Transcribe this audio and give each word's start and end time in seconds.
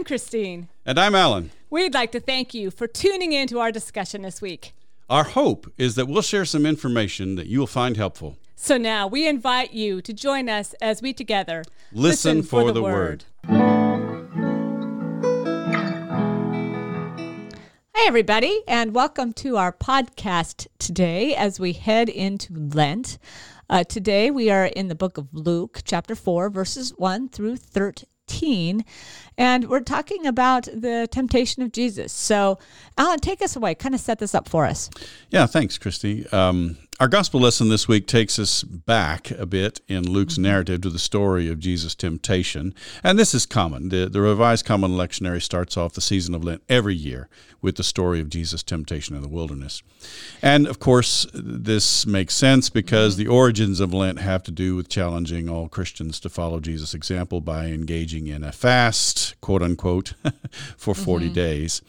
I'm 0.00 0.04
Christine. 0.04 0.70
And 0.86 0.98
I'm 0.98 1.14
Alan. 1.14 1.50
We'd 1.68 1.92
like 1.92 2.10
to 2.12 2.20
thank 2.20 2.54
you 2.54 2.70
for 2.70 2.86
tuning 2.86 3.34
in 3.34 3.46
to 3.48 3.60
our 3.60 3.70
discussion 3.70 4.22
this 4.22 4.40
week. 4.40 4.72
Our 5.10 5.24
hope 5.24 5.70
is 5.76 5.94
that 5.96 6.08
we'll 6.08 6.22
share 6.22 6.46
some 6.46 6.64
information 6.64 7.34
that 7.34 7.48
you 7.48 7.58
will 7.58 7.66
find 7.66 7.98
helpful. 7.98 8.38
So 8.56 8.78
now 8.78 9.06
we 9.06 9.28
invite 9.28 9.74
you 9.74 10.00
to 10.00 10.14
join 10.14 10.48
us 10.48 10.74
as 10.80 11.02
we 11.02 11.12
together 11.12 11.64
listen, 11.92 12.38
listen 12.38 12.42
for, 12.42 12.62
for, 12.62 12.66
the, 12.68 12.72
the 12.72 12.82
word. 12.82 13.24
word. 13.46 13.60
Hi, 17.94 18.06
everybody, 18.06 18.62
and 18.66 18.94
welcome 18.94 19.34
to 19.34 19.58
our 19.58 19.70
podcast 19.70 20.66
today 20.78 21.34
as 21.34 21.60
we 21.60 21.74
head 21.74 22.08
into 22.08 22.54
Lent. 22.54 23.18
Uh, 23.68 23.84
today 23.84 24.30
we 24.30 24.48
are 24.48 24.64
in 24.64 24.88
the 24.88 24.94
book 24.94 25.18
of 25.18 25.28
Luke, 25.34 25.82
chapter 25.84 26.14
4, 26.14 26.48
verses 26.48 26.94
1 26.96 27.28
through 27.28 27.58
13. 27.58 28.06
18. 28.30 28.84
And 29.38 29.68
we're 29.68 29.80
talking 29.80 30.26
about 30.26 30.64
the 30.64 31.08
temptation 31.10 31.62
of 31.62 31.72
Jesus. 31.72 32.12
So, 32.12 32.58
Alan, 32.98 33.18
take 33.18 33.40
us 33.42 33.56
away. 33.56 33.74
Kind 33.74 33.94
of 33.94 34.00
set 34.00 34.18
this 34.18 34.34
up 34.34 34.48
for 34.48 34.66
us. 34.66 34.90
Yeah, 35.30 35.46
thanks, 35.46 35.78
Christy. 35.78 36.26
Um, 36.28 36.76
our 37.00 37.08
gospel 37.08 37.40
lesson 37.40 37.70
this 37.70 37.88
week 37.88 38.06
takes 38.06 38.38
us 38.38 38.62
back 38.62 39.30
a 39.30 39.46
bit 39.46 39.80
in 39.88 40.06
Luke's 40.06 40.34
mm-hmm. 40.34 40.42
narrative 40.42 40.82
to 40.82 40.90
the 40.90 40.98
story 40.98 41.48
of 41.48 41.58
Jesus' 41.58 41.94
temptation. 41.94 42.74
And 43.02 43.18
this 43.18 43.32
is 43.32 43.46
common. 43.46 43.88
The, 43.88 44.06
the 44.06 44.20
Revised 44.20 44.66
Common 44.66 44.90
Lectionary 44.90 45.40
starts 45.40 45.78
off 45.78 45.94
the 45.94 46.02
season 46.02 46.34
of 46.34 46.44
Lent 46.44 46.62
every 46.68 46.94
year 46.94 47.30
with 47.62 47.76
the 47.76 47.84
story 47.84 48.20
of 48.20 48.28
Jesus' 48.28 48.62
temptation 48.62 49.16
in 49.16 49.22
the 49.22 49.28
wilderness. 49.28 49.82
And 50.42 50.66
of 50.66 50.78
course, 50.78 51.26
this 51.32 52.04
makes 52.06 52.34
sense 52.34 52.68
because 52.68 53.14
mm-hmm. 53.14 53.24
the 53.24 53.34
origins 53.34 53.80
of 53.80 53.94
Lent 53.94 54.18
have 54.18 54.42
to 54.42 54.50
do 54.50 54.76
with 54.76 54.90
challenging 54.90 55.48
all 55.48 55.68
Christians 55.68 56.20
to 56.20 56.28
follow 56.28 56.60
Jesus' 56.60 56.92
example 56.92 57.40
by 57.40 57.68
engaging 57.68 58.26
in 58.26 58.44
a 58.44 58.52
fast, 58.52 59.40
quote 59.40 59.62
unquote, 59.62 60.12
for 60.76 60.94
40 60.94 61.24
mm-hmm. 61.24 61.34
days. 61.34 61.80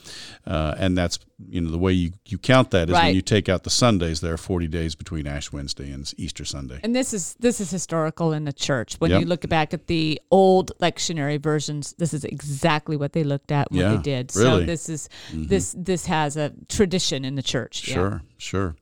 Uh, 0.48 0.74
and 0.78 0.98
that's 0.98 1.20
you 1.50 1.62
know 1.62 1.72
the 1.72 1.78
way 1.78 1.92
you, 1.92 2.12
you 2.26 2.38
count 2.38 2.72
that 2.72 2.90
is 2.90 2.94
right. 2.94 3.06
when 3.08 3.16
you 3.16 3.22
take 3.22 3.50
out 3.50 3.64
the 3.64 3.70
Sundays. 3.70 4.22
There 4.22 4.34
are 4.34 4.38
forty 4.38 4.68
days 4.68 4.96
between 4.96 5.28
Ash 5.28 5.52
Wednesday 5.52 5.92
and 5.92 6.12
Easter 6.18 6.46
Sunday. 6.46 6.80
And 6.84 6.96
this 6.96 7.14
is 7.14 7.36
this 7.40 7.60
is 7.60 7.72
historical 7.72 8.34
in 8.34 8.46
the 8.46 8.54
church. 8.54 8.96
When 9.00 9.12
yep. 9.12 9.22
you 9.22 9.28
look 9.28 9.48
back 9.50 9.74
at 9.74 9.88
the 9.88 10.22
old 10.32 10.72
lectionary 10.80 11.42
versions, 11.42 11.94
this 11.98 12.14
is 12.14 12.24
exactly 12.24 12.98
what 12.98 13.14
they 13.14 13.24
looked 13.24 13.52
at, 13.52 13.72
what 13.72 13.80
yeah, 13.80 13.96
they 13.96 14.02
did. 14.02 14.36
Really? 14.36 14.62
So 14.62 14.66
this 14.66 14.90
is 14.90 15.10
mm-hmm. 15.32 15.48
this 15.48 15.76
this 15.78 16.06
has 16.06 16.38
a 16.38 16.54
tradition 16.70 17.26
in 17.26 17.36
the 17.36 17.44
church. 17.44 17.76
Sure, 17.76 18.12
yeah. 18.12 18.20
sure. 18.38 18.76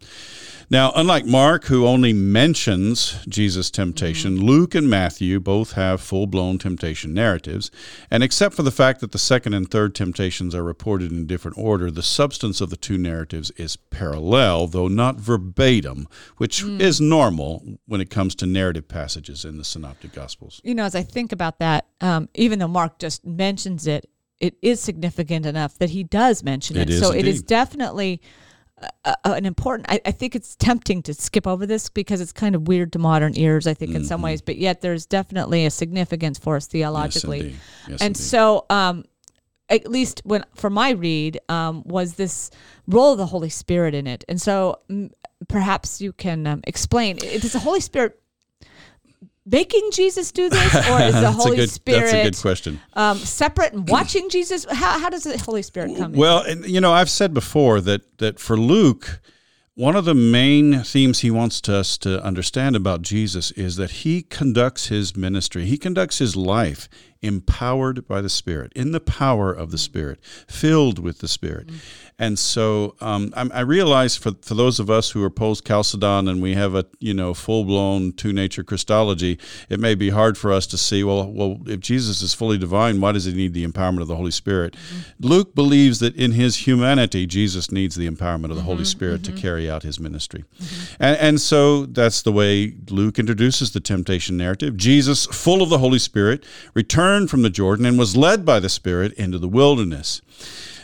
Now, 0.71 0.91
unlike 0.95 1.25
Mark, 1.25 1.65
who 1.65 1.87
only 1.87 2.13
mentions 2.13 3.17
Jesus' 3.27 3.71
temptation, 3.71 4.35
mm-hmm. 4.35 4.45
Luke 4.45 4.75
and 4.75 4.87
Matthew 4.87 5.39
both 5.39 5.71
have 5.71 5.99
full 5.99 6.27
blown 6.27 6.59
temptation 6.59 7.11
narratives. 7.11 7.71
And 8.11 8.21
except 8.21 8.53
for 8.53 8.61
the 8.61 8.71
fact 8.71 8.99
that 8.99 9.11
the 9.11 9.17
second 9.17 9.55
and 9.55 9.69
third 9.69 9.95
temptations 9.95 10.53
are 10.53 10.63
reported 10.63 11.11
in 11.11 11.25
different 11.25 11.57
order, 11.57 11.89
the 11.89 12.03
substance 12.03 12.61
of 12.61 12.69
the 12.69 12.77
two 12.77 12.99
narratives 12.99 13.49
is 13.51 13.77
parallel, 13.77 14.67
though 14.67 14.87
not 14.87 15.15
verbatim, 15.15 16.07
which 16.37 16.63
mm. 16.63 16.79
is 16.79 17.01
normal 17.01 17.63
when 17.87 17.99
it 17.99 18.11
comes 18.11 18.35
to 18.35 18.45
narrative 18.45 18.87
passages 18.87 19.45
in 19.45 19.57
the 19.57 19.65
Synoptic 19.65 20.13
Gospels. 20.13 20.61
You 20.63 20.75
know, 20.75 20.83
as 20.83 20.93
I 20.93 21.01
think 21.01 21.31
about 21.31 21.57
that, 21.59 21.87
um, 21.99 22.29
even 22.35 22.59
though 22.59 22.67
Mark 22.67 22.99
just 22.99 23.25
mentions 23.25 23.87
it, 23.87 24.07
it 24.39 24.55
is 24.61 24.79
significant 24.79 25.47
enough 25.47 25.79
that 25.79 25.89
he 25.89 26.03
does 26.03 26.43
mention 26.43 26.77
it. 26.77 26.91
it 26.91 26.99
so 26.99 27.07
indeed. 27.07 27.25
it 27.25 27.27
is 27.27 27.41
definitely 27.41 28.21
uh, 29.05 29.13
an 29.25 29.45
important 29.45 29.89
I, 29.89 29.99
I, 30.05 30.11
think 30.11 30.35
it's 30.35 30.55
tempting 30.55 31.01
to 31.03 31.13
skip 31.13 31.47
over 31.47 31.65
this 31.65 31.89
because 31.89 32.21
it's 32.21 32.31
kind 32.31 32.55
of 32.55 32.67
weird 32.67 32.93
to 32.93 32.99
modern 32.99 33.37
ears 33.37 33.67
i 33.67 33.73
think 33.73 33.91
in 33.91 33.97
mm-hmm. 33.97 34.07
some 34.07 34.21
ways 34.21 34.41
but 34.41 34.57
yet 34.57 34.81
there's 34.81 35.05
definitely 35.05 35.65
a 35.65 35.71
significance 35.71 36.37
for 36.37 36.55
us 36.55 36.67
theologically 36.67 37.49
yes, 37.49 37.55
yes, 37.87 38.01
and 38.01 38.15
indeed. 38.15 38.17
so 38.17 38.65
um, 38.69 39.05
at 39.69 39.87
least 39.87 40.21
when 40.25 40.43
for 40.55 40.69
my 40.69 40.91
read 40.91 41.39
um, 41.49 41.83
was 41.85 42.15
this 42.15 42.51
role 42.87 43.13
of 43.13 43.17
the 43.17 43.25
holy 43.25 43.49
spirit 43.49 43.93
in 43.93 44.07
it 44.07 44.23
and 44.29 44.41
so 44.41 44.79
m- 44.89 45.11
perhaps 45.47 46.01
you 46.01 46.13
can 46.13 46.45
um, 46.47 46.61
explain 46.65 47.17
does 47.17 47.53
the 47.53 47.59
holy 47.59 47.81
spirit 47.81 48.18
making 49.51 49.89
Jesus 49.91 50.31
do 50.31 50.49
this, 50.49 50.75
or 50.89 51.01
is 51.01 51.13
the 51.21 51.31
Holy 51.31 51.57
good, 51.57 51.69
Spirit 51.69 51.99
that's 52.01 52.13
a 52.13 52.23
good 52.23 52.37
question. 52.37 52.81
Um, 52.93 53.17
separate 53.17 53.73
and 53.73 53.87
watching 53.89 54.29
Jesus? 54.29 54.65
How, 54.69 54.99
how 54.99 55.09
does 55.09 55.23
the 55.23 55.37
Holy 55.37 55.61
Spirit 55.61 55.97
come? 55.97 56.13
Well, 56.13 56.43
in? 56.43 56.63
you 56.63 56.81
know, 56.81 56.93
I've 56.93 57.09
said 57.09 57.33
before 57.33 57.81
that 57.81 58.17
that 58.19 58.39
for 58.39 58.57
Luke, 58.57 59.21
one 59.75 59.95
of 59.95 60.05
the 60.05 60.15
main 60.15 60.83
themes 60.83 61.19
he 61.19 61.31
wants 61.31 61.67
us 61.69 61.97
to 61.99 62.21
understand 62.23 62.75
about 62.75 63.01
Jesus 63.01 63.51
is 63.51 63.77
that 63.77 63.91
he 63.91 64.23
conducts 64.23 64.87
his 64.87 65.15
ministry, 65.15 65.65
he 65.65 65.77
conducts 65.77 66.17
his 66.17 66.35
life 66.35 66.89
empowered 67.21 68.07
by 68.07 68.21
the 68.21 68.29
Spirit, 68.29 68.71
in 68.75 68.91
the 68.91 68.99
power 68.99 69.51
of 69.51 69.71
the 69.71 69.77
Spirit, 69.77 70.19
filled 70.47 70.99
with 70.99 71.19
the 71.19 71.27
Spirit. 71.27 71.67
Mm-hmm. 71.67 71.77
And 72.21 72.37
so 72.37 72.95
um, 72.99 73.33
I, 73.35 73.49
I, 73.53 73.61
realize 73.61 74.17
for, 74.17 74.33
for 74.41 74.53
those 74.53 74.77
of 74.79 74.89
us 74.89 75.11
who 75.11 75.23
are 75.23 75.29
post 75.29 75.65
Chalcedon 75.65 76.27
and 76.27 76.41
we 76.41 76.53
have 76.53 76.75
a 76.75 76.85
you 76.99 77.13
know 77.13 77.33
full 77.33 77.63
blown 77.63 78.11
two 78.11 78.33
nature 78.33 78.61
Christology, 78.61 79.39
it 79.69 79.79
may 79.79 79.95
be 79.95 80.09
hard 80.09 80.37
for 80.37 80.51
us 80.51 80.67
to 80.67 80.77
see 80.77 81.01
well 81.01 81.31
well 81.31 81.59
if 81.65 81.79
Jesus 81.79 82.21
is 82.21 82.33
fully 82.33 82.57
divine, 82.57 82.99
why 82.99 83.13
does 83.13 83.23
he 83.23 83.33
need 83.33 83.53
the 83.53 83.65
empowerment 83.65 84.01
of 84.01 84.09
the 84.09 84.17
Holy 84.17 84.31
Spirit? 84.31 84.73
Mm-hmm. 84.73 85.27
Luke 85.27 85.55
believes 85.55 85.99
that 85.99 86.13
in 86.17 86.33
his 86.33 86.67
humanity, 86.67 87.25
Jesus 87.25 87.71
needs 87.71 87.95
the 87.95 88.09
empowerment 88.09 88.45
of 88.45 88.49
the 88.49 88.55
mm-hmm, 88.55 88.65
Holy 88.65 88.85
Spirit 88.85 89.21
mm-hmm. 89.21 89.35
to 89.35 89.41
carry 89.41 89.69
out 89.69 89.83
his 89.83 89.97
ministry, 89.97 90.43
mm-hmm. 90.59 91.01
and, 91.01 91.17
and 91.17 91.41
so 91.41 91.85
that's 91.85 92.21
the 92.21 92.33
way 92.33 92.75
Luke 92.89 93.17
introduces 93.17 93.71
the 93.71 93.79
temptation 93.79 94.35
narrative. 94.35 94.75
Jesus, 94.75 95.25
full 95.25 95.61
of 95.61 95.69
the 95.69 95.77
Holy 95.77 95.99
Spirit, 95.99 96.43
returned 97.09 97.29
from 97.29 97.41
the 97.41 97.49
Jordan 97.49 97.85
and 97.85 97.97
was 97.97 98.15
led 98.15 98.45
by 98.45 98.59
the 98.59 98.69
Spirit 98.69 99.13
into 99.13 99.39
the 99.39 99.47
wilderness. 99.47 100.21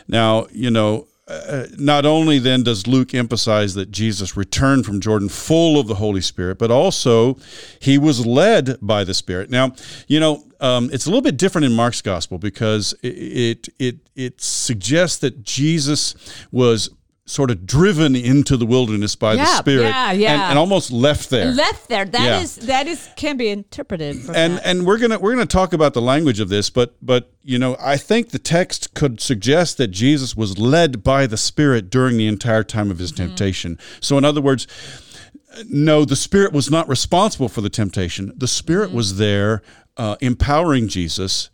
Now, 0.08 0.46
you 0.50 0.70
know, 0.70 1.06
uh, 1.28 1.66
not 1.76 2.04
only 2.04 2.38
then 2.40 2.64
does 2.64 2.86
Luke 2.86 3.14
emphasize 3.14 3.74
that 3.74 3.90
Jesus 3.92 4.36
returned 4.36 4.86
from 4.86 5.00
Jordan 5.00 5.28
full 5.28 5.78
of 5.78 5.86
the 5.86 5.96
Holy 5.96 6.20
Spirit, 6.20 6.58
but 6.58 6.70
also 6.70 7.36
he 7.80 7.96
was 7.96 8.26
led 8.26 8.76
by 8.80 9.04
the 9.04 9.14
Spirit. 9.14 9.50
Now, 9.50 9.72
you 10.08 10.18
know, 10.18 10.44
um, 10.60 10.90
it's 10.92 11.06
a 11.06 11.10
little 11.10 11.22
bit 11.22 11.36
different 11.36 11.64
in 11.64 11.72
Mark's 11.72 12.02
gospel 12.02 12.38
because 12.38 12.92
it, 13.02 13.08
it 13.08 13.68
it 13.78 13.96
it 14.14 14.40
suggests 14.40 15.18
that 15.18 15.42
Jesus 15.42 16.14
was 16.50 16.90
sort 17.26 17.50
of 17.50 17.66
driven 17.66 18.14
into 18.14 18.56
the 18.56 18.64
wilderness 18.64 19.16
by 19.16 19.34
yeah, 19.34 19.44
the 19.44 19.56
Spirit 19.56 19.88
yeah, 19.88 20.12
yeah. 20.12 20.32
And, 20.32 20.42
and, 20.42 20.58
almost 20.58 20.92
left 20.92 21.28
there. 21.28 21.46
Left 21.46 21.88
there. 21.88 22.04
That 22.04 22.24
yeah. 22.24 22.40
is 22.40 22.56
that 22.56 22.86
is 22.86 23.08
can 23.16 23.36
be 23.36 23.48
interpreted. 23.48 24.16
and 24.30 24.54
that. 24.54 24.66
and 24.66 24.86
we're 24.86 24.98
gonna 24.98 25.18
we're 25.18 25.32
gonna 25.32 25.44
talk 25.44 25.72
about 25.72 25.92
the 25.92 26.00
language 26.00 26.38
of 26.40 26.48
this, 26.48 26.70
but 26.70 26.94
but 27.02 27.32
you 27.42 27.58
know 27.58 27.76
I 27.80 27.96
think 27.96 28.30
the 28.30 28.38
text 28.38 28.94
could 28.94 29.20
suggest 29.20 29.76
that 29.78 29.88
Jesus 29.88 30.36
was 30.36 30.58
led 30.58 31.02
by 31.02 31.26
the 31.26 31.36
Spirit 31.36 31.90
during 31.90 32.16
the 32.16 32.28
entire 32.28 32.62
time 32.62 32.90
of 32.90 32.98
his 32.98 33.12
mm-hmm. 33.12 33.26
temptation. 33.26 33.78
So 34.00 34.16
in 34.16 34.24
other 34.24 34.40
words. 34.40 34.66
No, 35.70 36.04
the 36.04 36.16
Spirit 36.16 36.52
was 36.52 36.70
not 36.70 36.86
responsible 36.86 37.48
for 37.48 37.62
the 37.62 37.70
temptation. 37.70 38.30
The 38.36 38.46
Spirit 38.46 38.88
mm-hmm. 38.88 38.96
was 38.98 39.16
there 39.16 39.62
uh, 39.96 40.16
empowering 40.20 40.86
Jesus 40.86 41.48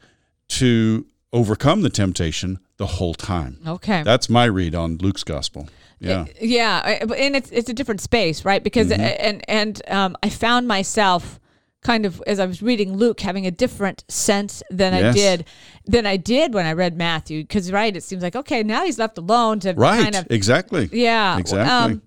to 0.49 1.07
overcome 1.33 1.83
the 1.83 1.91
temptation 1.91 2.59
the 2.77 2.87
whole 2.87 3.15
time. 3.15 3.59
Okay. 3.67 4.03
That's 4.03 4.29
my 4.29 4.45
read 4.45 4.75
on 4.75 4.99
Luke's 4.99 5.25
gospel. 5.25 5.69
Yeah. 5.99 6.27
Yeah, 6.41 6.81
and 7.17 7.37
it's 7.37 7.51
it's 7.53 7.71
a 7.71 7.73
different 7.73 8.01
space, 8.01 8.45
right? 8.45 8.63
Because 8.63 8.89
mm-hmm. 8.89 9.01
and 9.01 9.45
and 9.49 9.83
um, 9.89 10.17
I 10.21 10.31
found 10.31 10.67
myself 10.67 11.39
kind 11.83 12.07
of 12.07 12.23
as 12.27 12.39
I 12.39 12.47
was 12.47 12.63
reading 12.63 12.97
Luke 12.97 13.21
having 13.21 13.47
a 13.47 13.51
different 13.51 14.05
sense 14.09 14.63
than 14.71 14.93
yes. 14.93 15.15
I 15.15 15.19
did 15.19 15.45
than 15.85 16.07
I 16.07 16.17
did 16.17 16.55
when 16.55 16.67
I 16.67 16.73
read 16.73 16.97
Matthew 16.97 17.43
because 17.43 17.71
right 17.73 17.95
it 17.95 18.03
seems 18.03 18.23
like 18.23 18.37
okay 18.37 18.63
now 18.63 18.85
he's 18.85 18.99
left 18.99 19.19
alone 19.19 19.61
to 19.61 19.73
right 19.75 20.03
kind 20.03 20.15
of 20.15 20.27
exactly 20.31 20.89
yeah 20.93 21.39
exactly 21.39 22.01
um, 22.01 22.03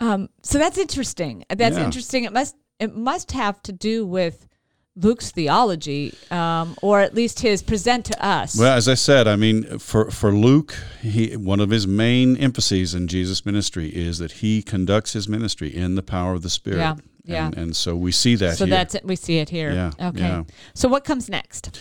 um, 0.00 0.28
so 0.42 0.58
that's 0.58 0.78
interesting 0.78 1.44
that's 1.48 1.76
yeah. 1.76 1.84
interesting 1.84 2.24
it 2.24 2.32
must 2.32 2.56
it 2.78 2.94
must 2.94 3.32
have 3.32 3.60
to 3.64 3.72
do 3.72 4.06
with 4.06 4.46
Luke's 4.94 5.30
theology, 5.30 6.14
um, 6.30 6.76
or 6.82 7.00
at 7.00 7.14
least 7.14 7.40
his 7.40 7.62
present 7.62 8.04
to 8.06 8.24
us. 8.24 8.58
Well, 8.58 8.76
as 8.76 8.88
I 8.88 8.94
said, 8.94 9.26
I 9.26 9.36
mean, 9.36 9.78
for 9.78 10.10
for 10.10 10.32
Luke, 10.32 10.76
he 11.00 11.34
one 11.36 11.60
of 11.60 11.70
his 11.70 11.86
main 11.86 12.36
emphases 12.36 12.94
in 12.94 13.08
Jesus' 13.08 13.46
ministry 13.46 13.88
is 13.88 14.18
that 14.18 14.32
he 14.32 14.62
conducts 14.62 15.14
his 15.14 15.28
ministry 15.28 15.74
in 15.74 15.94
the 15.94 16.02
power 16.02 16.34
of 16.34 16.42
the 16.42 16.50
Spirit. 16.50 16.78
Yeah. 16.78 16.96
Yeah. 17.24 17.46
And, 17.46 17.56
and, 17.56 17.76
so 17.76 17.94
we 17.94 18.10
see 18.10 18.34
that 18.36 18.56
so 18.56 18.66
here. 18.66 18.74
that's 18.74 18.94
it. 18.96 19.04
We 19.04 19.14
see 19.14 19.38
it 19.38 19.48
here. 19.48 19.70
Yeah. 19.72 20.08
Okay. 20.08 20.20
Yeah. 20.20 20.42
So 20.74 20.88
what 20.88 21.04
comes 21.04 21.28
next? 21.28 21.78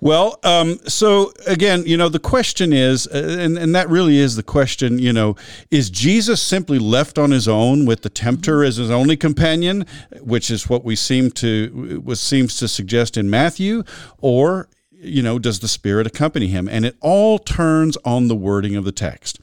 Well, 0.00 0.38
um, 0.44 0.78
so 0.86 1.32
again, 1.46 1.84
you 1.86 1.96
know, 1.96 2.10
the 2.10 2.18
question 2.18 2.72
is, 2.72 3.06
uh, 3.06 3.36
and, 3.40 3.56
and 3.56 3.74
that 3.74 3.88
really 3.88 4.18
is 4.18 4.36
the 4.36 4.42
question, 4.42 4.98
you 4.98 5.12
know, 5.12 5.36
is 5.70 5.88
Jesus 5.88 6.42
simply 6.42 6.78
left 6.78 7.18
on 7.18 7.30
his 7.30 7.48
own 7.48 7.86
with 7.86 8.02
the 8.02 8.10
tempter 8.10 8.62
as 8.62 8.76
his 8.76 8.90
only 8.90 9.16
companion, 9.16 9.86
which 10.20 10.50
is 10.50 10.68
what 10.68 10.84
we 10.84 10.94
seem 10.94 11.30
to, 11.32 12.02
was 12.04 12.20
seems 12.20 12.58
to 12.58 12.68
suggest 12.68 13.16
in 13.16 13.30
Matthew, 13.30 13.84
or 14.18 14.68
you 15.02 15.20
know, 15.20 15.38
does 15.38 15.58
the 15.58 15.68
Spirit 15.68 16.06
accompany 16.06 16.46
him? 16.46 16.68
And 16.68 16.84
it 16.84 16.96
all 17.00 17.38
turns 17.38 17.96
on 18.04 18.28
the 18.28 18.36
wording 18.36 18.76
of 18.76 18.84
the 18.84 18.92
text. 18.92 19.40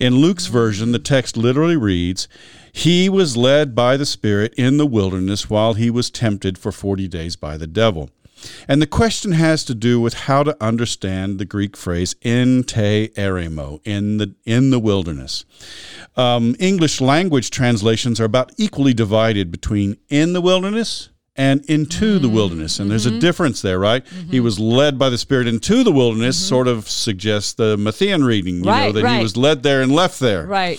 In 0.00 0.16
Luke's 0.16 0.46
version, 0.46 0.92
the 0.92 0.98
text 0.98 1.36
literally 1.36 1.76
reads, 1.76 2.28
He 2.72 3.08
was 3.08 3.36
led 3.36 3.74
by 3.74 3.98
the 3.98 4.06
Spirit 4.06 4.54
in 4.56 4.78
the 4.78 4.86
wilderness 4.86 5.50
while 5.50 5.74
he 5.74 5.90
was 5.90 6.10
tempted 6.10 6.56
for 6.56 6.72
40 6.72 7.06
days 7.06 7.36
by 7.36 7.58
the 7.58 7.66
devil. 7.66 8.10
And 8.66 8.82
the 8.82 8.86
question 8.86 9.32
has 9.32 9.64
to 9.66 9.74
do 9.74 10.00
with 10.00 10.14
how 10.14 10.42
to 10.42 10.56
understand 10.60 11.38
the 11.38 11.44
Greek 11.44 11.76
phrase 11.76 12.16
"en 12.22 12.64
te 12.64 13.08
eremo" 13.16 13.80
in 13.84 14.18
the 14.18 14.34
in 14.44 14.70
the 14.70 14.80
wilderness. 14.80 15.44
Um, 16.16 16.56
English 16.58 17.00
language 17.00 17.50
translations 17.50 18.20
are 18.20 18.24
about 18.24 18.50
equally 18.56 18.94
divided 18.94 19.52
between 19.52 19.96
"in 20.08 20.32
the 20.32 20.40
wilderness" 20.40 21.10
and 21.36 21.64
into 21.66 22.18
the 22.18 22.26
mm-hmm. 22.26 22.36
wilderness. 22.36 22.78
And 22.78 22.90
there's 22.90 23.06
a 23.06 23.10
mm-hmm. 23.10 23.20
difference 23.20 23.62
there, 23.62 23.78
right? 23.78 24.06
He 24.06 24.36
mm-hmm. 24.36 24.44
was 24.44 24.58
led 24.58 24.98
by 24.98 25.08
the 25.08 25.16
Spirit 25.16 25.46
into 25.46 25.82
the 25.82 25.92
wilderness, 25.92 26.36
sort 26.36 26.68
of 26.68 26.88
suggests 26.88 27.54
the 27.54 27.76
Matthean 27.76 28.24
reading, 28.24 28.56
you 28.56 28.62
know, 28.64 28.92
that 28.92 29.02
right. 29.02 29.16
he 29.16 29.22
was 29.22 29.36
led 29.36 29.62
there 29.62 29.80
and 29.80 29.92
left 29.92 30.20
there. 30.20 30.46
Right. 30.46 30.78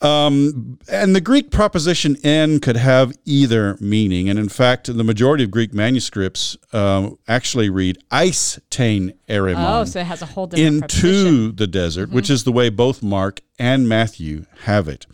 Um, 0.00 0.78
and 0.88 1.14
the 1.16 1.20
Greek 1.20 1.50
preposition 1.50 2.16
"en" 2.22 2.60
could 2.60 2.76
have 2.76 3.12
either 3.24 3.76
meaning, 3.80 4.28
and 4.28 4.38
in 4.38 4.48
fact, 4.48 4.86
the 4.86 5.04
majority 5.04 5.42
of 5.44 5.50
Greek 5.50 5.74
manuscripts 5.74 6.56
um, 6.72 7.18
actually 7.26 7.68
read 7.68 7.98
"eis 8.10 8.60
ten 8.70 9.14
eremon" 9.28 9.80
Oh, 9.80 9.84
so 9.84 10.00
it 10.00 10.06
has 10.06 10.22
a 10.22 10.26
whole 10.26 10.46
different 10.46 10.94
into 10.94 11.50
the 11.52 11.66
desert, 11.66 12.10
which 12.10 12.30
is 12.30 12.44
the 12.44 12.52
way 12.52 12.68
both 12.68 13.02
Mark 13.02 13.40
and 13.58 13.88
Matthew 13.88 14.46
have 14.62 14.86
it. 14.88 15.06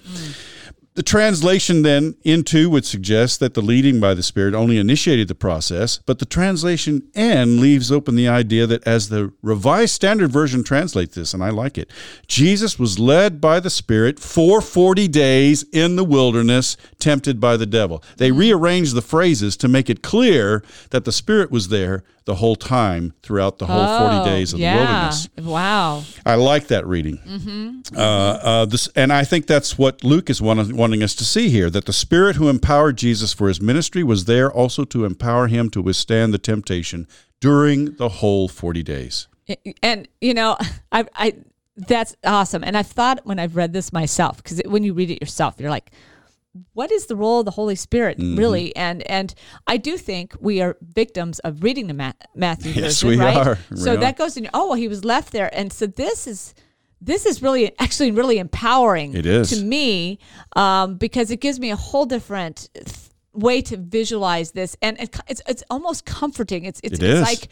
The 0.97 1.03
translation 1.03 1.83
then 1.83 2.15
into 2.23 2.71
would 2.71 2.85
suggest 2.85 3.41
that 3.41 3.55
the 3.55 3.61
leading 3.61 3.99
by 3.99 4.15
the 4.15 4.23
Spirit 4.23 4.55
only 4.55 4.79
initiated 4.79 5.27
the 5.27 5.35
process, 5.35 5.99
but 6.07 6.21
the 6.21 6.25
translation 6.25 7.03
"en" 7.17 7.61
leaves 7.61 7.91
open 7.91 8.15
the 8.15 8.29
idea 8.29 8.65
that 8.69 8.87
as 8.87 9.09
the 9.09 9.33
Revised 9.43 9.93
Standard 9.93 10.31
Version 10.31 10.63
translates 10.63 11.17
this, 11.17 11.35
and 11.35 11.43
I 11.43 11.51
like 11.51 11.77
it, 11.79 11.91
Jesus 12.29 12.79
was 12.79 13.01
led 13.01 13.41
by 13.41 13.59
the 13.59 13.71
Spirit 13.71 14.21
for 14.21 14.61
40 14.61 15.09
days 15.09 15.65
in 15.73 15.97
the 15.97 16.05
wilderness, 16.05 16.77
tempted 17.01 17.41
by 17.41 17.57
the 17.57 17.67
devil. 17.67 18.01
They 18.19 18.31
rearranged 18.31 18.95
the 18.95 19.03
phrases 19.03 19.57
to 19.57 19.67
make 19.67 19.91
it 19.91 20.01
clear 20.01 20.63
that 20.91 21.05
the 21.05 21.11
Spirit 21.11 21.51
was 21.51 21.71
there 21.71 22.05
the 22.27 22.37
whole 22.37 22.57
time 22.57 23.13
throughout 23.23 23.59
the 23.59 23.67
whole 23.67 23.99
40 24.11 24.25
days 24.31 24.53
of 24.55 24.59
Oh, 24.59 24.63
yeah. 24.63 24.75
the 24.77 24.81
wilderness. 24.83 25.29
Wow. 25.43 26.03
I 26.25 26.37
like 26.37 26.69
that 26.69 26.87
reading. 26.87 27.83
Uh, 27.95 28.01
uh, 28.01 28.65
this, 28.65 28.89
and 28.97 29.13
I 29.13 29.25
think 29.25 29.47
that's 29.47 29.77
what 29.77 30.03
Luke 30.03 30.31
is 30.31 30.41
wanting, 30.41 30.75
wanting 30.77 31.03
us 31.03 31.15
to 31.17 31.25
see 31.25 31.51
here 31.51 31.69
that 31.71 31.85
the 31.85 31.93
Spirit 31.93 32.37
who 32.37 32.49
empowered 32.49 32.97
Jesus 32.97 33.33
for 33.35 33.49
his 33.49 33.61
ministry 33.61 34.03
was 34.03 34.25
there 34.25 34.51
also 34.51 34.85
to 34.87 35.05
empower 35.05 35.49
him 35.49 35.69
to 35.71 35.83
withstand 35.83 36.33
the 36.33 36.39
temptation 36.39 37.07
during 37.41 37.97
the 37.97 38.09
whole 38.09 38.49
40 38.49 38.83
days. 38.83 39.29
And 39.83 40.09
you 40.23 40.33
know, 40.33 40.57
I, 40.93 41.05
I 41.15 41.35
that's 41.77 42.17
awesome. 42.25 42.65
And 42.65 42.77
I've 42.77 42.87
thought 42.87 43.21
when 43.27 43.39
I've 43.39 43.57
read 43.57 43.73
this 43.73 43.93
myself, 43.93 44.39
because 44.39 44.63
when 44.65 44.83
you 44.85 44.95
read 44.95 45.11
it 45.11 45.21
yourself, 45.21 45.57
you're 45.59 45.71
like, 45.71 45.91
what 46.73 46.91
is 46.93 47.07
the 47.07 47.17
role 47.17 47.41
of 47.41 47.45
the 47.47 47.51
Holy 47.51 47.75
Spirit 47.75 48.19
Mm-hmm. 48.19 48.37
really? 48.39 48.75
And 48.77 49.03
and 49.11 49.35
I 49.67 49.77
do 49.77 49.97
think 49.97 50.35
we 50.41 50.61
are 50.61 50.77
victims 50.83 51.39
of 51.41 51.63
reading 51.63 51.87
the 51.89 51.95
Ma- 51.95 52.13
Matthew 52.35 52.73
Yes, 52.75 53.01
version, 53.03 53.09
we 53.09 53.17
right? 53.19 53.37
are. 53.47 53.59
We 53.71 53.77
so 53.77 53.95
are. 53.95 53.97
that 53.99 54.17
goes 54.17 54.37
in. 54.37 54.49
Oh, 54.55 54.69
well, 54.69 54.75
he 54.79 54.89
was 54.89 55.05
left 55.05 55.33
there, 55.33 55.51
and 55.53 55.73
so 55.73 55.87
this 55.87 56.27
is. 56.27 56.55
This 57.01 57.27
is 57.27 57.43
really 57.43 57.71
actually 57.79 58.13
really 58.13 58.39
empowering 58.39 59.15
It 59.15 59.27
is. 59.27 59.51
to 59.51 59.63
me 59.63 60.19
um, 60.57 60.97
because 60.97 61.31
it 61.31 61.39
gives 61.39 61.61
me 61.61 61.71
a 61.71 61.77
whole 61.77 62.07
different 62.07 62.71
th- 62.73 62.97
way 63.35 63.61
to 63.61 63.77
visualize 63.77 64.53
this, 64.53 64.75
and 64.81 64.99
it, 64.99 65.15
it's 65.29 65.43
it's 65.47 65.63
almost 65.69 66.07
comforting. 66.07 66.65
It's 66.65 66.81
it's, 66.83 66.95
It 66.99 67.03
it's 67.03 67.15
is. 67.19 67.21
like 67.21 67.49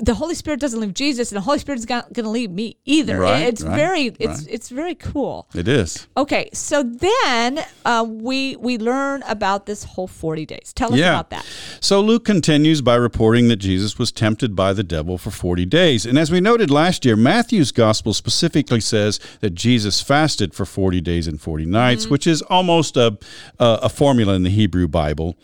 the 0.00 0.14
Holy 0.14 0.36
Spirit 0.36 0.60
doesn't 0.60 0.80
leave 0.80 0.94
Jesus, 0.94 1.32
and 1.32 1.36
the 1.36 1.40
Holy 1.42 1.58
Spirit 1.58 1.78
is 1.78 1.88
not 1.88 2.12
going 2.12 2.24
to 2.24 2.30
leave 2.30 2.50
me 2.50 2.76
either. 2.84 3.18
Right, 3.18 3.42
it's 3.42 3.62
right, 3.62 3.74
very 3.76 4.04
it's 4.20 4.42
right. 4.42 4.46
it's 4.48 4.68
very 4.68 4.94
cool. 4.94 5.48
It 5.54 5.66
is. 5.66 6.06
Okay, 6.16 6.48
so 6.52 6.82
then 6.84 7.64
uh, 7.84 8.06
we 8.08 8.54
we 8.56 8.78
learn 8.78 9.22
about 9.26 9.66
this 9.66 9.82
whole 9.82 10.06
forty 10.06 10.46
days. 10.46 10.72
Tell 10.72 10.92
us 10.92 10.98
Yeah. 10.98 11.10
about 11.14 11.30
that. 11.30 11.44
So 11.80 12.00
Luke 12.00 12.24
continues 12.24 12.82
by 12.82 12.94
reporting 12.94 13.48
that 13.48 13.56
Jesus 13.56 13.98
was 13.98 14.12
tempted 14.12 14.54
by 14.54 14.72
the 14.72 14.84
devil 14.84 15.18
for 15.18 15.30
40 15.30 15.64
days. 15.66 16.06
And 16.06 16.18
as 16.18 16.30
we 16.30 16.40
noted 16.40 16.70
last 16.70 17.04
year, 17.04 17.16
Matthew's 17.16 17.72
gospel 17.72 18.12
specifically 18.12 18.80
says 18.80 19.18
that 19.40 19.54
Jesus 19.54 20.00
fasted 20.00 20.54
for 20.54 20.64
40 20.64 21.00
days 21.00 21.26
and 21.26 21.40
40 21.40 21.64
nights, 21.66 22.06
which 22.06 22.26
is 22.26 22.42
almost 22.42 22.96
a, 22.96 23.18
a, 23.58 23.80
a 23.82 23.88
formula 23.88 24.34
in 24.34 24.42
the 24.42 24.50
Hebrew 24.50 24.86
Bible. 24.88 25.36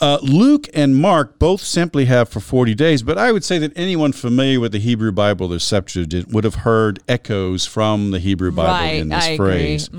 Uh, 0.00 0.18
Luke 0.22 0.66
and 0.72 0.96
Mark 0.96 1.38
both 1.38 1.60
simply 1.60 2.06
have 2.06 2.28
for 2.28 2.40
40 2.40 2.74
days, 2.74 3.02
but 3.02 3.18
I 3.18 3.32
would 3.32 3.44
say 3.44 3.58
that 3.58 3.72
anyone 3.76 4.12
familiar 4.12 4.58
with 4.58 4.72
the 4.72 4.78
Hebrew 4.78 5.12
Bible, 5.12 5.48
the 5.48 5.60
Septuagint, 5.60 6.28
would 6.28 6.44
have 6.44 6.56
heard 6.56 7.00
echoes 7.06 7.66
from 7.66 8.10
the 8.10 8.18
Hebrew 8.18 8.50
Bible 8.50 8.72
Right, 8.72 8.96
in 8.96 9.10
this 9.10 9.24
I 9.24 9.36
phrase. 9.36 9.90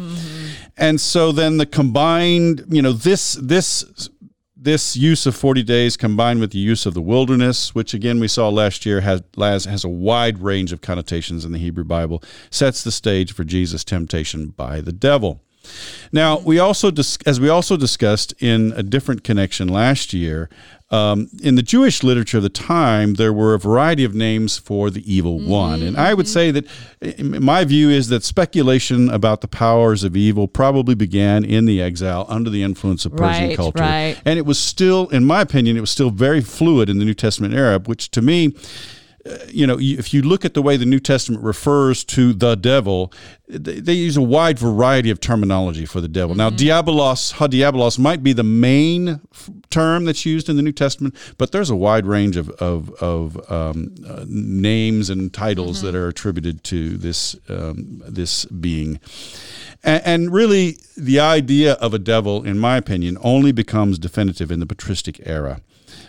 And 0.76 1.00
so 1.00 1.32
then 1.32 1.58
the 1.58 1.68
combined, 1.68 2.66
you 2.70 2.82
know, 2.82 2.94
this 2.94 3.34
this 3.34 4.10
this 4.56 4.96
use 4.96 5.26
of 5.26 5.36
40 5.36 5.64
days 5.64 5.98
combined 5.98 6.40
with 6.40 6.52
the 6.52 6.60
use 6.60 6.86
of 6.86 6.94
the 6.94 7.02
wilderness, 7.02 7.74
which 7.76 7.94
again 7.94 8.20
we 8.20 8.28
saw 8.28 8.50
last 8.50 8.86
year 8.86 9.02
has 9.02 9.22
has 9.38 9.84
a 9.84 9.90
wide 9.90 10.40
range 10.40 10.72
of 10.72 10.82
connotations 10.82 11.46
in 11.46 11.52
the 11.52 11.60
Hebrew 11.60 11.84
Bible, 11.84 12.24
sets 12.50 12.84
the 12.84 12.92
stage 12.92 13.34
for 13.34 13.44
Jesus' 13.44 13.84
temptation 13.84 14.48
by 14.50 14.82
the 14.82 14.92
devil. 14.92 15.42
Now, 16.12 16.40
we 16.40 16.60
also, 16.60 16.92
dis- 16.92 17.18
as 17.26 17.40
we 17.40 17.50
also 17.50 17.78
discussed 17.78 18.34
in 18.40 18.74
a 18.76 18.84
different 18.84 19.24
connection 19.24 19.68
last 19.68 20.14
year, 20.14 20.50
um, 20.90 21.30
in 21.42 21.56
the 21.56 21.62
Jewish 21.62 22.04
literature 22.04 22.38
of 22.38 22.44
the 22.44 22.50
time, 22.50 23.14
there 23.14 23.32
were 23.32 23.54
a 23.54 23.60
variety 23.60 24.04
of 24.04 24.14
names 24.14 24.58
for 24.58 24.90
the 24.90 25.02
evil 25.10 25.40
one. 25.40 25.82
And 25.82 25.96
I 25.96 26.14
would 26.14 26.28
say 26.28 26.52
that 26.52 26.66
my 27.18 27.64
view 27.64 27.90
is 27.90 28.10
that 28.10 28.26
speculation 28.26 29.10
about 29.10 29.40
the 29.40 29.48
powers 29.48 30.04
of 30.04 30.18
evil 30.18 30.50
probably 30.50 30.94
began 30.94 31.46
in 31.46 31.64
the 31.64 31.82
exile 31.82 32.26
under 32.28 32.50
the 32.50 32.62
influence 32.62 33.06
of 33.06 33.16
Persian 33.16 33.48
Right, 33.48 33.56
culture. 33.56 33.80
right. 33.80 34.18
And 34.26 34.38
it 34.38 34.46
was 34.46 34.60
still, 34.60 35.08
in 35.10 35.24
my 35.24 35.40
opinion, 35.40 35.78
it 35.78 35.82
was 35.82 35.92
still 35.92 36.10
very 36.10 36.42
fluid 36.42 36.90
in 36.90 37.00
the 37.00 37.06
New 37.06 37.14
Testament 37.14 37.54
era, 37.54 37.80
which 37.80 38.12
to 38.12 38.22
me, 38.22 38.54
you 39.50 39.68
know, 39.68 39.78
if 39.80 40.14
you 40.14 40.22
look 40.22 40.46
at 40.46 40.54
the 40.54 40.62
way 40.62 40.78
the 40.78 40.86
New 40.86 41.00
Testament 41.00 41.44
refers 41.44 42.04
to 42.06 42.34
the 42.34 42.56
devil, 42.56 43.14
they, 43.48 43.80
they 43.80 43.94
use 43.94 44.18
a 44.18 44.22
wide 44.22 44.58
variety 44.58 45.10
of 45.10 45.20
terminology 45.20 45.86
for 45.86 46.02
the 46.02 46.08
devil. 46.08 46.36
Now, 46.36 46.50
diabolos, 46.50 47.34
ha 47.34 47.48
diabolos 47.48 48.00
might 48.00 48.24
be 48.24 48.34
the 48.34 48.44
main 48.44 49.22
f- 49.32 49.50
term 49.70 50.06
that's 50.06 50.26
used 50.26 50.50
in 50.50 50.56
the 50.56 50.62
New 50.62 50.72
Testament, 50.72 51.16
but 51.38 51.52
there's 51.52 51.70
a 51.70 51.76
wide 51.76 52.06
range 52.06 52.36
of, 52.36 52.50
of, 52.52 52.90
of 53.02 53.52
um, 53.52 53.94
uh, 54.08 54.26
names 54.28 55.10
and 55.10 55.32
titles 55.32 55.82
that 55.82 55.94
are 55.94 56.08
attributed 56.08 56.64
to 56.66 56.98
this, 56.98 57.36
um, 57.50 58.02
this 58.08 58.46
being. 58.46 59.00
And, 59.84 60.02
and 60.06 60.34
really, 60.34 60.78
the 60.98 61.20
idea 61.20 61.74
of 61.74 61.94
a 61.94 62.00
devil, 62.00 62.44
in 62.44 62.58
my 62.58 62.78
opinion, 62.78 63.18
only 63.22 63.52
becomes 63.52 64.00
definitive 64.00 64.52
in 64.52 64.60
the 64.60 64.66
patristic 64.66 65.22
era 65.28 65.62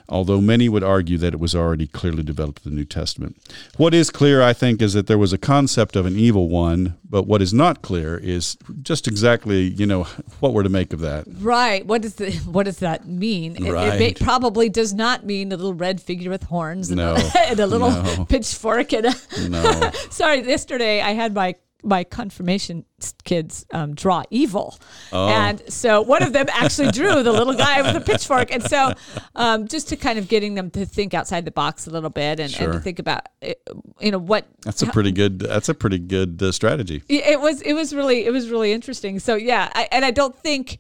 although 0.09 0.41
many 0.41 0.69
would 0.69 0.83
argue 0.83 1.19
that 1.19 1.35
it 1.35 1.41
was 1.41 1.55
already 1.55 1.87
clearly 1.87 2.23
developed 2.23 2.65
in 2.65 2.73
the 2.73 2.77
New 2.77 2.85
Testament. 2.85 3.37
What 3.77 3.95
is 3.95 4.11
clear, 4.11 4.43
I 4.43 4.53
think, 4.53 4.83
is 4.83 4.93
that 4.95 5.07
there 5.07 5.19
was 5.19 5.33
a 5.33 5.39
concept 5.39 5.97
of 5.97 6.07
an 6.07 6.17
evil 6.17 6.49
one, 6.49 6.97
but 7.09 7.27
what 7.27 7.43
is 7.43 7.53
not 7.55 7.83
clear 7.83 8.17
is 8.19 8.57
just 8.83 9.07
exactly, 9.09 9.63
you 9.63 9.87
know, 9.87 10.05
what 10.41 10.53
we're 10.53 10.63
to 10.63 10.69
make 10.69 10.93
of 10.93 11.01
that. 11.01 11.25
Right. 11.41 11.85
What 11.87 12.03
does 12.03 12.15
the 12.17 12.31
what 12.47 12.65
does 12.65 12.79
that 12.79 13.07
mean? 13.07 13.57
It- 13.57 13.73
It, 13.73 13.99
may, 13.99 14.15
probably 14.15 14.69
does 14.69 14.93
not 14.95 15.25
mean 15.25 15.51
a 15.53 15.57
little 15.57 15.75
red 15.75 16.01
figure 16.01 16.31
with 16.31 16.43
horns 16.45 16.91
and, 16.91 16.99
No, 16.99 17.15
a, 17.17 17.33
and 17.51 17.59
a 17.61 17.67
little 17.67 17.91
no. 17.91 18.25
pitchfork 18.29 18.93
and 18.93 19.07
a 19.07 19.49
No. 19.49 19.91
Sorry, 20.11 20.47
yesterday 20.47 21.01
I 21.01 21.13
had 21.13 21.35
my 21.35 21.55
my 21.83 22.05
confirmation 22.05 22.85
kids 23.25 23.67
um, 23.73 23.95
draw 23.95 24.23
evil, 24.31 24.79
Oh. 25.13 25.29
and 25.29 25.61
so 25.69 26.01
one 26.03 26.23
of 26.23 26.33
them 26.33 26.47
actually 26.53 26.91
drew 26.93 27.23
the 27.23 27.33
little 27.33 27.55
guy 27.55 27.83
with 27.83 27.97
a 27.97 28.01
pitchfork, 28.01 28.53
and 28.53 28.63
so 28.63 28.93
um, 29.35 29.67
just 29.69 29.89
to 29.89 29.97
kind 29.97 30.19
of 30.19 30.29
getting 30.29 30.55
them 30.55 30.71
to 30.71 30.87
think 30.87 31.13
outside 31.15 31.45
the 31.45 31.51
box 31.51 31.87
a 31.87 31.91
little 31.91 32.11
bit 32.11 32.39
and, 32.41 32.55
and 32.61 32.73
to 32.75 32.81
think 32.81 32.99
about 32.99 33.27
you 34.01 34.11
know 34.13 34.19
what 34.19 34.47
That's 34.65 34.83
a 34.83 34.87
pretty 34.87 35.13
good. 35.13 35.41
That's 35.41 35.69
a 35.69 35.75
pretty 35.75 35.99
good 35.99 36.43
uh, 36.43 36.53
strategy. 36.53 37.03
it 37.09 37.27
it 37.27 37.41
was 37.41 37.61
it 37.63 37.73
was 37.75 37.95
really 37.95 38.25
it 38.27 38.31
was 38.33 38.49
really 38.51 38.73
interesting. 38.73 39.19
So 39.19 39.35
yeah, 39.35 39.71
I, 39.75 39.89
and 39.91 40.05
I 40.05 40.11
don't 40.13 40.37
think, 40.39 40.79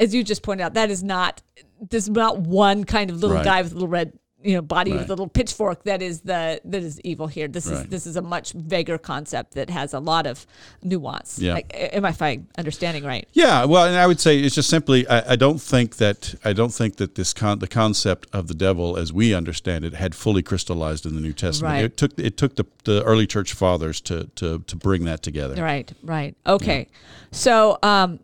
as 0.00 0.14
you 0.14 0.24
just 0.24 0.42
pointed 0.42 0.64
out, 0.64 0.74
that 0.74 0.90
is 0.90 1.02
not 1.02 1.42
there's 1.90 2.08
not 2.08 2.38
one 2.38 2.84
kind 2.84 3.10
of 3.10 3.16
little 3.20 3.36
Right. 3.36 3.44
guy 3.44 3.62
with 3.62 3.72
a 3.72 3.74
little 3.74 3.88
red 3.88 4.12
you 4.44 4.54
know 4.54 4.62
body 4.62 4.92
Right. 4.92 5.04
a 5.04 5.08
little 5.08 5.28
pitchfork 5.28 5.84
that 5.84 6.02
is 6.02 6.20
the 6.22 6.60
that 6.64 6.82
is 6.82 7.00
evil 7.02 7.26
here. 7.26 7.48
This 7.48 7.66
is 7.66 7.84
this 7.86 8.06
is 8.06 8.16
a 8.16 8.22
much 8.22 8.52
vaguer 8.52 8.98
concept 8.98 9.54
that 9.54 9.70
has 9.70 9.94
a 9.94 9.98
lot 10.00 10.26
of 10.26 10.46
nuance. 10.82 11.38
Yeah. 11.38 11.54
Like, 11.54 11.70
am 11.74 12.04
I 12.04 12.40
understanding 12.58 13.04
right? 13.04 13.26
Yeah, 13.32 13.64
well, 13.64 13.86
and 13.86 13.96
I 13.96 14.06
would 14.06 14.20
say 14.20 14.38
it's 14.38 14.54
just 14.54 14.68
simply 14.68 15.06
I, 15.08 15.32
I 15.32 15.36
don't 15.36 15.60
think 15.60 15.96
that 15.96 16.34
I 16.44 16.52
don't 16.52 16.72
think 16.74 16.96
that 16.96 17.14
this 17.14 17.32
con- 17.32 17.58
the 17.58 17.68
concept 17.68 18.26
of 18.32 18.48
the 18.48 18.54
devil 18.54 18.96
as 18.96 19.12
we 19.12 19.34
understand 19.34 19.84
it 19.84 19.94
had 19.94 20.14
fully 20.14 20.42
crystallized 20.42 21.06
in 21.06 21.14
the 21.14 21.20
New 21.20 21.32
Testament. 21.32 21.72
Right. 21.74 21.84
It 21.84 21.96
took 21.96 22.18
it 22.18 22.36
took 22.36 22.56
the, 22.56 22.66
the 22.84 23.02
early 23.04 23.26
church 23.26 23.52
fathers 23.52 24.00
to 24.02 24.24
to 24.36 24.58
to 24.66 24.76
bring 24.76 25.04
that 25.04 25.22
together. 25.22 25.62
Right, 25.62 25.92
right. 26.02 26.36
Okay. 26.46 26.88
So 27.30 27.78
um, 27.82 28.20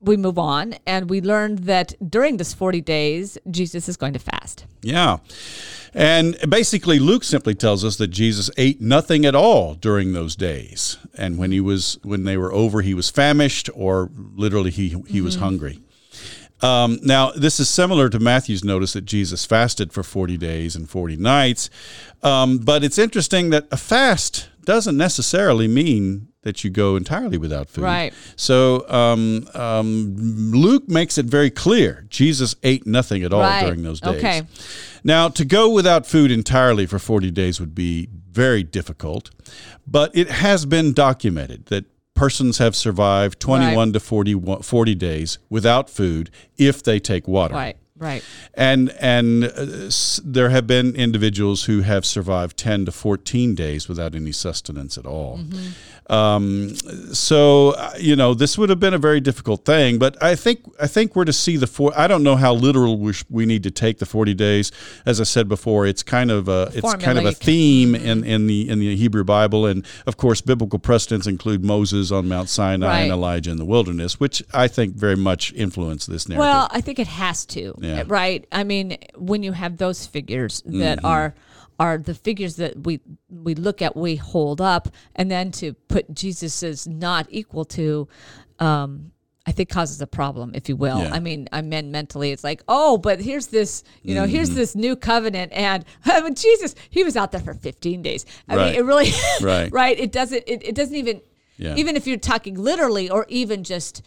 we 0.00 0.16
move 0.16 0.38
on 0.38 0.74
and 0.86 1.10
we 1.10 1.20
learned 1.20 1.60
that 1.60 1.94
during 2.08 2.36
this 2.36 2.54
40 2.54 2.80
days, 2.80 3.38
Jesus 3.50 3.88
is 3.88 3.96
going 3.96 4.12
to 4.12 4.18
fast. 4.18 4.66
Yeah. 4.82 5.18
And 5.94 6.36
basically, 6.48 6.98
Luke 6.98 7.24
simply 7.24 7.54
tells 7.54 7.84
us 7.84 7.96
that 7.96 8.08
Jesus 8.08 8.50
ate 8.56 8.80
nothing 8.80 9.24
at 9.24 9.34
all 9.34 9.74
during 9.74 10.12
those 10.12 10.36
days. 10.36 10.98
And 11.16 11.38
when 11.38 11.50
he 11.50 11.60
was 11.60 11.98
when 12.02 12.24
they 12.24 12.36
were 12.36 12.52
over, 12.52 12.82
he 12.82 12.94
was 12.94 13.10
famished, 13.10 13.70
or 13.74 14.10
literally 14.14 14.70
he 14.70 15.02
he 15.08 15.20
was 15.20 15.36
hungry. 15.36 15.80
Um, 16.60 16.98
now, 17.02 17.30
this 17.30 17.60
is 17.60 17.68
similar 17.68 18.08
to 18.08 18.18
Matthew's 18.18 18.64
notice 18.64 18.92
that 18.94 19.04
Jesus 19.04 19.44
fasted 19.44 19.92
for 19.92 20.02
40 20.02 20.36
days 20.36 20.74
and 20.74 20.90
40 20.90 21.16
nights. 21.16 21.70
Um, 22.22 22.58
but 22.58 22.82
it's 22.82 22.98
interesting 22.98 23.50
that 23.50 23.68
a 23.70 23.76
fast 23.76 24.48
doesn't 24.64 24.96
necessarily 24.96 25.68
mean 25.68 26.28
that 26.48 26.64
you 26.64 26.70
go 26.70 26.96
entirely 26.96 27.38
without 27.38 27.68
food. 27.68 27.84
Right. 27.84 28.12
So 28.36 28.88
um, 28.88 29.46
um, 29.54 30.16
Luke 30.52 30.88
makes 30.88 31.18
it 31.18 31.26
very 31.26 31.50
clear 31.50 32.04
Jesus 32.08 32.56
ate 32.62 32.86
nothing 32.86 33.22
at 33.22 33.32
all 33.32 33.40
Right. 33.42 33.64
during 33.64 33.82
those 33.82 34.00
days. 34.00 34.16
Okay. 34.16 34.42
Now, 35.04 35.28
to 35.28 35.44
go 35.44 35.70
without 35.70 36.06
food 36.06 36.30
entirely 36.30 36.86
for 36.86 36.98
40 36.98 37.30
days 37.30 37.60
would 37.60 37.74
be 37.74 38.08
very 38.32 38.62
difficult, 38.62 39.30
but 39.86 40.10
it 40.16 40.28
has 40.30 40.66
been 40.66 40.92
documented 40.92 41.66
that 41.66 41.84
persons 42.14 42.58
have 42.58 42.74
survived 42.74 43.38
21 43.40 43.92
to 43.92 44.00
40, 44.00 44.34
40 44.62 44.94
days 44.96 45.38
without 45.48 45.88
food 45.90 46.30
if 46.56 46.82
they 46.82 46.98
take 46.98 47.28
water. 47.28 47.54
Right. 47.54 47.76
Right. 48.00 48.22
And 48.54 48.90
and 49.00 49.42
uh, 49.44 49.86
s- 49.86 50.20
there 50.24 50.50
have 50.50 50.68
been 50.68 50.94
individuals 50.94 51.64
who 51.64 51.80
have 51.80 52.04
survived 52.06 52.56
10 52.56 52.84
to 52.86 52.92
14 52.92 53.56
days 53.56 53.88
without 53.88 54.14
any 54.14 54.30
sustenance 54.30 54.96
at 54.96 55.04
all. 55.04 55.40
Um, 56.08 56.74
so 57.12 57.70
uh, 57.70 57.92
you 57.98 58.16
know 58.16 58.34
this 58.34 58.56
would 58.56 58.70
have 58.70 58.80
been 58.80 58.94
a 58.94 58.98
very 58.98 59.20
difficult 59.20 59.64
thing, 59.64 59.98
but 59.98 60.20
I 60.22 60.34
think 60.34 60.60
I 60.80 60.86
think 60.86 61.14
we're 61.14 61.24
to 61.26 61.32
see 61.32 61.56
the 61.56 61.66
four. 61.66 61.92
I 61.96 62.06
don't 62.06 62.22
know 62.22 62.36
how 62.36 62.54
literal 62.54 62.98
we, 62.98 63.12
sh- 63.12 63.24
we 63.28 63.44
need 63.46 63.62
to 63.64 63.70
take 63.70 63.98
the 63.98 64.06
40 64.06 64.34
days. 64.34 64.72
As 65.04 65.20
I 65.20 65.24
said 65.24 65.48
before, 65.48 65.86
it's 65.86 66.02
kind 66.02 66.30
of 66.30 66.48
a 66.48 66.70
it's 66.74 66.94
kind 66.94 67.18
of 67.18 67.26
a 67.26 67.32
theme 67.32 67.94
in, 67.94 68.24
in 68.24 68.46
the 68.46 68.68
in 68.68 68.78
the 68.78 68.96
Hebrew 68.96 69.24
Bible, 69.24 69.66
and 69.66 69.84
of 70.06 70.16
course 70.16 70.40
biblical 70.40 70.78
precedents 70.78 71.26
include 71.26 71.64
Moses 71.64 72.10
on 72.10 72.26
Mount 72.28 72.48
Sinai 72.48 73.00
and 73.02 73.12
Elijah 73.12 73.50
in 73.50 73.58
the 73.58 73.64
wilderness, 73.66 74.18
which 74.18 74.42
I 74.54 74.68
think 74.68 74.94
very 74.94 75.16
much 75.16 75.52
influence 75.52 76.06
this 76.06 76.28
narrative. 76.28 76.40
Well, 76.40 76.68
I 76.70 76.80
think 76.80 76.98
it 76.98 77.06
has 77.08 77.44
to, 77.46 77.74
Yeah. 77.80 78.04
right? 78.06 78.46
I 78.50 78.64
mean, 78.64 78.96
when 79.16 79.42
you 79.42 79.52
have 79.52 79.76
those 79.76 80.06
figures 80.06 80.62
that 80.66 80.98
Mm-hmm. 80.98 81.06
are 81.06 81.34
are 81.78 81.96
the 81.98 82.14
figures 82.14 82.56
that 82.56 82.84
we 82.84 83.00
we 83.30 83.54
look 83.54 83.80
at, 83.82 83.96
we 83.96 84.16
hold 84.16 84.60
up, 84.60 84.88
and 85.14 85.30
then 85.30 85.50
to 85.52 85.72
put 85.74 86.12
Jesus 86.14 86.62
as 86.62 86.86
not 86.86 87.26
equal 87.30 87.64
to, 87.66 88.08
um, 88.58 89.12
I 89.46 89.52
think 89.52 89.68
causes 89.70 90.00
a 90.02 90.06
problem, 90.06 90.50
if 90.54 90.68
you 90.68 90.76
will. 90.76 90.98
Yeah. 90.98 91.14
I 91.14 91.20
mean, 91.20 91.48
I 91.52 91.62
meant 91.62 91.88
mentally, 91.88 92.32
it's 92.32 92.42
like, 92.44 92.62
oh, 92.68 92.98
but 92.98 93.20
here's 93.20 93.46
this, 93.46 93.84
you 94.02 94.14
know, 94.14 94.22
Mm-hmm. 94.24 94.32
here's 94.32 94.50
this 94.50 94.74
new 94.74 94.96
covenant, 94.96 95.52
and 95.52 95.84
I 96.04 96.20
mean, 96.20 96.34
Jesus, 96.34 96.74
he 96.90 97.04
was 97.04 97.16
out 97.16 97.30
there 97.32 97.40
for 97.40 97.54
15 97.54 98.02
days. 98.02 98.26
I 98.48 98.56
Right. 98.56 98.70
mean, 98.72 98.80
it 98.80 98.84
really, 98.84 99.10
Right. 99.40 99.72
right? 99.82 99.98
It 99.98 100.12
doesn't, 100.12 100.44
it, 100.46 100.62
it 100.64 100.74
doesn't 100.74 100.96
even, 100.96 101.20
Yeah. 101.56 101.76
even 101.76 101.96
if 101.96 102.06
you're 102.06 102.18
talking 102.18 102.54
literally, 102.56 103.08
or 103.10 103.24
even 103.28 103.62
just. 103.64 104.02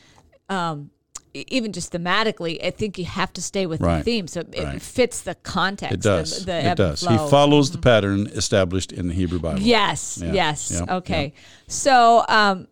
Um, 0.50 0.92
even 1.34 1.72
just 1.72 1.94
thematically, 1.94 2.64
I 2.64 2.72
think 2.72 2.98
you 2.98 3.06
have 3.06 3.32
to 3.34 3.42
stay 3.42 3.66
with 3.66 3.82
Right. 3.82 4.00
the 4.00 4.04
theme, 4.04 4.28
so 4.28 4.42
it 4.42 4.64
Right. 4.64 4.82
fits 4.82 5.22
the 5.22 5.36
context. 5.36 5.94
It 5.94 6.02
does. 6.02 6.40
The, 6.40 6.46
the 6.46 6.72
it 6.72 6.78
does. 6.78 7.02
He 7.02 7.08
flow. 7.08 7.16
Mm-hmm. 7.18 7.30
follows 7.30 7.72
the 7.72 7.78
pattern 7.78 8.28
established 8.28 8.92
in 8.92 9.08
the 9.08 9.14
Hebrew 9.14 9.40
Bible. 9.40 9.62
Yes. 9.62 10.20
Yeah, 10.24 10.34
Yes. 10.34 10.72
yeah, 10.74 10.96
okay. 10.98 11.34
So 11.68 12.26
um, 12.28 12.68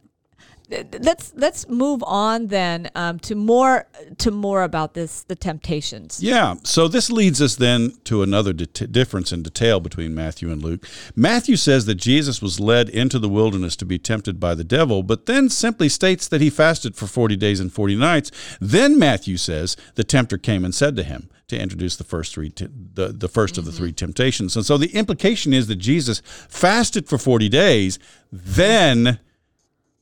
let's 0.69 1.33
let's 1.35 1.67
move 1.67 2.03
on 2.05 2.47
then 2.47 2.89
um, 2.95 3.19
to 3.19 3.35
more 3.35 3.87
to 4.17 4.31
more 4.31 4.63
about 4.63 4.93
this 4.93 5.23
the 5.23 5.35
temptations. 5.35 6.21
Yeah. 6.21 6.55
So 6.63 6.87
this 6.87 7.09
leads 7.09 7.41
us 7.41 7.55
then 7.55 7.93
to 8.05 8.21
another 8.21 8.53
difference 8.53 9.31
in 9.31 9.43
detail 9.43 9.79
between 9.79 10.13
Matthew 10.13 10.51
and 10.51 10.61
Luke. 10.61 10.87
Matthew 11.15 11.55
says 11.55 11.85
that 11.85 11.95
Jesus 11.95 12.41
was 12.41 12.59
led 12.59 12.89
into 12.89 13.19
the 13.19 13.29
wilderness 13.29 13.75
to 13.77 13.85
be 13.85 13.97
tempted 13.97 14.39
by 14.39 14.55
the 14.55 14.63
devil, 14.63 15.03
but 15.03 15.25
then 15.25 15.49
simply 15.49 15.89
states 15.89 16.27
that 16.27 16.41
he 16.41 16.49
fasted 16.49 16.95
for 16.95 17.07
40 17.07 17.35
days 17.35 17.59
and 17.59 17.73
40 17.73 17.95
nights. 17.95 18.31
Then 18.59 18.99
Matthew 18.99 19.37
says 19.37 19.75
the 19.95 20.03
tempter 20.03 20.37
came 20.37 20.63
and 20.63 20.73
said 20.75 20.95
to 20.95 21.03
him 21.03 21.29
to 21.47 21.59
introduce 21.59 21.95
the 21.95 22.03
first 22.03 22.33
three 22.33 22.49
t- 22.49 22.67
the, 22.93 23.07
the 23.07 23.27
1st 23.29 23.57
of 23.57 23.65
the 23.65 23.71
three 23.71 23.91
temptations. 23.91 24.55
And 24.55 24.65
so 24.65 24.77
the 24.77 24.95
implication 24.95 25.53
is 25.53 25.67
that 25.67 25.77
Jesus 25.77 26.21
fasted 26.25 27.07
for 27.07 27.17
40 27.17 27.49
days, 27.49 27.97
then 28.31 29.19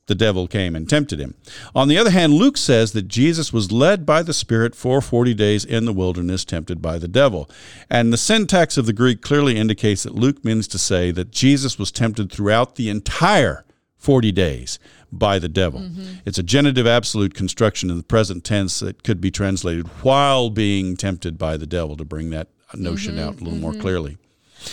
the 0.08 0.14
devil 0.14 0.48
came 0.48 0.74
and 0.74 0.88
tempted 0.88 1.20
him. 1.20 1.34
On 1.74 1.86
the 1.86 1.96
other 1.96 2.10
hand, 2.10 2.32
Luke 2.32 2.56
says 2.56 2.92
that 2.92 3.06
Jesus 3.06 3.52
was 3.52 3.70
led 3.70 4.04
by 4.04 4.22
the 4.22 4.34
Spirit 4.34 4.74
for 4.74 5.00
40 5.00 5.34
days 5.34 5.64
in 5.64 5.84
the 5.84 5.92
wilderness, 5.92 6.44
tempted 6.44 6.82
by 6.82 6.98
the 6.98 7.06
devil. 7.06 7.48
And 7.88 8.12
the 8.12 8.16
syntax 8.16 8.76
of 8.76 8.86
the 8.86 8.92
Greek 8.92 9.22
clearly 9.22 9.56
indicates 9.56 10.02
that 10.02 10.14
Luke 10.14 10.44
means 10.44 10.66
to 10.68 10.78
say 10.78 11.10
that 11.12 11.30
Jesus 11.30 11.78
was 11.78 11.92
tempted 11.92 12.32
throughout 12.32 12.74
the 12.74 12.88
entire 12.88 13.64
40 13.98 14.32
days 14.32 14.78
by 15.12 15.38
the 15.38 15.48
devil. 15.48 15.80
Mm-hmm. 15.80 16.20
It's 16.24 16.38
a 16.38 16.42
genitive 16.42 16.86
absolute 16.86 17.34
construction 17.34 17.90
in 17.90 17.96
the 17.96 18.02
present 18.02 18.44
tense 18.44 18.80
that 18.80 19.02
could 19.02 19.20
be 19.20 19.30
translated 19.30 19.86
while 20.02 20.50
being 20.50 20.96
tempted 20.96 21.38
by 21.38 21.56
the 21.56 21.66
devil 21.66 21.96
to 21.96 22.04
bring 22.04 22.30
that 22.30 22.48
notion 22.74 23.16
mm-hmm, 23.16 23.28
out 23.28 23.40
a 23.40 23.44
little 23.44 23.58
more 23.58 23.72
mm-hmm. 23.72 23.80
clearly. 23.80 24.18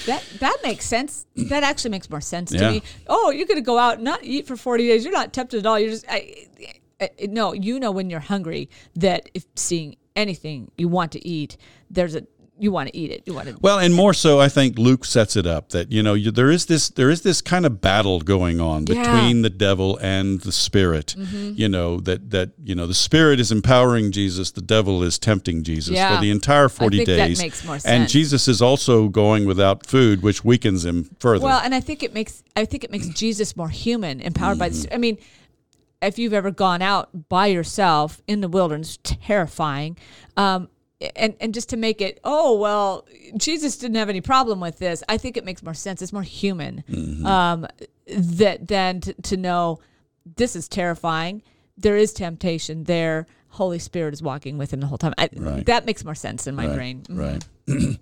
That 0.07 0.23
that 0.39 0.57
makes 0.63 0.85
sense. 0.85 1.25
That 1.35 1.63
actually 1.63 1.91
makes 1.91 2.09
more 2.09 2.21
sense 2.21 2.51
to 2.51 2.57
Yeah. 2.57 2.71
me. 2.71 2.83
Oh, 3.07 3.31
you're 3.31 3.45
going 3.47 3.57
to 3.57 3.61
go 3.61 3.77
out 3.77 3.95
and 3.95 4.03
not 4.03 4.23
eat 4.23 4.47
for 4.47 4.55
40 4.57 4.87
days. 4.87 5.03
You're 5.03 5.13
not 5.13 5.31
tempted 5.33 5.59
at 5.59 5.65
all. 5.65 5.79
You're 5.79 5.91
just 5.91 6.05
I, 6.09 6.47
I, 6.99 7.09
no. 7.27 7.53
You 7.53 7.79
know 7.79 7.91
when 7.91 8.09
you're 8.09 8.19
hungry 8.19 8.69
that 8.95 9.29
if 9.33 9.45
seeing 9.55 9.95
anything 10.15 10.71
you 10.77 10.87
want 10.87 11.11
to 11.11 11.27
eat, 11.27 11.57
there's 11.89 12.15
a 12.15 12.25
you 12.57 12.71
want 12.71 12.89
to 12.89 12.97
eat 12.97 13.11
it. 13.11 13.23
You 13.25 13.33
want 13.33 13.47
to. 13.49 13.57
Well, 13.61 13.79
and 13.79 13.93
more 13.93 14.13
so, 14.13 14.39
I 14.39 14.47
think 14.49 14.77
Luke 14.77 15.03
sets 15.05 15.35
it 15.35 15.45
up 15.45 15.69
that 15.69 15.91
you 15.91 16.01
know 16.01 16.13
you, 16.13 16.31
there 16.31 16.49
is 16.49 16.65
this 16.67 16.89
there 16.89 17.09
is 17.09 17.21
this 17.21 17.41
kind 17.41 17.65
of 17.65 17.81
battle 17.81 18.21
going 18.21 18.61
on 18.61 18.85
Yeah. 18.87 18.95
between 19.03 19.41
the 19.41 19.49
devil 19.49 19.97
and 20.01 20.39
the 20.41 20.51
spirit. 20.51 21.15
You 21.17 21.67
know 21.67 21.99
that 22.01 22.31
that 22.31 22.51
you 22.63 22.73
know 22.75 22.87
the 22.87 22.93
spirit 22.93 23.39
is 23.39 23.51
empowering 23.51 24.11
Jesus, 24.11 24.51
the 24.51 24.61
devil 24.61 25.03
is 25.03 25.19
tempting 25.19 25.63
Jesus 25.63 25.95
Yeah. 25.95 26.15
for 26.15 26.21
the 26.21 26.31
entire 26.31 26.69
forty 26.69 27.03
days. 27.03 27.41
And. 27.85 28.07
Jesus 28.09 28.47
is 28.47 28.61
also 28.61 29.09
going 29.09 29.45
without 29.45 29.85
food, 29.85 30.21
which 30.23 30.45
weakens 30.45 30.85
him 30.85 31.09
further. 31.19 31.43
Well, 31.45 31.59
and 31.63 31.75
I 31.75 31.79
think 31.81 32.03
it 32.03 32.13
makes 32.13 32.43
I 32.55 32.63
think 32.65 32.83
it 32.83 32.91
makes 32.91 33.07
Jesus 33.09 33.57
more 33.57 33.69
human, 33.69 34.21
empowered 34.21 34.57
by 34.59 34.69
Mm-hmm. 34.69 34.81
the. 34.83 34.93
I 34.93 34.97
mean, 34.97 35.17
if 36.01 36.17
you've 36.19 36.33
ever 36.33 36.51
gone 36.51 36.81
out 36.81 37.09
by 37.29 37.47
yourself 37.47 38.21
in 38.27 38.41
the 38.41 38.47
wilderness, 38.47 38.97
terrifying. 39.03 39.97
Um, 40.37 40.69
and, 41.15 41.35
and 41.39 41.53
just 41.53 41.69
to 41.69 41.77
make 41.77 42.01
it, 42.01 42.19
oh 42.23 42.57
well, 42.57 43.05
Jesus 43.37 43.77
didn't 43.77 43.95
have 43.97 44.09
any 44.09 44.21
problem 44.21 44.59
with 44.59 44.77
this. 44.79 45.03
I 45.09 45.17
think 45.17 45.37
it 45.37 45.45
makes 45.45 45.61
more 45.63 45.73
sense. 45.73 46.01
It's 46.01 46.13
more 46.13 46.21
human 46.23 46.83
Mm-hmm. 46.89 47.25
um, 47.25 47.67
that 48.07 48.67
than 48.67 49.01
to, 49.01 49.13
to 49.13 49.37
know 49.37 49.79
this 50.35 50.55
is 50.55 50.67
terrifying. 50.67 51.41
There 51.77 51.97
is 51.97 52.13
temptation 52.13 52.85
there. 52.85 53.27
Holy 53.49 53.79
Spirit 53.79 54.13
is 54.13 54.21
walking 54.21 54.57
with 54.57 54.71
him 54.71 54.79
the 54.79 54.87
whole 54.87 54.97
time. 54.97 55.13
I, 55.17 55.29
Right. 55.35 55.65
That 55.65 55.85
makes 55.85 56.03
more 56.05 56.15
sense 56.15 56.47
in 56.47 56.55
my 56.55 56.67
Right, 56.67 56.75
brain. 56.75 57.03
Right. 57.09 57.43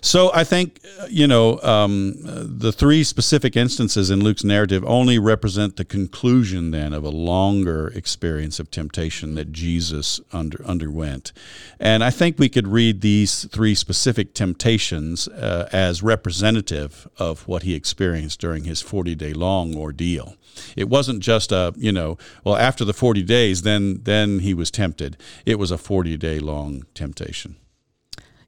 so 0.00 0.30
I 0.32 0.44
think, 0.44 0.80
you 1.08 1.26
know, 1.26 1.60
um, 1.62 2.14
the 2.18 2.72
three 2.72 3.04
specific 3.04 3.56
instances 3.56 4.10
in 4.10 4.22
Luke's 4.22 4.44
narrative 4.44 4.84
only 4.86 5.18
represent 5.18 5.76
the 5.76 5.84
conclusion 5.84 6.70
then 6.70 6.92
of 6.92 7.04
a 7.04 7.10
longer 7.10 7.88
experience 7.88 8.60
of 8.60 8.70
temptation 8.70 9.34
that 9.34 9.52
Jesus 9.52 10.20
under, 10.32 10.64
underwent. 10.64 11.32
And 11.80 12.04
I 12.04 12.10
think 12.10 12.38
we 12.38 12.48
could 12.48 12.68
read 12.68 13.00
these 13.00 13.44
three 13.46 13.74
specific 13.74 14.34
temptations 14.34 15.28
uh, 15.28 15.68
as 15.72 16.02
representative 16.02 17.08
of 17.18 17.46
what 17.48 17.62
he 17.62 17.74
experienced 17.74 18.40
during 18.40 18.64
his 18.64 18.80
40 18.80 19.14
day 19.14 19.32
long 19.32 19.76
ordeal. 19.76 20.36
It 20.76 20.88
wasn't 20.88 21.20
just 21.20 21.52
a, 21.52 21.72
you 21.76 21.92
know, 21.92 22.18
well, 22.44 22.56
after 22.56 22.84
the 22.84 22.92
40 22.92 23.22
days, 23.22 23.62
then, 23.62 24.02
then 24.02 24.40
he 24.40 24.54
was 24.54 24.70
tempted. 24.70 25.16
It 25.46 25.58
was 25.58 25.70
a 25.70 25.78
40 25.78 26.16
day 26.16 26.38
long 26.38 26.84
temptation. 26.94 27.56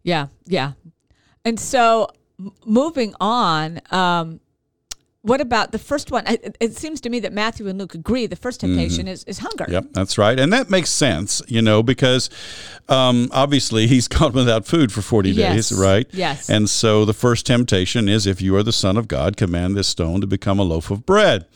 Yeah, 0.03 0.29
yeah. 0.47 0.73
And 1.45 1.59
so 1.59 2.09
moving 2.65 3.15
on, 3.21 3.81
um, 3.91 4.41
what 5.23 5.41
about 5.41 5.73
the 5.73 5.79
first 5.79 6.11
one? 6.11 6.27
It, 6.27 6.57
it 6.61 6.77
seems 6.77 7.01
to 7.03 7.11
me 7.11 7.21
that 7.21 7.33
Matthew 7.33 7.69
and 7.69 7.79
Luke 7.79 7.95
agree 7.95 8.27
the 8.27 8.37
first 8.37 8.61
temptation 8.61 9.07
is, 9.07 9.23
is 9.25 9.39
hunger. 9.39 9.67
Yep, 9.69 9.89
that's 9.93 10.17
right, 10.17 10.39
and 10.41 10.51
that 10.53 10.71
makes 10.71 10.89
sense, 10.89 11.43
you 11.47 11.61
know, 11.61 11.83
because 11.83 12.31
um, 12.89 13.29
obviously 13.33 13.87
he's 13.87 14.09
gone 14.09 14.33
without 14.33 14.67
food 14.67 14.91
for 14.93 15.03
forty 15.03 15.31
Yes, 15.31 15.69
days, 15.69 15.79
right? 15.79 16.07
yes. 16.13 16.49
And 16.49 16.71
so 16.71 17.05
the 17.05 17.13
first 17.13 17.45
temptation 17.45 18.09
is, 18.09 18.27
if 18.27 18.41
you 18.41 18.57
are 18.57 18.63
the 18.63 18.73
Son 18.73 18.97
of 18.97 19.09
God, 19.09 19.37
command 19.37 19.77
this 19.77 19.89
stone 19.89 20.23
to 20.23 20.27
become 20.27 20.59
a 20.59 20.63
loaf 20.63 20.91
of 20.91 21.05
bread. 21.05 21.47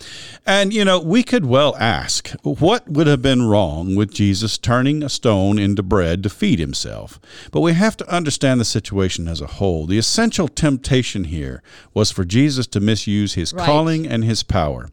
And 0.46 0.74
you 0.74 0.84
know, 0.84 1.00
we 1.00 1.22
could 1.22 1.46
well 1.46 1.74
ask, 1.76 2.30
what 2.42 2.86
would 2.88 3.06
have 3.06 3.22
been 3.22 3.48
wrong 3.48 3.94
with 3.96 4.12
Jesus 4.12 4.58
turning 4.58 5.02
a 5.02 5.08
stone 5.08 5.58
into 5.58 5.82
bread 5.82 6.22
to 6.22 6.28
feed 6.28 6.58
himself? 6.58 7.18
But 7.50 7.62
we 7.62 7.72
have 7.72 7.96
to 7.96 8.14
understand 8.14 8.60
the 8.60 8.64
situation 8.66 9.26
as 9.26 9.40
a 9.40 9.46
whole. 9.46 9.86
The 9.86 9.98
essential 9.98 10.48
temptation 10.48 11.24
here 11.24 11.62
was 11.94 12.10
for 12.10 12.26
Jesus 12.26 12.66
to 12.68 12.80
misuse 12.80 13.34
his 13.34 13.53
Right. 13.54 13.66
calling 13.66 14.06
and 14.06 14.24
his 14.24 14.42
power. 14.42 14.88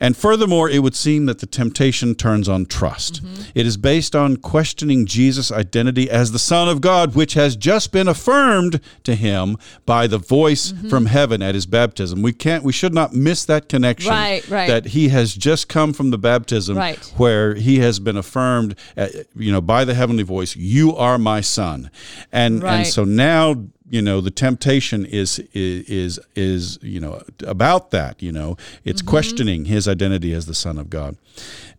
And 0.00 0.16
furthermore, 0.16 0.68
it 0.68 0.80
would 0.80 0.96
seem 0.96 1.26
that 1.26 1.38
the 1.38 1.46
temptation 1.46 2.16
turns 2.16 2.48
on 2.48 2.66
trust. 2.66 3.22
Mm-hmm. 3.22 3.42
It 3.54 3.66
is 3.66 3.76
based 3.76 4.16
on 4.16 4.36
questioning 4.38 5.06
Jesus' 5.06 5.52
identity 5.52 6.10
as 6.10 6.32
the 6.32 6.40
Son 6.40 6.68
of 6.68 6.80
God, 6.80 7.14
which 7.14 7.34
has 7.34 7.54
just 7.54 7.92
been 7.92 8.08
affirmed 8.08 8.80
to 9.04 9.14
him 9.14 9.56
by 9.86 10.08
the 10.08 10.18
voice 10.18 10.72
Mm-hmm. 10.72 10.88
from 10.88 11.06
heaven 11.06 11.40
at 11.40 11.54
his 11.54 11.66
baptism. 11.66 12.20
We 12.20 12.32
can't 12.32 12.64
we 12.64 12.72
should 12.72 12.92
not 12.94 13.14
miss 13.14 13.44
that 13.44 13.68
connection 13.68 14.10
Right, 14.10 14.48
right. 14.48 14.66
that 14.66 14.86
he 14.86 15.10
has 15.10 15.34
just 15.36 15.68
come 15.68 15.92
from 15.92 16.10
the 16.10 16.18
baptism 16.18 16.76
Right. 16.76 16.98
where 17.16 17.54
he 17.54 17.78
has 17.78 18.00
been 18.00 18.16
affirmed 18.16 18.74
uh, 18.96 19.06
you 19.36 19.52
know 19.52 19.60
by 19.60 19.84
the 19.84 19.94
heavenly 19.94 20.24
voice, 20.24 20.56
you 20.56 20.96
are 20.96 21.16
my 21.18 21.40
son. 21.42 21.90
And 22.32 22.60
Right. 22.62 22.78
and 22.78 22.86
so 22.88 23.04
now 23.04 23.54
you 23.92 24.00
know 24.02 24.20
the 24.20 24.30
temptation 24.46 25.04
is 25.06 25.38
is 25.52 25.88
is, 25.88 26.20
is 26.34 26.78
you 26.82 26.98
know 26.98 27.22
about 27.46 27.90
that 27.90 28.22
you 28.26 28.32
know 28.32 28.56
it's 28.84 29.02
Mm-hmm. 29.02 29.10
questioning 29.10 29.60
his 29.66 29.86
identity 29.86 30.32
as 30.38 30.46
the 30.46 30.54
son 30.54 30.78
of 30.78 30.88
god 30.90 31.16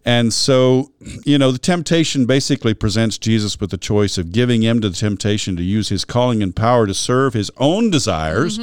and 0.05 0.32
so 0.34 0.91
you 1.25 1.38
know 1.38 1.51
the 1.51 1.58
temptation 1.74 2.25
basically 2.25 2.74
presents 2.74 3.17
jesus 3.17 3.60
with 3.60 3.72
the 3.72 3.77
choice 3.91 4.17
of 4.17 4.32
giving 4.32 4.62
him 4.62 4.79
to 4.82 4.89
the 4.89 4.96
temptation 4.96 5.55
to 5.55 5.63
use 5.63 5.89
his 5.89 6.05
calling 6.05 6.43
and 6.43 6.55
power 6.55 6.86
to 6.88 6.93
serve 6.93 7.34
his 7.34 7.50
own 7.58 7.89
desires 7.89 8.60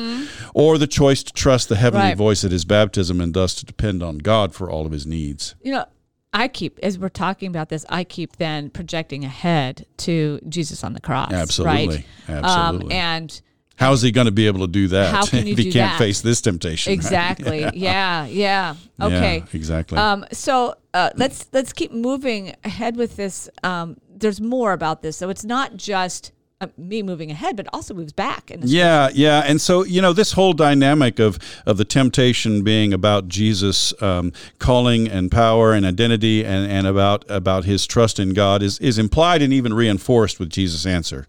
or 0.54 0.78
the 0.78 0.86
choice 0.86 1.22
to 1.22 1.32
trust 1.32 1.68
the 1.68 1.76
heavenly 1.76 2.00
Mm-hmm. 2.00 2.08
Right. 2.10 2.16
voice 2.30 2.44
at 2.44 2.52
his 2.52 2.64
baptism 2.64 3.20
and 3.20 3.34
thus 3.34 3.54
to 3.56 3.66
depend 3.66 4.02
on 4.02 4.18
god 4.18 4.54
for 4.54 4.70
all 4.70 4.86
of 4.86 4.92
his 4.92 5.06
needs 5.06 5.54
You 5.62 5.72
know, 5.72 5.84
I 6.32 6.48
keep, 6.48 6.78
as 6.82 6.98
we're 6.98 7.08
talking 7.08 7.48
about 7.48 7.68
this, 7.70 7.84
I 7.88 8.04
keep 8.04 8.36
then 8.36 8.70
projecting 8.70 9.24
ahead 9.24 9.86
to 9.98 10.40
Jesus 10.48 10.84
on 10.84 10.92
the 10.92 11.00
cross. 11.00 11.32
Absolutely. 11.32 11.88
Right? 11.88 12.06
Absolutely. 12.28 12.86
Um, 12.86 12.92
and 12.92 13.40
how 13.76 13.92
is 13.92 14.02
he 14.02 14.12
going 14.12 14.26
to 14.26 14.30
be 14.30 14.46
able 14.46 14.60
to 14.60 14.66
do 14.70 14.88
that 14.88 15.12
How 15.12 15.24
can 15.26 15.46
you 15.46 15.52
if 15.54 15.58
he 15.58 15.72
can't 15.72 15.92
that? 15.92 15.98
face 15.98 16.20
this 16.20 16.40
temptation 16.40 16.90
right? 16.90 16.94
exactly. 16.94 17.60
yeah. 17.74 18.26
Yeah. 18.26 18.26
Yeah, 18.26 18.74
Okay. 19.06 19.44
exactly 19.52 19.98
Um, 19.98 20.24
so 20.32 20.74
uh, 20.94 21.10
let's 21.16 21.48
let's 21.52 21.72
keep 21.72 21.90
moving 21.92 22.54
ahead 22.62 22.96
with 22.96 23.16
this. 23.16 23.48
Um, 23.62 23.96
there's 24.08 24.40
more 24.40 24.72
about 24.72 25.00
this, 25.02 25.16
so 25.16 25.30
it's 25.30 25.44
not 25.44 25.76
just 25.76 26.32
uh, 26.60 26.66
me 26.76 27.02
moving 27.02 27.30
ahead, 27.30 27.56
but 27.56 27.66
also 27.72 27.94
moves 27.94 28.12
back. 28.12 28.52
Yeah, 28.60 29.08
yeah, 29.14 29.42
and 29.46 29.60
so 29.60 29.82
you 29.82 30.02
know 30.02 30.12
this 30.12 30.32
whole 30.32 30.52
dynamic 30.52 31.18
of 31.18 31.38
of 31.64 31.78
the 31.78 31.84
temptation 31.84 32.62
being 32.62 32.92
about 32.92 33.28
Jesus' 33.28 33.94
um, 34.02 34.32
calling 34.58 35.08
and 35.08 35.30
power 35.30 35.72
and 35.72 35.86
identity, 35.86 36.44
and, 36.44 36.70
and 36.70 36.86
about 36.86 37.24
about 37.30 37.64
his 37.64 37.86
trust 37.86 38.18
in 38.18 38.34
God 38.34 38.62
is 38.62 38.78
is 38.80 38.98
implied 38.98 39.40
and 39.40 39.52
even 39.52 39.72
reinforced 39.72 40.38
with 40.38 40.50
Jesus' 40.50 40.84
answer. 40.84 41.26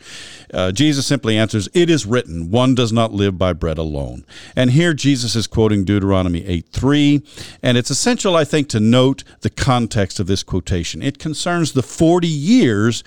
Uh, 0.53 0.71
Jesus 0.73 1.05
simply 1.05 1.37
answers, 1.37 1.69
"It 1.73 1.89
is 1.89 2.05
written, 2.05 2.51
one 2.51 2.75
does 2.75 2.91
not 2.91 3.13
live 3.13 3.37
by 3.37 3.53
bread 3.53 3.77
alone." 3.77 4.25
And 4.55 4.71
here 4.71 4.93
Jesus 4.93 5.35
is 5.35 5.47
quoting 5.47 5.85
Deuteronomy 5.85 6.45
eight 6.45 6.67
three, 6.71 7.21
and 7.63 7.77
it's 7.77 7.89
essential, 7.89 8.35
I 8.35 8.43
think, 8.43 8.67
to 8.69 8.81
note 8.81 9.23
the 9.41 9.49
context 9.49 10.19
of 10.19 10.27
this 10.27 10.43
quotation. 10.43 11.01
It 11.01 11.19
concerns 11.19 11.71
the 11.71 11.83
forty 11.83 12.27
years, 12.27 13.01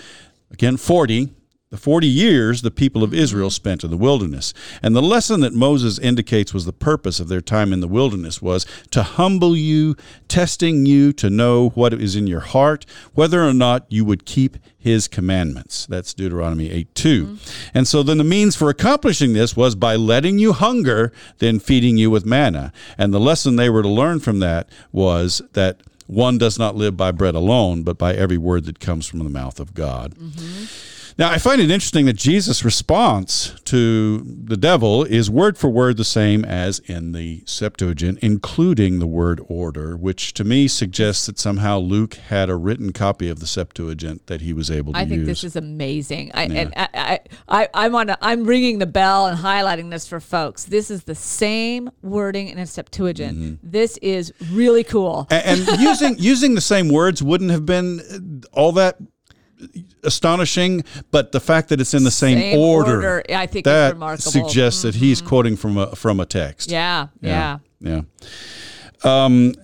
again 0.51 0.79
forty 0.79 1.35
the 1.75 1.81
40 1.81 2.07
years 2.07 2.63
the 2.63 2.71
people 2.71 3.03
of 3.03 3.13
Israel 3.13 3.51
spent 3.51 3.83
in 3.83 3.91
the 3.91 3.97
wilderness. 3.97 4.55
And 4.81 4.95
the 4.95 5.03
lesson 5.03 5.41
that 5.41 5.55
Moses 5.55 5.99
indicates 5.99 6.55
was 6.55 6.67
the 6.67 6.73
purpose 6.73 7.19
of 7.19 7.27
their 7.27 7.41
time 7.41 7.73
in 7.73 7.81
the 7.81 7.89
wilderness 7.89 8.41
was 8.41 8.65
to 8.93 9.03
humble 9.03 9.57
you, 9.57 9.97
testing 10.29 10.87
you 10.87 11.13
to 11.15 11.29
know 11.29 11.71
what 11.71 11.93
is 11.93 12.15
in 12.15 12.29
your 12.29 12.39
heart, 12.39 12.87
whether 13.15 13.43
or 13.43 13.53
not 13.53 13.87
you 13.89 14.05
would 14.05 14.25
keep 14.25 14.57
his 14.79 15.09
commandments. 15.09 15.85
That's 15.87 16.15
Deuteronomy 16.15 16.71
8 16.71 16.95
2. 16.95 17.27
Mm-hmm. 17.27 17.69
And 17.77 17.89
so 17.89 18.05
then 18.05 18.19
the 18.19 18.25
means 18.25 18.55
for 18.55 18.71
accomplishing 18.71 19.33
this 19.33 19.57
was 19.57 19.75
by 19.75 19.97
letting 19.97 20.39
you 20.39 20.53
hunger, 20.53 21.13
then 21.39 21.59
feeding 21.59 21.97
you 21.97 22.09
with 22.09 22.25
manna. 22.25 22.73
And 22.97 23.13
the 23.13 23.19
lesson 23.19 23.57
they 23.57 23.69
were 23.69 23.83
to 23.83 23.89
learn 23.89 24.21
from 24.21 24.39
that 24.39 24.69
was 24.93 25.43
that 25.55 25.81
one 26.07 26.39
does 26.39 26.57
not 26.57 26.77
live 26.77 26.97
by 26.97 27.11
bread 27.11 27.35
alone, 27.35 27.83
but 27.83 27.99
by 27.99 28.15
every 28.15 28.39
word 28.39 28.65
that 28.67 28.79
comes 28.79 29.09
from 29.09 29.19
the 29.19 29.29
mouth 29.29 29.59
of 29.59 29.75
God. 29.75 30.15
Mm-hmm. 30.15 31.04
Now, 31.17 31.31
I 31.31 31.39
find 31.39 31.61
it 31.61 31.71
interesting 31.71 32.07
that 32.07 32.17
Jesus' 32.17 32.65
response 32.65 33.55
to 33.67 34.19
the 34.19 34.57
devil 34.57 35.05
is 35.05 35.31
word 35.31 35.57
for 35.57 35.71
word 35.71 35.97
the 35.97 36.05
same 36.05 36.45
as 36.45 36.81
in 36.81 37.13
the 37.13 37.45
Septuagint, 37.47 38.19
including 38.21 38.99
the 38.99 39.07
word 39.07 39.41
order, 39.47 39.97
which 39.97 40.35
to 40.35 40.43
me 40.43 40.67
suggests 40.67 41.27
that 41.27 41.39
somehow 41.39 41.79
Luke 41.79 42.15
had 42.15 42.51
a 42.51 42.57
written 42.57 42.93
copy 42.93 43.29
of 43.29 43.39
the 43.39 43.47
Septuagint 43.47 44.27
that 44.27 44.41
he 44.41 44.53
was 44.53 44.73
able 44.73 44.93
to 44.93 44.99
use. 44.99 45.07
I 45.07 45.09
think 45.09 45.19
use. 45.21 45.27
this 45.29 45.45
is 45.45 45.55
amazing. 45.55 46.33
I, 46.35 46.45
and 46.47 46.73
I, 46.77 46.89
I, 46.95 47.21
I, 47.49 47.69
I'm 47.75 47.95
on. 47.95 48.11
A, 48.11 48.19
I'm 48.21 48.45
ringing 48.45 48.81
the 48.81 48.87
bell 48.87 49.27
and 49.27 49.39
highlighting 49.39 49.91
this 49.91 50.09
for 50.09 50.19
folks. 50.19 50.65
This 50.65 50.91
is 50.91 51.05
the 51.05 51.15
same 51.15 51.91
wording 52.03 52.49
in 52.49 52.59
a 52.59 52.67
Septuagint. 52.67 53.39
Mm-hmm. 53.39 53.55
This 53.63 53.99
is 53.99 54.33
really 54.51 54.83
cool. 54.83 55.29
A- 55.31 55.47
and 55.47 55.61
using 55.81 56.17
using 56.19 56.57
the 56.57 56.61
same 56.61 56.89
words 56.89 57.23
wouldn't 57.23 57.53
have 57.53 57.65
been 57.65 58.43
all 58.53 58.73
that 58.73 58.97
astonishing, 60.03 60.85
but 61.11 61.33
the 61.33 61.41
fact 61.41 61.69
that 61.71 61.81
it's 61.81 61.95
in 61.95 62.05
the 62.05 62.11
same, 62.11 62.39
Same 62.39 62.59
order, 62.59 62.95
order, 62.97 63.23
I 63.31 63.47
think 63.47 63.67
is 63.67 63.73
that 63.73 63.95
remarkable. 63.95 64.31
suggests 64.31 64.83
that 64.83 64.95
he's 64.97 65.21
quoting 65.21 65.57
from 65.57 65.77
a 65.79 65.95
from 65.97 66.21
a 66.21 66.27
text. 66.27 66.71
Yeah, 66.71 67.09
yeah. 67.21 67.59
Yeah. 67.81 68.03
Um, 69.03 69.55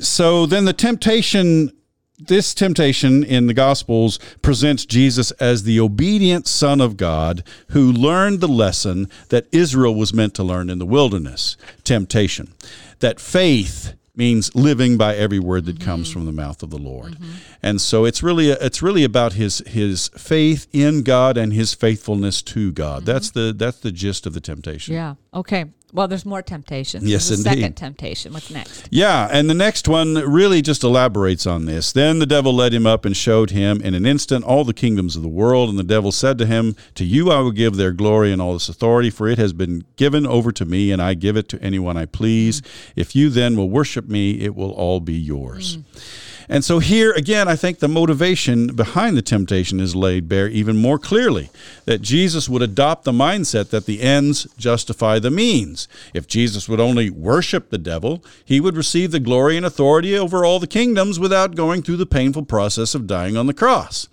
so 0.00 0.44
then 0.46 0.66
the 0.66 0.72
temptation, 0.74 1.72
this 2.18 2.52
temptation 2.54 3.24
in 3.24 3.46
the 3.46 3.54
Gospels 3.54 4.18
presents 4.42 4.84
Jesus 4.84 5.30
as 5.32 5.62
the 5.62 5.80
obedient 5.80 6.46
Son 6.46 6.80
of 6.80 6.96
God 6.98 7.42
who 7.68 7.90
learned 7.90 8.40
the 8.40 8.48
lesson 8.48 9.08
that 9.30 9.46
Israel 9.50 9.94
was 9.94 10.12
meant 10.12 10.34
to 10.34 10.42
learn 10.42 10.68
in 10.68 10.78
the 10.78 10.86
wilderness 10.86 11.56
temptation. 11.84 12.52
That 13.00 13.18
faith 13.18 13.94
means 14.14 14.54
living 14.54 14.96
by 14.96 15.16
every 15.16 15.38
word 15.38 15.64
that 15.64 15.80
comes 15.80 16.08
mm-hmm. 16.08 16.20
from 16.20 16.26
the 16.26 16.32
mouth 16.32 16.62
of 16.62 16.70
the 16.70 16.78
Lord. 16.78 17.14
Mm-hmm. 17.14 17.32
And 17.62 17.80
so 17.80 18.04
it's 18.04 18.22
really 18.22 18.50
it's 18.50 18.82
really 18.82 19.04
about 19.04 19.34
his 19.34 19.58
his 19.66 20.08
faith 20.08 20.66
in 20.72 21.02
God 21.02 21.36
and 21.36 21.52
his 21.52 21.74
faithfulness 21.74 22.42
to 22.42 22.72
God. 22.72 23.02
Mm-hmm. 23.02 23.06
That's 23.06 23.30
the 23.30 23.54
that's 23.56 23.78
the 23.78 23.92
gist 23.92 24.26
of 24.26 24.34
the 24.34 24.40
temptation. 24.40 24.94
Yeah. 24.94 25.14
Okay. 25.34 25.66
Well, 25.94 26.08
there's 26.08 26.24
more 26.24 26.40
temptations. 26.40 27.04
Yes, 27.04 27.28
There's 27.28 27.44
indeed. 27.44 27.60
Second 27.60 27.74
temptation. 27.74 28.32
What's 28.32 28.50
next? 28.50 28.88
Yeah, 28.90 29.28
and 29.30 29.50
the 29.50 29.54
next 29.54 29.86
one 29.88 30.14
really 30.14 30.62
just 30.62 30.82
elaborates 30.82 31.46
on 31.46 31.66
this. 31.66 31.92
Then 31.92 32.18
the 32.18 32.24
devil 32.24 32.54
led 32.54 32.72
him 32.72 32.86
up 32.86 33.04
and 33.04 33.14
showed 33.14 33.50
him 33.50 33.82
in 33.82 33.92
an 33.94 34.06
instant 34.06 34.42
all 34.46 34.64
the 34.64 34.72
kingdoms 34.72 35.16
of 35.16 35.22
the 35.22 35.28
world. 35.28 35.68
And 35.68 35.78
the 35.78 35.82
devil 35.82 36.10
said 36.10 36.38
to 36.38 36.46
him, 36.46 36.76
To 36.94 37.04
you 37.04 37.30
I 37.30 37.40
will 37.40 37.50
give 37.50 37.76
their 37.76 37.92
glory 37.92 38.32
and 38.32 38.40
all 38.40 38.54
this 38.54 38.70
authority, 38.70 39.10
for 39.10 39.28
it 39.28 39.36
has 39.36 39.52
been 39.52 39.84
given 39.96 40.26
over 40.26 40.50
to 40.52 40.64
me, 40.64 40.92
and 40.92 41.02
I 41.02 41.12
give 41.12 41.36
it 41.36 41.50
to 41.50 41.62
anyone 41.62 41.98
I 41.98 42.06
please. 42.06 42.62
Mm. 42.62 42.92
If 42.96 43.14
you 43.14 43.28
then 43.28 43.54
will 43.58 43.68
worship 43.68 44.08
me, 44.08 44.40
it 44.40 44.54
will 44.54 44.72
all 44.72 44.98
be 44.98 45.14
yours. 45.14 45.76
Mm. 45.76 46.31
And 46.52 46.62
so 46.62 46.80
here 46.80 47.12
again, 47.12 47.48
I 47.48 47.56
think 47.56 47.78
the 47.78 47.88
motivation 47.88 48.76
behind 48.76 49.16
the 49.16 49.22
temptation 49.22 49.80
is 49.80 49.96
laid 49.96 50.28
bare 50.28 50.48
even 50.48 50.76
more 50.76 50.98
clearly 50.98 51.48
that 51.86 52.02
Jesus 52.02 52.46
would 52.46 52.60
adopt 52.60 53.04
the 53.04 53.10
mindset 53.10 53.70
that 53.70 53.86
the 53.86 54.02
ends 54.02 54.46
justify 54.58 55.18
the 55.18 55.30
means. 55.30 55.88
If 56.12 56.26
Jesus 56.26 56.68
would 56.68 56.78
only 56.78 57.08
worship 57.08 57.70
the 57.70 57.78
devil, 57.78 58.22
he 58.44 58.60
would 58.60 58.76
receive 58.76 59.12
the 59.12 59.18
glory 59.18 59.56
and 59.56 59.64
authority 59.64 60.14
over 60.14 60.44
all 60.44 60.60
the 60.60 60.66
kingdoms 60.66 61.18
without 61.18 61.54
going 61.54 61.80
through 61.80 61.96
the 61.96 62.04
painful 62.04 62.44
process 62.44 62.94
of 62.94 63.06
dying 63.06 63.34
on 63.34 63.46
the 63.46 63.54
cross. 63.54 64.06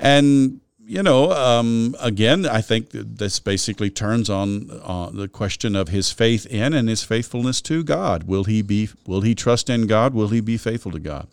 And 0.00 0.60
you 0.88 1.02
know, 1.02 1.30
um, 1.32 1.94
again, 2.00 2.46
I 2.46 2.62
think 2.62 2.88
this 2.92 3.38
basically 3.40 3.90
turns 3.90 4.30
on 4.30 4.70
uh, 4.82 5.10
the 5.10 5.28
question 5.28 5.76
of 5.76 5.88
his 5.88 6.10
faith 6.10 6.46
in 6.46 6.72
and 6.72 6.88
his 6.88 7.04
faithfulness 7.04 7.60
to 7.62 7.84
God. 7.84 8.24
Will 8.24 8.44
he 8.44 8.62
be? 8.62 8.88
Will 9.06 9.20
he 9.20 9.34
trust 9.34 9.68
in 9.68 9.86
God? 9.86 10.14
Will 10.14 10.28
he 10.28 10.40
be 10.40 10.56
faithful 10.56 10.90
to 10.92 10.98
God? 10.98 11.28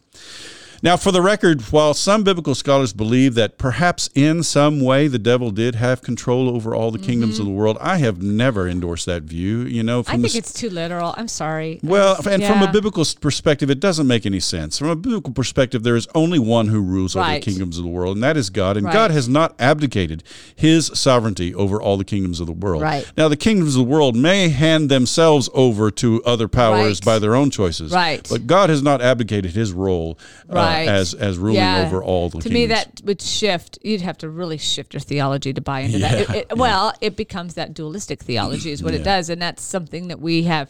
Now, 0.85 0.97
for 0.97 1.11
the 1.11 1.23
record, 1.23 1.63
while 1.71 1.95
some 1.95 2.23
biblical 2.23 2.53
scholars 2.53 2.93
believe 2.93 3.33
that 3.33 3.57
perhaps 3.57 4.07
in 4.13 4.43
some 4.43 4.79
way 4.79 5.07
the 5.07 5.17
devil 5.17 5.49
did 5.49 5.73
have 5.73 6.03
control 6.03 6.47
over 6.47 6.75
all 6.75 6.91
the 6.91 6.99
kingdoms 6.99 7.39
of 7.39 7.45
the 7.45 7.51
world, 7.51 7.75
I 7.81 7.97
have 7.97 8.21
never 8.21 8.69
endorsed 8.69 9.07
that 9.07 9.23
view. 9.23 9.61
You 9.61 9.81
know, 9.81 10.01
I 10.01 10.15
think 10.17 10.33
the, 10.33 10.37
it's 10.37 10.53
too 10.53 10.69
literal. 10.69 11.15
I'm 11.17 11.27
sorry. 11.27 11.79
Well, 11.81 12.17
and 12.29 12.43
from 12.43 12.61
a 12.61 12.71
biblical 12.71 13.03
perspective, 13.19 13.71
it 13.71 13.79
doesn't 13.79 14.05
make 14.05 14.27
any 14.27 14.39
sense. 14.39 14.77
From 14.77 14.89
a 14.89 14.95
biblical 14.95 15.33
perspective, 15.33 15.81
there 15.81 15.95
is 15.95 16.07
only 16.13 16.37
one 16.37 16.67
who 16.67 16.83
rules 16.83 17.15
over 17.15 17.31
the 17.31 17.39
kingdoms 17.39 17.79
of 17.79 17.83
the 17.83 17.89
world, 17.89 18.15
and 18.17 18.23
that 18.23 18.37
is 18.37 18.51
God. 18.51 18.77
And 18.77 18.85
Right. 18.85 18.93
God 18.93 19.09
has 19.09 19.27
not 19.27 19.55
abdicated 19.57 20.21
his 20.55 20.91
sovereignty 20.93 21.51
over 21.55 21.81
all 21.81 21.97
the 21.97 22.05
kingdoms 22.05 22.39
of 22.39 22.45
the 22.45 22.53
world. 22.53 22.83
Right. 22.83 23.11
Now, 23.17 23.27
the 23.27 23.35
kingdoms 23.35 23.75
of 23.75 23.79
the 23.79 23.91
world 23.91 24.15
may 24.15 24.49
hand 24.49 24.89
themselves 24.89 25.49
over 25.55 25.89
to 25.89 26.21
other 26.25 26.47
powers 26.47 26.99
Right. 26.99 27.05
by 27.05 27.17
their 27.17 27.33
own 27.33 27.49
choices. 27.49 27.91
Right. 27.91 28.23
But 28.29 28.45
God 28.45 28.69
has 28.69 28.83
not 28.83 29.01
abdicated 29.01 29.53
his 29.53 29.71
role 29.71 30.19
uh, 30.47 30.74
Right. 30.75 30.87
as 30.87 31.13
as 31.13 31.37
ruling 31.37 31.55
Yeah. 31.57 31.85
over 31.85 32.03
all 32.03 32.29
the 32.29 32.39
to 32.39 32.49
kingdoms. 32.49 32.53
me 32.53 32.65
that 32.67 33.01
would 33.03 33.21
shift 33.21 33.79
you'd 33.83 34.01
have 34.01 34.17
to 34.19 34.29
really 34.29 34.57
shift 34.57 34.93
your 34.93 35.01
theology 35.01 35.53
to 35.53 35.61
buy 35.61 35.81
into 35.81 35.99
that 35.99 36.29
Yeah, 36.29 36.35
It- 36.35 36.47
it- 36.51 36.57
well 36.57 36.93
it 37.01 37.15
becomes 37.15 37.53
that 37.55 37.73
dualistic 37.73 38.21
theology 38.23 38.71
is 38.71 38.83
what 38.83 38.93
it 38.93 39.03
does 39.03 39.29
and 39.29 39.41
that's 39.41 39.63
something 39.63 40.07
that 40.09 40.19
we 40.19 40.43
have 40.43 40.69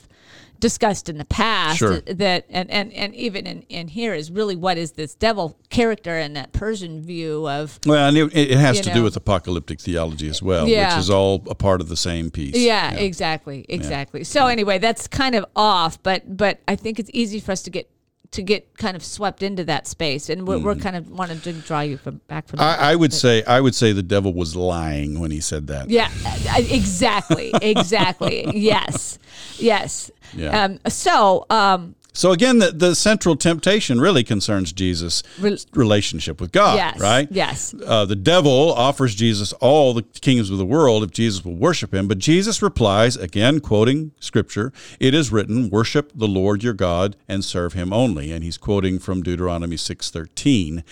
discussed 0.57 1.09
in 1.09 1.17
the 1.17 1.25
past 1.25 1.79
Sure. 1.79 1.99
that 1.99 2.45
and, 2.49 2.71
and, 2.71 2.93
and 2.93 3.13
even 3.13 3.45
in, 3.45 3.63
in 3.63 3.89
here 3.89 4.13
is 4.13 4.31
really 4.31 4.55
what 4.55 4.77
is 4.77 4.93
this 4.93 5.13
devil 5.13 5.57
character 5.69 6.17
and 6.17 6.35
that 6.37 6.53
Persian 6.53 7.01
view 7.01 7.47
of 7.49 7.77
Well, 7.85 8.07
and 8.07 8.17
it, 8.17 8.33
it 8.33 8.57
has 8.57 8.79
to 8.81 8.89
know. 8.89 8.95
do 8.95 9.03
with 9.03 9.17
apocalyptic 9.17 9.81
theology 9.81 10.29
as 10.29 10.41
well, 10.41 10.65
Yeah. 10.67 10.95
which 10.95 10.99
is 11.03 11.09
all 11.09 11.43
a 11.49 11.55
part 11.55 11.81
of 11.81 11.89
the 11.89 11.97
same 11.97 12.31
piece. 12.31 12.55
yeah, 12.55 12.93
exactly 12.93 13.65
exactly 13.67 14.23
so 14.23 14.47
anyway 14.47 14.77
that's 14.77 15.07
kind 15.07 15.35
of 15.35 15.45
off 15.57 16.01
but 16.03 16.37
but 16.37 16.61
I 16.69 16.77
think 16.77 16.99
it's 16.99 17.11
easy 17.13 17.41
for 17.41 17.51
us 17.51 17.61
to 17.63 17.69
get 17.69 17.89
to 18.35 18.43
get 18.43 18.77
kind 18.77 18.95
of 18.95 19.03
swept 19.03 19.41
into 19.41 19.63
that 19.63 19.87
space 19.87 20.29
and 20.29 20.45
we're, 20.47 20.59
we're 20.59 20.75
kind 20.75 20.95
of 20.95 21.09
wanted 21.09 21.41
to 21.43 21.53
draw 21.53 21.79
you 21.79 21.97
from 21.97 22.19
back 22.27 22.47
from 22.47 22.59
Mm-hmm. 22.59 22.83
I, 22.83 22.91
I 22.91 22.95
would 22.95 23.13
say 23.13 23.43
I 23.43 23.61
would 23.61 23.75
say 23.75 23.91
the 23.91 24.03
devil 24.03 24.33
was 24.33 24.55
lying 24.55 25.19
when 25.19 25.31
he 25.31 25.39
said 25.41 25.67
that. 25.67 25.89
Yeah, 25.89 26.09
exactly, 26.57 27.51
exactly. 27.61 28.45
yes, 28.53 29.19
yes. 29.57 30.11
Yeah. 30.33 30.63
Um, 30.63 30.79
so, 30.87 31.45
um, 31.49 31.95
So 32.15 32.31
again, 32.31 32.59
the, 32.59 32.71
the 32.71 32.95
central 32.95 33.35
temptation 33.35 33.99
really 33.99 34.23
concerns 34.23 34.71
Jesus' 34.71 35.21
Rel- 35.37 35.57
relationship 35.73 36.39
with 36.39 36.53
God, 36.53 36.77
yes, 36.77 36.97
right? 36.97 37.27
yes, 37.29 37.75
Uh, 37.85 38.05
the 38.05 38.15
devil 38.15 38.73
offers 38.73 39.13
Jesus 39.15 39.51
all 39.53 39.93
the 39.93 40.01
kingdoms 40.01 40.49
of 40.49 40.57
the 40.57 40.65
world 40.65 41.03
if 41.03 41.11
Jesus 41.11 41.43
will 41.43 41.55
worship 41.57 41.93
him, 41.93 42.07
but 42.07 42.17
Jesus 42.17 42.61
replies, 42.61 43.17
again 43.17 43.59
quoting 43.59 44.11
scripture, 44.21 44.71
it 44.97 45.13
is 45.13 45.29
written, 45.29 45.69
worship 45.69 46.13
the 46.15 46.27
Lord 46.27 46.63
your 46.63 46.73
God 46.73 47.17
and 47.27 47.43
serve 47.43 47.73
him 47.73 47.91
only. 47.91 48.31
And 48.31 48.45
he's 48.45 48.57
quoting 48.57 48.97
from 48.97 49.21
Deuteronomy 49.21 49.75
6.13. 49.75 50.83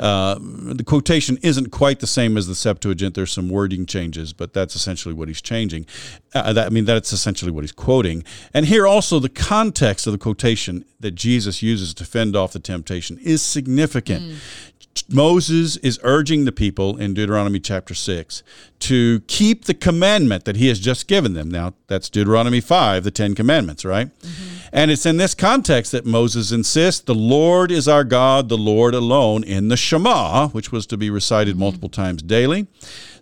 Uh, 0.00 0.38
the 0.40 0.84
quotation 0.84 1.38
isn't 1.42 1.70
quite 1.70 2.00
the 2.00 2.06
same 2.06 2.38
as 2.38 2.46
the 2.46 2.54
Septuagint. 2.54 3.14
There's 3.14 3.30
some 3.30 3.50
wording 3.50 3.84
changes, 3.84 4.32
but 4.32 4.54
that's 4.54 4.74
essentially 4.74 5.14
what 5.14 5.28
he's 5.28 5.42
changing. 5.42 5.84
Uh, 6.34 6.54
that, 6.54 6.66
I 6.66 6.70
mean, 6.70 6.86
that's 6.86 7.12
essentially 7.12 7.50
what 7.52 7.62
he's 7.62 7.72
quoting. 7.72 8.24
And 8.54 8.66
here 8.66 8.86
also 8.86 9.18
the 9.18 9.28
context 9.28 10.06
of 10.06 10.12
the 10.12 10.18
quotation 10.18 10.61
that 11.00 11.12
Jesus 11.12 11.62
uses 11.62 11.94
to 11.94 12.04
fend 12.04 12.36
off 12.36 12.52
the 12.52 12.58
temptation 12.58 13.18
is 13.18 13.42
significant. 13.42 14.38
Moses 15.08 15.76
is 15.78 15.98
urging 16.02 16.44
the 16.44 16.52
people 16.52 16.96
in 16.96 17.14
Deuteronomy 17.14 17.60
chapter 17.60 17.94
6 17.94 18.42
to 18.80 19.20
keep 19.26 19.64
the 19.64 19.74
commandment 19.74 20.44
that 20.44 20.56
he 20.56 20.68
has 20.68 20.78
just 20.78 21.08
given 21.08 21.34
them. 21.34 21.50
Now, 21.50 21.74
that's 21.86 22.10
Deuteronomy 22.10 22.60
5, 22.60 23.04
the 23.04 23.10
Ten 23.10 23.34
Commandments, 23.34 23.84
right? 23.84 24.08
Mm-hmm. 24.20 24.68
And 24.72 24.90
it's 24.90 25.06
in 25.06 25.16
this 25.16 25.34
context 25.34 25.92
that 25.92 26.06
Moses 26.06 26.52
insists 26.52 27.00
the 27.00 27.14
Lord 27.14 27.70
is 27.70 27.88
our 27.88 28.04
God, 28.04 28.48
the 28.48 28.58
Lord 28.58 28.94
alone, 28.94 29.44
in 29.44 29.68
the 29.68 29.76
Shema, 29.76 30.48
which 30.48 30.72
was 30.72 30.86
to 30.86 30.96
be 30.96 31.10
recited 31.10 31.52
mm-hmm. 31.52 31.60
multiple 31.60 31.88
times 31.88 32.22
daily. 32.22 32.66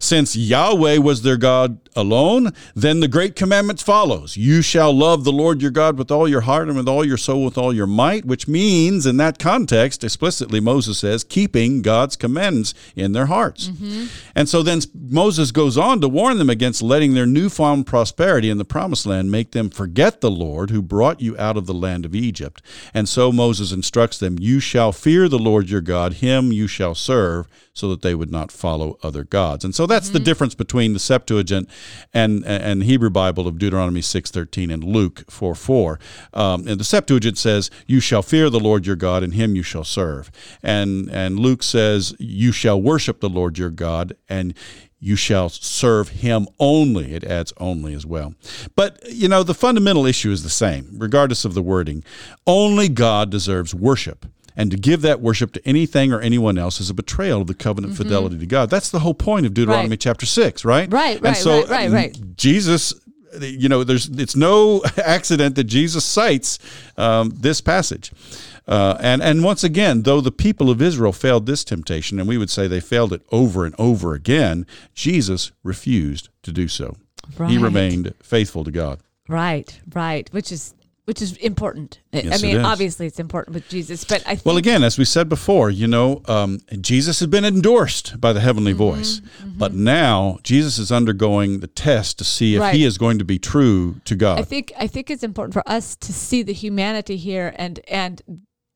Since 0.00 0.34
Yahweh 0.34 0.96
was 0.96 1.22
their 1.22 1.36
God 1.36 1.78
alone, 1.94 2.52
then 2.74 3.00
the 3.00 3.08
great 3.08 3.36
commandments 3.36 3.82
follows. 3.82 4.36
You 4.36 4.62
shall 4.62 4.92
love 4.92 5.24
the 5.24 5.32
Lord 5.32 5.60
your 5.60 5.70
God 5.70 5.98
with 5.98 6.10
all 6.10 6.26
your 6.26 6.40
heart 6.42 6.68
and 6.68 6.76
with 6.76 6.88
all 6.88 7.04
your 7.04 7.18
soul, 7.18 7.44
with 7.44 7.58
all 7.58 7.74
your 7.74 7.86
might, 7.86 8.24
which 8.24 8.48
means 8.48 9.04
in 9.04 9.18
that 9.18 9.38
context, 9.38 10.02
explicitly, 10.02 10.58
Moses 10.58 10.98
says, 10.98 11.22
keeping 11.22 11.82
God's 11.82 12.16
commandments 12.16 12.72
in 12.96 13.12
their 13.12 13.26
hearts. 13.26 13.68
Mm-hmm. 13.68 14.06
And 14.34 14.48
so 14.48 14.62
then 14.62 14.80
Moses 14.94 15.50
goes 15.50 15.76
on 15.76 16.00
to 16.00 16.08
warn 16.08 16.38
them 16.38 16.50
against 16.50 16.80
letting 16.80 17.14
their 17.14 17.26
newfound 17.26 17.86
prosperity 17.86 18.48
in 18.48 18.58
the 18.58 18.64
promised 18.64 19.04
land 19.04 19.30
make 19.30 19.52
them 19.52 19.68
forget 19.68 20.22
the 20.22 20.30
Lord 20.30 20.70
who 20.70 20.80
brought 20.80 21.20
you 21.20 21.36
out 21.38 21.58
of 21.58 21.66
the 21.66 21.74
land 21.74 22.06
of 22.06 22.14
Egypt. 22.14 22.62
And 22.94 23.08
so 23.08 23.30
Moses 23.30 23.70
instructs 23.70 24.18
them, 24.18 24.38
You 24.38 24.60
shall 24.60 24.92
fear 24.92 25.28
the 25.28 25.38
Lord 25.38 25.68
your 25.68 25.82
God, 25.82 26.14
him 26.14 26.52
you 26.52 26.66
shall 26.66 26.94
serve, 26.94 27.46
so 27.72 27.88
that 27.88 28.02
they 28.02 28.14
would 28.14 28.30
not 28.30 28.50
follow 28.52 28.98
other 29.02 29.24
gods. 29.24 29.64
And 29.64 29.74
so 29.74 29.86
that's 29.90 30.10
the 30.10 30.18
difference 30.18 30.54
between 30.54 30.92
the 30.92 30.98
Septuagint 30.98 31.68
and 32.14 32.44
and 32.46 32.82
Hebrew 32.82 33.10
Bible 33.10 33.46
of 33.46 33.58
Deuteronomy 33.58 34.00
6:13 34.00 34.70
and 34.70 34.84
Luke 34.84 35.24
4:4. 35.28 35.98
Um, 36.32 36.66
and 36.66 36.80
the 36.80 36.84
Septuagint 36.84 37.38
says, 37.38 37.70
"You 37.86 38.00
shall 38.00 38.22
fear 38.22 38.48
the 38.48 38.60
Lord 38.60 38.86
your 38.86 38.96
God, 38.96 39.22
and 39.22 39.34
him 39.34 39.54
you 39.54 39.62
shall 39.62 39.84
serve." 39.84 40.30
And 40.62 41.10
and 41.10 41.38
Luke 41.38 41.62
says, 41.62 42.14
"You 42.18 42.52
shall 42.52 42.80
worship 42.80 43.20
the 43.20 43.28
Lord 43.28 43.58
your 43.58 43.70
God, 43.70 44.14
and 44.28 44.54
you 45.00 45.16
shall 45.16 45.48
serve 45.48 46.10
him 46.10 46.46
only. 46.58 47.14
It 47.14 47.24
adds 47.24 47.54
only 47.56 47.94
as 47.94 48.04
well. 48.04 48.34
But, 48.76 49.00
you 49.10 49.28
know, 49.28 49.42
the 49.42 49.54
fundamental 49.54 50.04
issue 50.04 50.30
is 50.30 50.42
the 50.42 50.50
same, 50.50 50.88
regardless 50.98 51.46
of 51.46 51.54
the 51.54 51.62
wording. 51.62 52.04
Only 52.46 52.88
God 52.90 53.30
deserves 53.30 53.74
worship. 53.74 54.26
And 54.60 54.70
to 54.70 54.76
give 54.76 55.00
that 55.02 55.20
worship 55.20 55.52
to 55.54 55.66
anything 55.66 56.12
or 56.12 56.20
anyone 56.20 56.58
else 56.58 56.80
is 56.80 56.90
a 56.90 56.94
betrayal 56.94 57.40
of 57.40 57.46
the 57.46 57.54
covenant 57.54 57.96
fidelity 57.96 58.38
to 58.38 58.46
God. 58.46 58.70
That's 58.70 58.90
the 58.90 59.00
whole 59.00 59.14
point 59.14 59.46
of 59.46 59.54
Deuteronomy 59.54 59.84
Mm-hmm. 59.86 59.90
Right. 59.92 60.00
chapter 60.00 60.26
6, 60.26 60.64
right? 60.64 60.92
Right, 60.92 61.16
And 61.16 61.24
right, 61.24 61.36
so 61.36 61.60
right, 61.62 61.70
right, 61.70 61.90
right. 61.90 62.36
Jesus, 62.36 62.94
you 63.40 63.68
know, 63.68 63.84
there's 63.84 64.08
it's 64.08 64.36
no 64.36 64.82
accident 64.98 65.54
that 65.56 65.64
Jesus 65.64 66.04
cites 66.04 66.58
um, 66.96 67.30
this 67.30 67.60
passage. 67.60 68.12
Uh, 68.68 68.96
and 69.00 69.22
and 69.22 69.42
once 69.42 69.64
again, 69.64 70.02
though 70.02 70.20
the 70.20 70.30
people 70.30 70.70
of 70.70 70.80
Israel 70.82 71.12
failed 71.12 71.46
this 71.46 71.64
temptation, 71.64 72.18
and 72.20 72.28
we 72.28 72.38
would 72.38 72.50
say 72.50 72.68
they 72.68 72.80
failed 72.80 73.12
it 73.12 73.22
over 73.32 73.64
and 73.64 73.74
over 73.78 74.14
again, 74.14 74.66
Jesus 74.94 75.50
refused 75.64 76.28
to 76.42 76.52
do 76.52 76.68
so. 76.68 76.96
He 77.48 77.58
remained 77.58 78.14
faithful 78.22 78.62
to 78.64 78.70
God. 78.70 79.00
right, 79.28 79.80
right. 79.94 80.28
Which 80.32 80.52
is 80.52 80.74
which 81.10 81.20
is 81.20 81.32
important. 81.38 81.98
I- 82.12 82.20
Yes, 82.20 82.38
I 82.38 82.46
mean, 82.46 82.58
obviously, 82.58 83.04
it's 83.08 83.18
important 83.18 83.54
with 83.56 83.68
Jesus, 83.68 84.04
but 84.04 84.22
I 84.26 84.36
think 84.36 84.46
Well, 84.46 84.56
again, 84.58 84.84
as 84.84 84.96
we 84.96 85.04
said 85.04 85.28
before, 85.28 85.68
you 85.68 85.88
know, 85.88 86.22
um, 86.26 86.60
Jesus 86.80 87.18
has 87.18 87.26
been 87.28 87.44
endorsed 87.44 88.20
by 88.20 88.32
the 88.32 88.38
heavenly 88.40 88.72
Mm-hmm, 88.74 88.78
voice, 88.96 89.20
but 89.62 89.74
now 89.74 90.38
Jesus 90.44 90.78
is 90.78 90.92
undergoing 90.92 91.58
the 91.58 91.66
test 91.66 92.16
to 92.18 92.24
see 92.24 92.54
if 92.54 92.60
Right. 92.60 92.76
he 92.76 92.84
is 92.84 92.96
going 92.96 93.18
to 93.18 93.24
be 93.24 93.40
true 93.40 94.00
to 94.04 94.14
God. 94.14 94.38
I 94.38 94.42
think 94.44 94.72
I 94.78 94.86
think 94.86 95.10
it's 95.10 95.24
important 95.24 95.52
for 95.52 95.64
us 95.68 95.96
to 95.96 96.12
see 96.12 96.44
the 96.44 96.52
humanity 96.52 97.16
here 97.16 97.52
and 97.56 97.80
and 97.88 98.22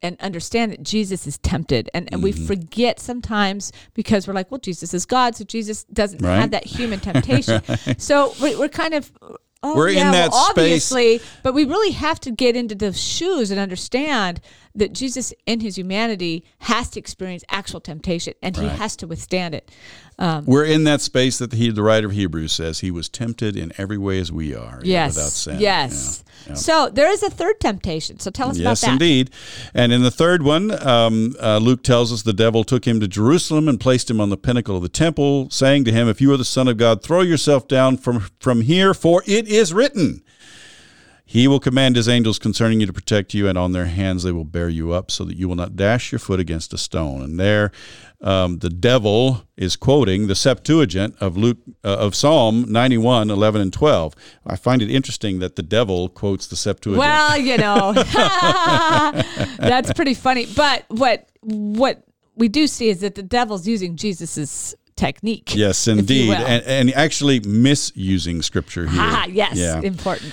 and 0.03 0.21
understand 0.21 0.73
that 0.73 0.83
Jesus 0.83 1.27
is 1.27 1.39
tempted 1.39 1.89
and, 1.95 2.09
and 2.13 2.21
we 2.23 2.33
Mm-hmm. 2.33 2.47
forget 2.47 2.99
sometimes 3.01 3.71
because 3.95 4.27
we're 4.27 4.35
like, 4.35 4.51
well, 4.51 4.61
Jesus 4.71 4.93
is 4.93 5.07
God, 5.07 5.37
so 5.37 5.45
Jesus 5.45 5.85
doesn't 5.85 6.21
Right. 6.21 6.41
have 6.41 6.51
that 6.51 6.67
human 6.67 6.99
temptation. 7.01 7.63
So 7.99 8.35
we, 8.43 8.57
we're 8.57 8.69
kind 8.85 8.93
of 8.95 9.13
oh, 9.65 9.77
We're 9.77 9.89
in 9.89 9.97
that 9.97 10.31
well, 10.31 10.51
space. 10.51 10.93
obviously, 10.93 11.21
but 11.43 11.55
we 11.55 11.65
really 11.65 11.93
have 11.93 12.21
to 12.21 12.31
get 12.31 12.55
into 12.55 12.75
the 12.75 12.93
shoes 12.93 13.51
and 13.51 13.59
understand 13.59 14.41
that 14.75 14.93
Jesus 14.93 15.33
in 15.47 15.61
his 15.61 15.79
humanity 15.79 16.45
has 16.59 16.91
to 16.91 17.01
experience 17.01 17.45
actual 17.49 17.81
temptation 17.81 18.35
and 18.43 18.57
he 18.57 18.67
has 18.67 18.97
to 18.97 19.07
withstand 19.07 19.55
it. 19.55 19.71
We're 20.19 20.65
in 20.65 20.85
that 20.85 21.01
space 21.01 21.39
that 21.39 21.51
the, 21.51 21.71
the 21.71 21.83
writer 21.83 22.07
of 22.07 22.13
Hebrews 22.13 22.53
says 22.53 22.81
he 22.81 22.91
was 22.91 23.09
tempted 23.09 23.57
in 23.57 23.73
every 23.79 23.99
way 23.99 24.19
as 24.19 24.31
we 24.31 24.55
are, 24.55 24.81
Yes. 24.83 25.17
without 25.17 25.31
sin. 25.33 25.61
Yes. 25.61 26.23
Yeah, 26.47 26.51
yeah. 26.51 26.55
So 26.55 26.89
there 26.91 27.11
is 27.11 27.23
a 27.23 27.31
third 27.31 27.59
temptation. 27.61 28.19
So 28.21 28.31
tell 28.31 28.51
us 28.51 28.59
about 28.59 28.77
that. 28.79 28.87
Yes, 28.87 28.93
indeed. 28.93 29.31
And 29.73 29.93
in 29.93 30.03
the 30.03 30.11
third 30.11 30.43
one, 30.43 30.71
um, 30.87 31.35
uh, 31.43 31.59
Luke 31.59 31.83
tells 31.83 32.13
us 32.13 32.23
the 32.23 32.33
devil 32.33 32.65
took 32.65 32.85
him 32.87 33.01
to 33.01 33.09
Jerusalem 33.09 33.69
and 33.69 33.81
placed 33.81 34.11
him 34.11 34.21
on 34.21 34.31
the 34.31 34.37
pinnacle 34.37 34.77
of 34.77 34.83
the 34.83 34.89
temple, 34.89 35.49
saying 35.51 35.85
to 35.85 35.93
him, 35.93 36.07
If 36.09 36.21
you 36.21 36.33
are 36.33 36.37
the 36.37 36.45
Son 36.45 36.69
of 36.69 36.77
God, 36.77 37.03
throw 37.03 37.23
yourself 37.23 37.67
down 37.67 37.97
from, 37.97 38.21
from 38.41 38.61
here, 38.61 38.95
for 38.95 39.23
it 39.27 39.49
is 39.49 39.73
written. 39.73 40.23
He 41.35 41.49
will 41.49 41.59
command 41.59 41.97
his 41.97 42.09
angels 42.09 42.39
concerning 42.39 42.79
you 42.79 42.87
to 42.87 42.93
protect 42.93 43.35
you, 43.35 43.49
and 43.49 43.59
on 43.59 43.73
their 43.73 43.87
hands 43.87 44.23
they 44.23 44.31
will 44.31 44.45
bear 44.45 44.69
you 44.69 44.93
up, 44.93 45.11
so 45.11 45.25
that 45.25 45.37
you 45.37 45.49
will 45.49 45.57
not 45.57 45.75
dash 45.75 46.13
your 46.13 46.21
foot 46.21 46.39
against 46.39 46.73
a 46.73 46.79
stone. 46.79 47.23
And 47.23 47.41
there, 47.41 47.73
um, 48.21 48.59
the 48.61 48.71
devil 48.71 49.43
is 49.57 49.75
quoting 49.75 50.29
the 50.29 50.37
Septuagint 50.37 51.17
of 51.21 51.37
Luke 51.37 51.59
uh, 51.83 51.89
of 51.89 52.15
Psalm 52.15 52.67
91, 52.69 53.31
11, 53.31 53.61
and 53.61 53.73
12. 53.73 54.15
I 54.47 54.55
find 54.55 54.81
it 54.81 54.89
interesting 54.89 55.41
that 55.41 55.57
the 55.57 55.65
devil 55.65 56.09
quotes 56.09 56.47
the 56.47 56.55
Septuagint. 56.55 57.01
Well, 57.01 57.37
you 57.37 57.59
know, 57.65 57.93
that's 59.59 59.93
pretty 59.93 60.15
funny. 60.15 60.47
But 60.55 60.85
what 60.87 61.29
what 61.41 62.05
we 62.37 62.47
do 62.47 62.69
see 62.69 62.91
is 62.91 63.01
that 63.01 63.17
the 63.17 63.25
devil's 63.25 63.67
using 63.67 63.97
Jesus's 63.97 64.77
technique. 64.95 65.57
Yes, 65.57 65.89
indeed, 65.89 66.33
and, 66.33 66.63
and 66.65 66.95
actually 66.95 67.41
misusing 67.41 68.41
scripture 68.43 68.87
here. 68.87 69.01
Ah, 69.03 69.27
yes, 69.27 69.57
Yeah. 69.57 69.81
important. 69.81 70.33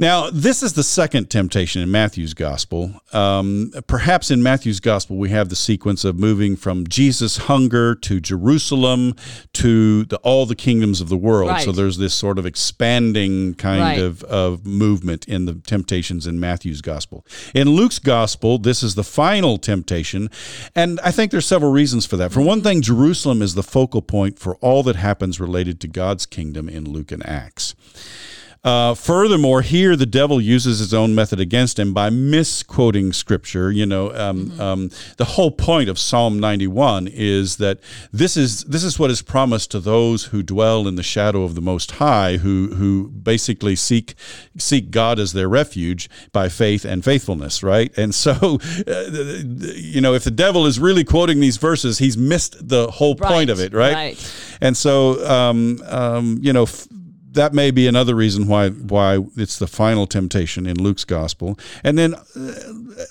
Now, 0.00 0.30
this 0.30 0.62
is 0.62 0.72
the 0.72 0.82
second 0.82 1.28
temptation 1.28 1.82
in 1.82 1.90
Matthew's 1.90 2.32
gospel. 2.32 3.02
Um, 3.12 3.70
perhaps 3.86 4.30
in 4.30 4.42
Matthew's 4.42 4.80
gospel, 4.80 5.18
we 5.18 5.28
have 5.28 5.50
the 5.50 5.54
sequence 5.54 6.06
of 6.06 6.18
moving 6.18 6.56
from 6.56 6.86
Jesus' 6.86 7.36
hunger 7.36 7.94
to 7.96 8.18
Jerusalem 8.18 9.14
to 9.52 10.06
the, 10.06 10.16
all 10.20 10.46
the 10.46 10.54
kingdoms 10.54 11.02
of 11.02 11.10
the 11.10 11.18
world. 11.18 11.50
Right. 11.50 11.62
So 11.62 11.70
there's 11.70 11.98
this 11.98 12.14
sort 12.14 12.38
of 12.38 12.46
expanding 12.46 13.52
kind 13.56 13.82
Right. 13.82 13.98
of, 13.98 14.22
of 14.24 14.64
movement 14.64 15.28
in 15.28 15.44
the 15.44 15.52
temptations 15.52 16.26
in 16.26 16.40
Matthew's 16.40 16.80
gospel. 16.80 17.26
In 17.54 17.68
Luke's 17.68 17.98
gospel, 17.98 18.56
this 18.56 18.82
is 18.82 18.94
the 18.94 19.04
final 19.04 19.58
temptation. 19.58 20.30
And 20.74 20.98
I 21.00 21.10
think 21.10 21.30
there's 21.30 21.44
several 21.44 21.72
reasons 21.72 22.06
for 22.06 22.16
that. 22.16 22.32
For 22.32 22.40
one 22.40 22.62
thing, 22.62 22.80
Jerusalem 22.80 23.42
is 23.42 23.54
the 23.54 23.62
focal 23.62 24.00
point 24.00 24.38
for 24.38 24.56
all 24.62 24.82
that 24.84 24.96
happens 24.96 25.38
related 25.38 25.78
to 25.82 25.88
God's 25.88 26.24
kingdom 26.24 26.70
in 26.70 26.90
Luke 26.90 27.12
and 27.12 27.26
Acts. 27.28 27.74
Uh, 28.62 28.92
furthermore, 28.94 29.62
here 29.62 29.96
the 29.96 30.04
devil 30.04 30.38
uses 30.38 30.80
his 30.80 30.92
own 30.92 31.14
method 31.14 31.40
against 31.40 31.78
him 31.78 31.94
by 31.94 32.10
misquoting 32.10 33.10
scripture. 33.12 33.70
You 33.72 33.86
know, 33.86 34.14
um, 34.14 34.50
Mm-hmm. 34.50 34.60
um, 34.60 34.90
the 35.16 35.24
whole 35.24 35.50
point 35.50 35.88
of 35.88 35.98
Psalm 35.98 36.38
91 36.38 37.08
is 37.10 37.56
that 37.56 37.80
this 38.12 38.36
is 38.36 38.64
this 38.64 38.84
is 38.84 38.98
what 38.98 39.10
is 39.10 39.22
promised 39.22 39.70
to 39.70 39.80
those 39.80 40.24
who 40.24 40.42
dwell 40.42 40.86
in 40.86 40.96
the 40.96 41.02
shadow 41.02 41.42
of 41.44 41.54
the 41.54 41.60
Most 41.62 41.92
High, 41.92 42.36
who 42.36 42.74
who 42.74 43.08
basically 43.08 43.76
seek 43.76 44.14
seek 44.58 44.90
God 44.90 45.18
as 45.18 45.32
their 45.32 45.48
refuge 45.48 46.10
by 46.32 46.48
faith 46.50 46.84
and 46.84 47.02
faithfulness, 47.04 47.62
right? 47.62 47.96
And 47.96 48.14
so, 48.14 48.30
uh, 48.86 49.04
you 49.74 50.00
know, 50.02 50.12
if 50.12 50.24
the 50.24 50.30
devil 50.30 50.66
is 50.66 50.78
really 50.78 51.04
quoting 51.04 51.40
these 51.40 51.56
verses, 51.56 51.96
he's 51.98 52.18
missed 52.18 52.68
the 52.68 52.90
whole 52.90 53.14
point 53.16 53.48
of 53.48 53.58
it, 53.58 53.72
right? 53.72 53.94
right. 53.94 54.34
And 54.60 54.76
so, 54.76 55.26
um, 55.26 55.82
um, 55.86 56.38
you 56.42 56.52
know, 56.52 56.64
f- 56.64 56.86
that 57.32 57.52
may 57.54 57.70
be 57.70 57.86
another 57.86 58.14
reason 58.14 58.46
why 58.46 58.70
why 58.70 59.18
it's 59.36 59.58
the 59.58 59.66
final 59.66 60.06
temptation 60.06 60.66
in 60.66 60.80
Luke's 60.80 61.04
gospel. 61.04 61.58
And 61.84 61.96
then, 61.96 62.14
uh, 62.14 62.52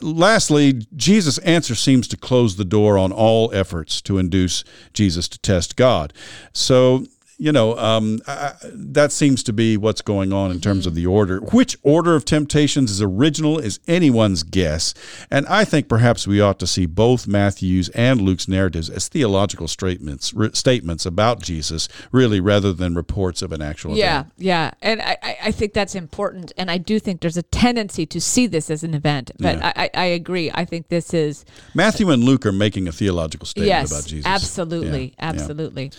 lastly, 0.02 0.86
Jesus' 0.96 1.38
answer 1.40 1.76
seems 1.76 2.08
to 2.10 2.18
close 2.18 2.56
the 2.56 2.66
door 2.66 2.98
on 2.98 3.12
all 3.12 3.54
efforts 3.54 4.02
to 4.02 4.18
induce 4.18 4.64
Jesus 4.94 5.28
to 5.30 5.40
test 5.40 5.76
God. 5.76 6.14
So. 6.54 7.06
You 7.42 7.54
know, 7.54 7.78
um, 7.78 8.20
I, 8.28 8.52
that 8.74 9.14
seems 9.14 9.44
to 9.44 9.54
be 9.54 9.78
what's 9.78 10.02
going 10.02 10.34
on 10.34 10.52
in 10.52 10.60
terms 10.60 10.86
of 10.86 10.94
the 10.94 11.06
order. 11.06 11.40
Which 11.40 11.78
order 11.84 12.14
of 12.14 12.26
temptations 12.26 12.92
is 12.92 13.02
original 13.02 13.58
is 13.58 13.80
anyone's 13.88 14.44
guess. 14.44 14.94
And 15.32 15.46
I 15.48 15.64
think 15.64 15.88
perhaps 15.88 16.28
we 16.28 16.42
ought 16.42 16.60
to 16.60 16.68
see 16.68 16.86
both 16.86 17.28
Matthew's 17.28 17.88
and 17.90 18.20
Luke's 18.20 18.50
narratives 18.50 18.90
as 18.90 19.08
theological 19.08 19.70
statements, 19.70 20.34
re- 20.34 20.50
statements 20.52 21.06
about 21.06 21.42
Jesus, 21.42 21.88
really, 22.12 22.42
rather 22.42 22.74
than 22.74 22.94
reports 22.94 23.42
of 23.42 23.54
an 23.54 23.62
actual 23.62 23.96
Yeah, 23.96 24.20
event. 24.22 24.34
yeah, 24.38 24.64
yeah. 24.66 24.72
and 24.82 25.02
I, 25.02 25.38
I- 25.46 25.52
think 25.52 25.72
that's 25.74 25.96
important, 25.96 26.52
and 26.58 26.70
I 26.70 26.78
do 26.78 27.00
think 27.00 27.22
there's 27.22 27.38
a 27.38 27.44
tendency 27.44 28.06
to 28.08 28.20
see 28.20 28.48
this 28.48 28.70
as 28.70 28.84
an 28.84 28.94
event. 28.94 29.32
But 29.40 29.60
Yeah. 29.60 29.74
I, 29.78 29.90
I, 29.94 30.06
agree. 30.06 30.52
I 30.54 30.66
think 30.66 30.90
this 30.90 31.14
is 31.14 31.46
Matthew 31.74 32.10
and 32.12 32.22
Luke 32.24 32.46
are 32.46 32.52
making 32.52 32.88
a 32.90 32.92
theological 32.92 33.46
statement 33.46 33.68
yes, 33.70 33.92
about 33.92 34.08
Jesus. 34.10 34.26
absolutely, 34.26 35.14
yeah. 35.18 35.30
absolutely. 35.30 35.92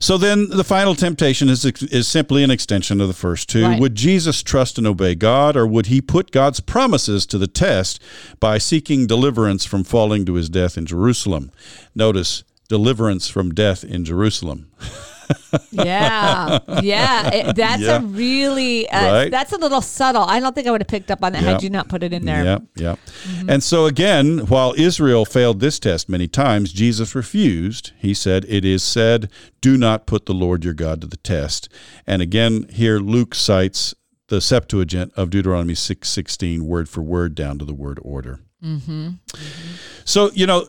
So 0.00 0.18
then 0.18 0.48
the 0.50 0.64
final 0.64 0.81
temptation 0.94 1.48
is, 1.48 1.64
is 1.64 2.08
simply 2.08 2.42
an 2.42 2.50
extension 2.50 3.00
of 3.00 3.08
the 3.08 3.14
first 3.14 3.48
two. 3.48 3.64
Right. 3.64 3.80
Would 3.80 3.94
Jesus 3.94 4.42
trust 4.42 4.78
and 4.78 4.86
obey 4.86 5.14
God, 5.14 5.56
or 5.56 5.66
would 5.66 5.86
he 5.86 6.00
put 6.00 6.30
God's 6.30 6.60
promises 6.60 7.24
to 7.26 7.38
the 7.38 7.46
test 7.46 8.02
by 8.40 8.58
seeking 8.58 9.06
deliverance 9.06 9.64
from 9.64 9.84
falling 9.84 10.24
to 10.26 10.34
his 10.34 10.48
death 10.48 10.76
in 10.76 10.84
Jerusalem? 10.86 11.52
Notice 11.94 12.44
deliverance 12.68 13.28
from 13.28 13.54
death 13.54 13.84
in 13.84 14.04
Jerusalem. 14.04 14.70
Yeah, 15.70 16.58
yeah. 16.82 17.28
It- 17.34 17.56
that's 17.56 17.82
Yeah. 17.82 17.96
a 17.96 18.00
really 18.00 18.88
uh, 18.88 19.12
Right. 19.12 19.30
that's 19.30 19.52
a 19.52 19.56
little 19.58 19.80
subtle. 19.80 20.22
I 20.22 20.40
don't 20.40 20.54
think 20.54 20.66
I 20.66 20.70
would 20.70 20.80
have 20.80 20.88
picked 20.88 21.10
up 21.10 21.22
on 21.22 21.32
that 21.32 21.42
had 21.42 21.62
you 21.62 21.70
not 21.70 21.88
put 21.88 22.02
it 22.02 22.12
in 22.12 22.24
there. 22.24 22.44
Yep, 22.44 22.62
yep. 22.76 22.98
Mm-hmm. 23.26 23.50
And 23.50 23.62
so 23.62 23.86
again, 23.86 24.38
while 24.46 24.74
Israel 24.76 25.24
failed 25.24 25.60
this 25.60 25.78
test 25.78 26.08
many 26.08 26.28
times, 26.28 26.72
Jesus 26.72 27.14
refused. 27.14 27.92
He 27.98 28.14
said, 28.14 28.44
"It 28.48 28.64
is 28.64 28.82
said, 28.82 29.30
do 29.60 29.76
not 29.76 30.06
put 30.06 30.26
the 30.26 30.34
Lord 30.34 30.64
your 30.64 30.74
God 30.74 31.00
to 31.02 31.06
the 31.06 31.16
test." 31.18 31.68
And 32.06 32.22
again, 32.22 32.66
here 32.70 32.98
Luke 32.98 33.34
cites 33.34 33.94
the 34.28 34.40
Septuagint 34.40 35.12
of 35.16 35.30
Deuteronomy 35.30 35.74
six 35.74 36.08
sixteen, 36.08 36.66
word 36.66 36.88
for 36.88 37.02
word, 37.02 37.34
down 37.34 37.58
to 37.58 37.64
the 37.64 37.74
word 37.74 37.98
order. 38.02 38.40
Mm-hmm. 38.64 38.90
Mm-hmm. 39.08 39.74
So 40.04 40.30
you 40.34 40.46
know 40.46 40.66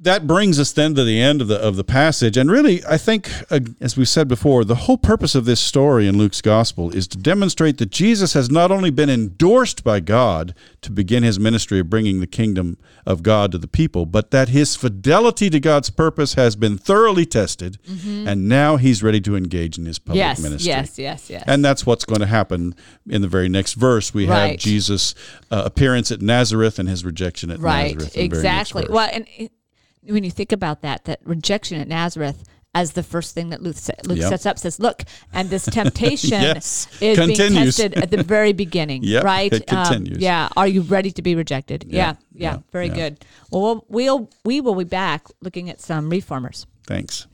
that 0.00 0.26
brings 0.28 0.60
us 0.60 0.70
then 0.72 0.94
to 0.94 1.02
the 1.02 1.20
end 1.20 1.40
of 1.42 1.48
the 1.48 1.56
of 1.58 1.74
the 1.76 1.82
passage, 1.84 2.36
and 2.36 2.50
really, 2.50 2.84
I 2.86 2.96
think, 2.96 3.28
uh, 3.50 3.60
as 3.80 3.96
we 3.96 4.04
said 4.04 4.28
before, 4.28 4.64
the 4.64 4.74
whole 4.74 4.96
purpose 4.98 5.34
of 5.34 5.44
this 5.44 5.60
story 5.60 6.06
in 6.06 6.16
Luke's 6.16 6.40
gospel 6.40 6.94
is 6.94 7.08
to 7.08 7.18
demonstrate 7.18 7.78
that 7.78 7.90
Jesus 7.90 8.32
has 8.34 8.48
not 8.50 8.70
only 8.70 8.90
been 8.90 9.10
endorsed 9.10 9.82
by 9.82 9.98
God 10.00 10.54
to 10.82 10.92
begin 10.92 11.24
his 11.24 11.40
ministry 11.40 11.80
of 11.80 11.90
bringing 11.90 12.20
the 12.20 12.26
kingdom 12.28 12.78
of 13.04 13.22
God 13.24 13.50
to 13.52 13.58
the 13.58 13.66
people, 13.66 14.06
but 14.06 14.30
that 14.30 14.50
his 14.50 14.76
fidelity 14.76 15.50
to 15.50 15.58
God's 15.58 15.90
purpose 15.90 16.34
has 16.34 16.54
been 16.54 16.78
thoroughly 16.78 17.26
tested, 17.26 17.78
and 18.04 18.48
now 18.48 18.76
he's 18.76 19.02
ready 19.02 19.20
to 19.22 19.34
engage 19.34 19.78
in 19.78 19.86
his 19.86 19.98
public 19.98 20.18
Yes, 20.18 20.40
ministry. 20.40 20.68
yes, 20.68 20.98
yes, 20.98 21.28
yes. 21.30 21.44
And 21.46 21.64
that's 21.64 21.84
what's 21.84 22.04
going 22.04 22.20
to 22.20 22.26
happen 22.26 22.74
in 23.08 23.22
the 23.22 23.28
very 23.28 23.48
next 23.48 23.74
verse. 23.74 24.14
We 24.14 24.26
have 24.26 24.58
Jesus' 24.58 25.14
uh, 25.50 25.62
appearance 25.64 26.12
at 26.12 26.22
Nazareth 26.22 26.78
and 26.78 26.88
his 26.88 27.04
rejection 27.04 27.50
at 27.50 27.58
right, 27.58 27.94
Nazareth. 27.94 28.16
in 28.16 28.28
the 28.30 28.36
very 28.36 28.42
next 28.44 28.70
exactly. 28.70 28.94
Well, 28.94 29.10
and 29.12 29.26
when 30.02 30.24
you 30.24 30.30
think 30.30 30.52
about 30.52 30.82
that, 30.82 31.04
that 31.04 31.20
rejection 31.24 31.80
at 31.80 31.88
Nazareth. 31.88 32.44
As 32.74 32.92
the 32.92 33.02
first 33.02 33.34
thing 33.34 33.48
that 33.48 33.62
Luke, 33.62 33.76
sa- 33.78 33.94
Luke 34.04 34.18
Yep. 34.18 34.28
sets 34.28 34.46
up 34.46 34.58
says, 34.58 34.78
look, 34.78 35.02
and 35.32 35.48
this 35.48 35.64
temptation 35.72 36.30
Yes. 36.42 36.86
is 37.00 37.16
Continues. 37.18 37.38
being 37.48 37.64
tested 37.64 37.94
at 37.94 38.10
the 38.10 38.22
very 38.22 38.52
beginning, 38.52 39.02
Yep, 39.04 39.24
right? 39.24 39.52
it 39.52 39.72
Um, 39.72 40.04
yeah. 40.06 40.48
Are 40.54 40.68
you 40.68 40.82
ready 40.82 41.10
to 41.12 41.22
be 41.22 41.34
rejected? 41.34 41.86
Yeah. 41.88 42.16
Yeah, 42.32 42.52
Yeah. 42.56 42.58
very 42.70 42.88
yeah. 42.88 42.94
good. 42.94 43.24
Well, 43.50 43.62
we'll 43.62 43.84
we'll 43.88 44.30
we 44.44 44.60
will 44.60 44.74
be 44.74 44.84
back 44.84 45.24
looking 45.40 45.70
at 45.70 45.80
some 45.80 46.10
reformers. 46.10 46.66
Thanks. 46.86 47.26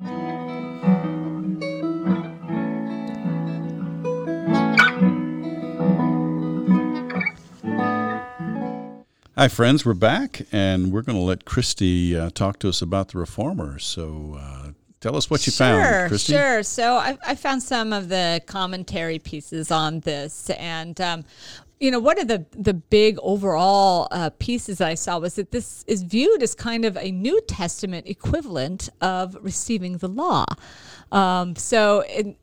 Thanks. 0.00 0.39
Hi, 9.40 9.48
friends. 9.48 9.86
We're 9.86 9.94
back, 9.94 10.42
and 10.52 10.92
we're 10.92 11.00
going 11.00 11.16
to 11.16 11.24
let 11.24 11.46
Christy 11.46 12.14
uh, 12.14 12.28
talk 12.28 12.58
to 12.58 12.68
us 12.68 12.82
about 12.82 13.08
the 13.08 13.18
reformers. 13.18 13.86
So 13.86 14.36
uh, 14.38 14.72
tell 15.00 15.16
us 15.16 15.30
what 15.30 15.46
you 15.46 15.50
sure, 15.50 15.66
found, 15.66 16.08
Christy. 16.10 16.34
Sure. 16.34 16.62
So 16.62 16.96
I, 16.96 17.16
I 17.26 17.34
found 17.36 17.62
some 17.62 17.94
of 17.94 18.10
the 18.10 18.42
commentary 18.44 19.18
pieces 19.18 19.70
on 19.70 20.00
this, 20.00 20.50
and 20.50 21.00
um, 21.00 21.24
you 21.78 21.90
know, 21.90 21.98
one 21.98 22.18
of 22.20 22.28
the 22.28 22.44
the 22.52 22.74
big 22.74 23.18
overall 23.22 24.08
uh, 24.10 24.28
pieces 24.38 24.82
I 24.82 24.92
saw 24.92 25.18
was 25.18 25.36
that 25.36 25.52
this 25.52 25.86
is 25.86 26.02
viewed 26.02 26.42
as 26.42 26.54
kind 26.54 26.84
of 26.84 26.98
a 26.98 27.10
New 27.10 27.40
Testament 27.48 28.08
equivalent 28.08 28.90
of 29.00 29.38
receiving 29.40 29.96
the 29.96 30.08
law. 30.08 30.44
Um, 31.12 31.56
so 31.56 32.04
in 32.04 32.36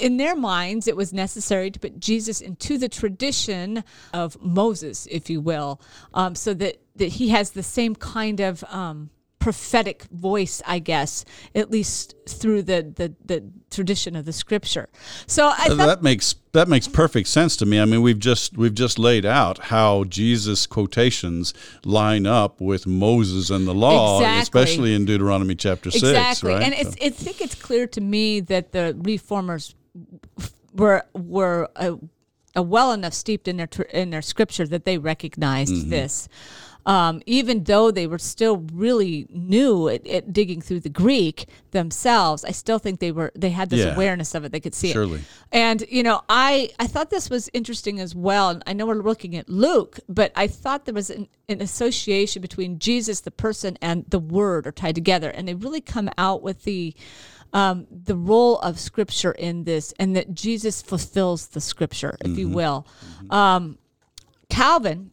in 0.00 0.16
their 0.16 0.36
minds, 0.36 0.86
it 0.86 0.96
was 0.96 1.12
necessary 1.12 1.70
to 1.70 1.78
put 1.78 1.98
Jesus 1.98 2.40
into 2.40 2.78
the 2.78 2.88
tradition 2.88 3.84
of 4.12 4.40
Moses, 4.42 5.06
if 5.10 5.30
you 5.30 5.40
will, 5.40 5.80
um, 6.12 6.34
so 6.34 6.54
that 6.54 6.78
that 6.96 7.08
he 7.08 7.28
has 7.30 7.50
the 7.52 7.62
same 7.62 7.94
kind 7.94 8.40
of 8.40 8.64
um, 8.64 9.10
prophetic 9.42 10.04
voice, 10.12 10.62
I 10.66 10.78
guess, 10.78 11.24
at 11.54 11.70
least 11.70 12.14
through 12.28 12.62
the 12.62 12.82
the, 12.96 13.14
the 13.24 13.42
tradition 13.70 14.14
of 14.16 14.24
the 14.24 14.32
scripture. 14.32 14.88
So 15.26 15.48
I 15.48 15.68
thought, 15.68 15.76
that 15.78 16.02
makes 16.02 16.34
that 16.52 16.68
makes 16.68 16.86
perfect 16.88 17.28
sense 17.28 17.56
to 17.56 17.66
me. 17.66 17.80
I 17.80 17.84
mean, 17.84 18.02
we've 18.02 18.18
just 18.18 18.56
we've 18.56 18.74
just 18.74 18.98
laid 18.98 19.24
out 19.26 19.58
how 19.58 20.04
Jesus 20.04 20.66
quotations 20.66 21.54
line 21.84 22.26
up 22.26 22.60
with 22.60 22.86
Moses 22.86 23.50
and 23.50 23.66
the 23.66 23.74
law, 23.74 24.18
Exactly. 24.20 24.42
especially 24.42 24.94
in 24.94 25.04
Deuteronomy 25.04 25.54
chapter 25.56 25.90
six. 25.90 26.04
exactly, 26.04 26.52
right? 26.54 26.62
and 26.62 26.74
it's, 26.74 26.96
I 27.02 27.10
think 27.10 27.40
it's 27.40 27.54
clear 27.56 27.86
to 27.88 28.00
me 28.00 28.40
that 28.40 28.72
the 28.72 28.94
reformers 28.98 29.74
were 30.74 31.04
were 31.14 31.68
uh, 31.76 31.96
uh, 32.56 32.62
well 32.62 32.92
enough 32.92 33.14
steeped 33.14 33.48
in 33.48 33.56
their 33.56 33.66
tr- 33.66 33.82
in 33.82 34.10
their 34.10 34.22
scripture 34.22 34.66
that 34.66 34.84
they 34.84 34.98
recognized 34.98 35.74
Mm-hmm. 35.74 35.90
this. 35.90 36.28
Um, 36.84 37.22
even 37.26 37.64
though 37.64 37.90
they 37.92 38.06
were 38.08 38.18
still 38.18 38.56
really 38.72 39.26
new 39.30 39.88
at, 39.88 40.04
at 40.06 40.32
digging 40.32 40.60
through 40.60 40.80
the 40.80 40.88
Greek 40.88 41.46
themselves, 41.70 42.44
I 42.44 42.50
still 42.50 42.78
think 42.80 42.98
they 42.98 43.12
were 43.12 43.30
they 43.36 43.50
had 43.50 43.70
this 43.70 43.80
Yeah. 43.80 43.94
awareness 43.94 44.34
of 44.34 44.44
it. 44.44 44.50
They 44.52 44.60
could 44.60 44.74
see 44.74 44.92
Surely. 44.92 45.20
it. 45.20 45.24
And 45.52 45.84
you 45.88 46.02
know, 46.02 46.22
I 46.28 46.70
I 46.80 46.86
thought 46.88 47.10
this 47.10 47.30
was 47.30 47.48
interesting 47.52 48.00
as 48.00 48.14
well. 48.14 48.48
And 48.50 48.62
I 48.66 48.72
know 48.72 48.86
we're 48.86 48.94
looking 49.02 49.36
at 49.36 49.48
Luke, 49.48 50.00
but 50.08 50.32
I 50.34 50.48
thought 50.48 50.84
there 50.84 50.94
was 50.94 51.10
an, 51.10 51.28
an 51.48 51.60
association 51.60 52.42
between 52.42 52.78
Jesus, 52.80 53.20
the 53.20 53.30
person, 53.30 53.78
and 53.80 54.04
the 54.08 54.18
Word 54.18 54.66
are 54.66 54.72
tied 54.72 54.94
together, 54.96 55.30
and 55.30 55.46
they 55.46 55.54
really 55.54 55.80
come 55.80 56.10
out 56.18 56.42
with 56.42 56.64
the 56.64 56.94
um, 57.52 57.86
the 57.90 58.16
role 58.16 58.58
of 58.60 58.80
Scripture 58.80 59.32
in 59.32 59.64
this, 59.64 59.92
and 60.00 60.16
that 60.16 60.34
Jesus 60.34 60.82
fulfills 60.82 61.48
the 61.48 61.60
Scripture, 61.60 62.16
if 62.24 62.36
you 62.38 62.48
will. 62.48 62.86
Um, 63.30 63.78
Calvin 64.48 65.10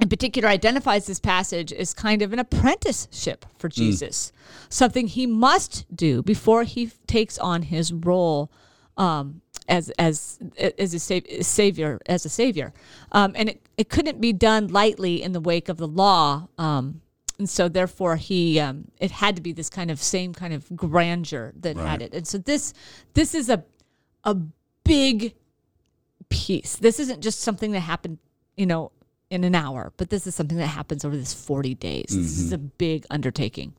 in 0.00 0.08
particular 0.08 0.48
identifies 0.48 1.06
this 1.06 1.20
passage 1.20 1.72
as 1.72 1.92
kind 1.92 2.22
of 2.22 2.32
an 2.32 2.38
apprenticeship 2.38 3.44
for 3.58 3.68
Jesus, 3.68 4.32
something 4.68 5.06
he 5.06 5.26
must 5.26 5.84
do 5.94 6.22
before 6.22 6.64
he 6.64 6.90
takes 7.06 7.38
on 7.38 7.62
his 7.62 7.92
role 7.92 8.50
um, 8.96 9.42
as 9.68 9.90
as 9.90 10.38
as 10.78 10.94
a 10.94 10.98
sa- 10.98 11.42
savior 11.42 12.00
as 12.06 12.24
a 12.24 12.28
savior, 12.28 12.72
um, 13.12 13.32
and 13.36 13.50
it, 13.50 13.62
it 13.76 13.88
couldn't 13.88 14.20
be 14.20 14.32
done 14.32 14.68
lightly 14.68 15.22
in 15.22 15.32
the 15.32 15.40
wake 15.40 15.68
of 15.68 15.76
the 15.76 15.88
law. 15.88 16.48
Um, 16.58 17.02
and 17.38 17.48
so 17.48 17.68
therefore 17.68 18.16
he 18.16 18.58
um, 18.58 18.90
it 18.98 19.10
had 19.10 19.36
to 19.36 19.42
be 19.42 19.52
this 19.52 19.70
kind 19.70 19.90
of 19.90 20.02
same 20.02 20.34
kind 20.34 20.52
of 20.52 20.74
grandeur 20.76 21.52
that 21.60 21.76
had 21.76 22.02
it. 22.02 22.14
And 22.14 22.26
so 22.26 22.38
this 22.38 22.74
this 23.14 23.34
is 23.34 23.48
a 23.48 23.64
a 24.24 24.34
big 24.84 25.34
piece. 26.28 26.76
This 26.76 27.00
isn't 27.00 27.22
just 27.22 27.40
something 27.40 27.72
that 27.72 27.80
happened 27.80 28.18
you 28.56 28.66
know 28.66 28.92
in 29.30 29.44
an 29.44 29.54
hour, 29.54 29.92
but 29.96 30.10
this 30.10 30.26
is 30.26 30.34
something 30.34 30.58
that 30.58 30.66
happens 30.66 31.04
over 31.04 31.16
this 31.16 31.32
40 31.32 31.76
days. 31.76 32.06
This 32.08 32.38
is 32.40 32.52
a 32.52 32.58
big 32.58 33.06
undertaking. 33.10 33.72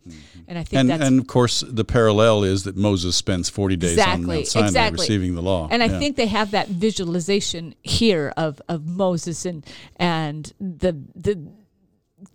And 0.48 0.58
I 0.58 0.64
think 0.64 0.70
Mm-hmm. 0.72 0.78
And, 0.78 0.90
that's 0.90 1.04
and 1.04 1.20
of 1.20 1.28
course, 1.28 1.60
the 1.68 1.84
parallel 1.84 2.46
is 2.46 2.64
that 2.64 2.78
Moses 2.78 3.18
spends 3.18 3.50
40 3.50 3.76
days 3.76 3.90
on 4.00 4.00
Exactly, 4.00 4.36
Mount 4.38 4.48
Sinai 4.48 4.68
exactly. 4.68 5.02
receiving 5.04 5.36
the 5.36 5.42
law. 5.42 5.68
And 5.70 5.84
I 5.84 5.88
Yeah. 5.88 6.00
think 6.00 6.16
they 6.16 6.28
have 6.28 6.52
that 6.52 6.70
visualization 6.70 7.76
here 7.84 8.34
of, 8.38 8.62
of 8.70 8.86
Moses 8.88 9.46
and 9.46 9.66
and 9.98 10.54
the 10.62 10.94
the 11.16 11.38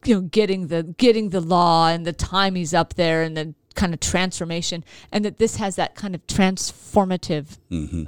you 0.04 0.14
know 0.16 0.20
getting 0.20 0.66
the 0.66 0.82
getting 0.98 1.30
the 1.30 1.40
law 1.40 1.88
and 1.88 2.04
the 2.04 2.12
time 2.12 2.54
he's 2.54 2.74
up 2.74 2.94
there 2.94 3.22
and 3.22 3.34
the 3.36 3.54
kind 3.74 3.94
of 3.94 4.00
transformation 4.00 4.84
and 5.12 5.24
that 5.24 5.38
this 5.38 5.56
has 5.56 5.76
that 5.76 5.94
kind 5.94 6.14
of 6.14 6.26
transformative 6.26 7.58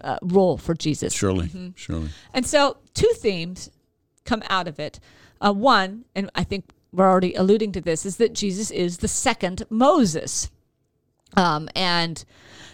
uh, 0.04 0.18
role 0.22 0.58
for 0.58 0.74
Jesus. 0.74 1.14
Mm-hmm. 1.14 1.18
surely, 1.18 1.46
Mm-hmm. 1.48 1.68
surely. 1.76 2.08
And 2.34 2.44
so 2.46 2.76
two 2.94 3.10
themes 3.16 3.70
come 4.28 4.42
out 4.48 4.68
of 4.68 4.78
it. 4.78 5.00
Uh, 5.40 5.52
one, 5.52 6.04
and 6.14 6.30
I 6.34 6.44
think 6.44 6.64
we're 6.92 7.08
already 7.08 7.34
alluding 7.34 7.72
to 7.72 7.80
this, 7.80 8.04
is 8.04 8.16
that 8.16 8.34
Jesus 8.34 8.70
is 8.70 8.98
the 8.98 9.08
second 9.08 9.64
Moses. 9.70 10.50
Um, 11.36 11.68
and 11.74 12.24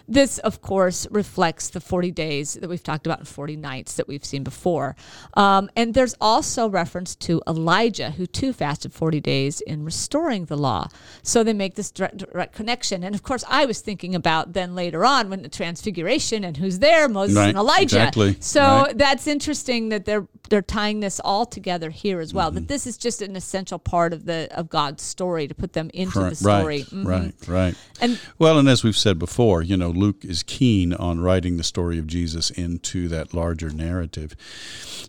this, 0.07 0.37
of 0.39 0.61
course, 0.61 1.07
reflects 1.11 1.69
the 1.69 1.79
40 1.79 2.11
days 2.11 2.53
that 2.55 2.69
we've 2.69 2.83
talked 2.83 3.05
about 3.05 3.19
and 3.19 3.27
40 3.27 3.55
nights 3.55 3.95
that 3.95 4.07
we've 4.07 4.23
seen 4.25 4.43
before. 4.43 4.95
Um, 5.35 5.69
and 5.75 5.93
there's 5.93 6.15
also 6.21 6.69
reference 6.69 7.15
to 7.17 7.41
Elijah, 7.47 8.11
who 8.11 8.25
too 8.25 8.53
fasted 8.53 8.93
40 8.93 9.19
days 9.19 9.61
in 9.61 9.83
restoring 9.83 10.45
the 10.45 10.57
law. 10.57 10.87
So 11.23 11.43
they 11.43 11.53
make 11.53 11.75
this 11.75 11.91
direct, 11.91 12.17
direct 12.17 12.53
connection. 12.55 13.03
And 13.03 13.15
of 13.15 13.23
course, 13.23 13.43
I 13.49 13.65
was 13.65 13.81
thinking 13.81 14.15
about 14.15 14.53
then 14.53 14.75
later 14.75 15.05
on 15.05 15.29
when 15.29 15.41
the 15.41 15.49
transfiguration 15.49 16.43
and 16.43 16.57
who's 16.57 16.79
there, 16.79 17.07
Moses 17.09 17.35
Right, 17.37 17.49
and 17.49 17.57
Elijah. 17.57 17.83
exactly, 17.83 18.37
So 18.39 18.61
right. 18.61 18.97
that's 18.97 19.27
interesting 19.27 19.89
that 19.89 20.05
they're 20.05 20.27
they're 20.51 20.61
tying 20.61 20.99
this 20.99 21.19
all 21.21 21.43
together 21.47 21.89
here 21.89 22.19
as 22.19 22.31
well. 22.31 22.49
Mm-hmm. 22.49 22.55
That 22.55 22.67
this 22.67 22.85
is 22.85 22.97
just 22.97 23.23
an 23.23 23.35
essential 23.35 23.79
part 23.79 24.13
of 24.13 24.25
the 24.25 24.47
of 24.55 24.69
God's 24.69 25.01
story 25.01 25.47
to 25.47 25.55
put 25.55 25.73
them 25.73 25.89
into 25.93 26.19
the 26.19 26.35
story. 26.35 26.77
Right, 26.77 26.85
Mhm. 26.91 27.05
right, 27.07 27.33
right. 27.47 27.75
And 27.99 28.19
Well, 28.37 28.59
and 28.59 28.69
as 28.69 28.83
we've 28.83 28.95
said 28.95 29.17
before, 29.17 29.63
you 29.63 29.75
know, 29.75 29.89
Luke 29.95 30.23
is 30.23 30.43
keen 30.43 30.93
on 30.93 31.19
writing 31.19 31.57
the 31.57 31.63
story 31.63 31.97
of 31.97 32.07
Jesus 32.07 32.49
into 32.51 33.07
that 33.09 33.33
larger 33.33 33.69
narrative. 33.69 34.35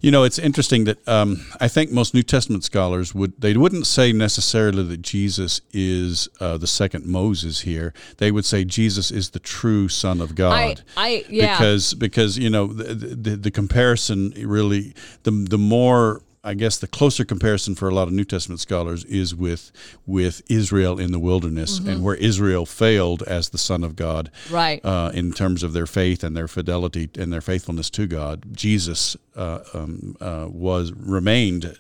You 0.01 0.11
know, 0.11 0.25
it's 0.25 0.39
interesting 0.39 0.85
that 0.85 1.07
um, 1.09 1.47
I 1.61 1.69
think 1.69 1.91
most 1.91 2.15
New 2.15 2.23
Testament 2.23 2.65
scholars 2.65 3.15
would 3.15 3.41
they 3.41 3.57
wouldn't 3.57 3.87
say 3.87 4.13
necessarily 4.13 4.83
that 4.85 5.03
Jesus 5.03 5.61
is 5.73 6.29
uh, 6.41 6.57
the 6.57 6.67
second 6.67 7.07
Moses 7.07 7.61
here. 7.61 7.93
They 8.19 8.31
would 8.31 8.45
say 8.45 8.65
Jesus 8.65 9.11
is 9.11 9.31
the 9.31 9.39
true 9.39 9.89
Son 9.89 10.21
of 10.21 10.33
I 10.33 10.35
God. 10.35 10.83
I 10.97 11.25
yeah. 11.29 11.57
because 11.57 11.95
because 11.95 12.39
you 12.39 12.51
know 12.51 12.67
the, 12.67 12.95
the 12.95 13.37
the 13.37 13.51
comparison 13.51 14.33
really 14.37 14.95
the 15.23 15.31
the 15.31 15.59
more 15.59 16.23
I 16.47 16.55
guess 16.55 16.79
the 16.79 16.87
closer 16.87 17.25
comparison 17.25 17.75
for 17.75 17.89
a 17.89 17.95
lot 17.95 18.07
of 18.09 18.15
New 18.15 18.25
Testament 18.25 18.61
scholars 18.61 19.05
is 19.05 19.35
with 19.35 19.73
with 20.07 20.43
Israel 20.49 20.99
in 21.01 21.11
the 21.11 21.19
wilderness 21.19 21.79
and 21.79 22.05
where 22.05 22.15
Israel 22.15 22.65
failed 22.67 23.23
as 23.25 23.49
the 23.51 23.59
Son 23.59 23.83
of 23.85 23.97
God, 23.97 24.31
Mm-hmm. 24.45 24.55
Right. 24.55 24.81
Uh, 24.85 25.11
in 25.13 25.33
terms 25.33 25.63
of 25.63 25.73
their 25.73 25.87
faith 25.87 26.23
and 26.25 26.37
their 26.37 26.49
fidelity 26.49 27.11
and 27.19 27.33
their 27.33 27.41
faithfulness 27.41 27.91
to 27.91 28.07
God, 28.07 28.45
Jesus 28.57 29.17
uh, 29.35 29.61
um, 29.75 30.17
uh, 30.21 30.47
was 30.49 30.93
remained 30.93 31.79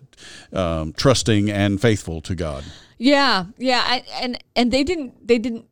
um, 0.52 0.92
trusting 0.92 1.50
and 1.50 1.80
faithful 1.80 2.20
to 2.22 2.34
God. 2.34 2.64
Yeah, 2.98 3.44
yeah, 3.58 3.82
I, 3.86 4.04
and 4.22 4.36
and 4.56 4.72
they 4.72 4.82
didn't 4.84 5.26
they 5.26 5.38
didn't 5.38 5.66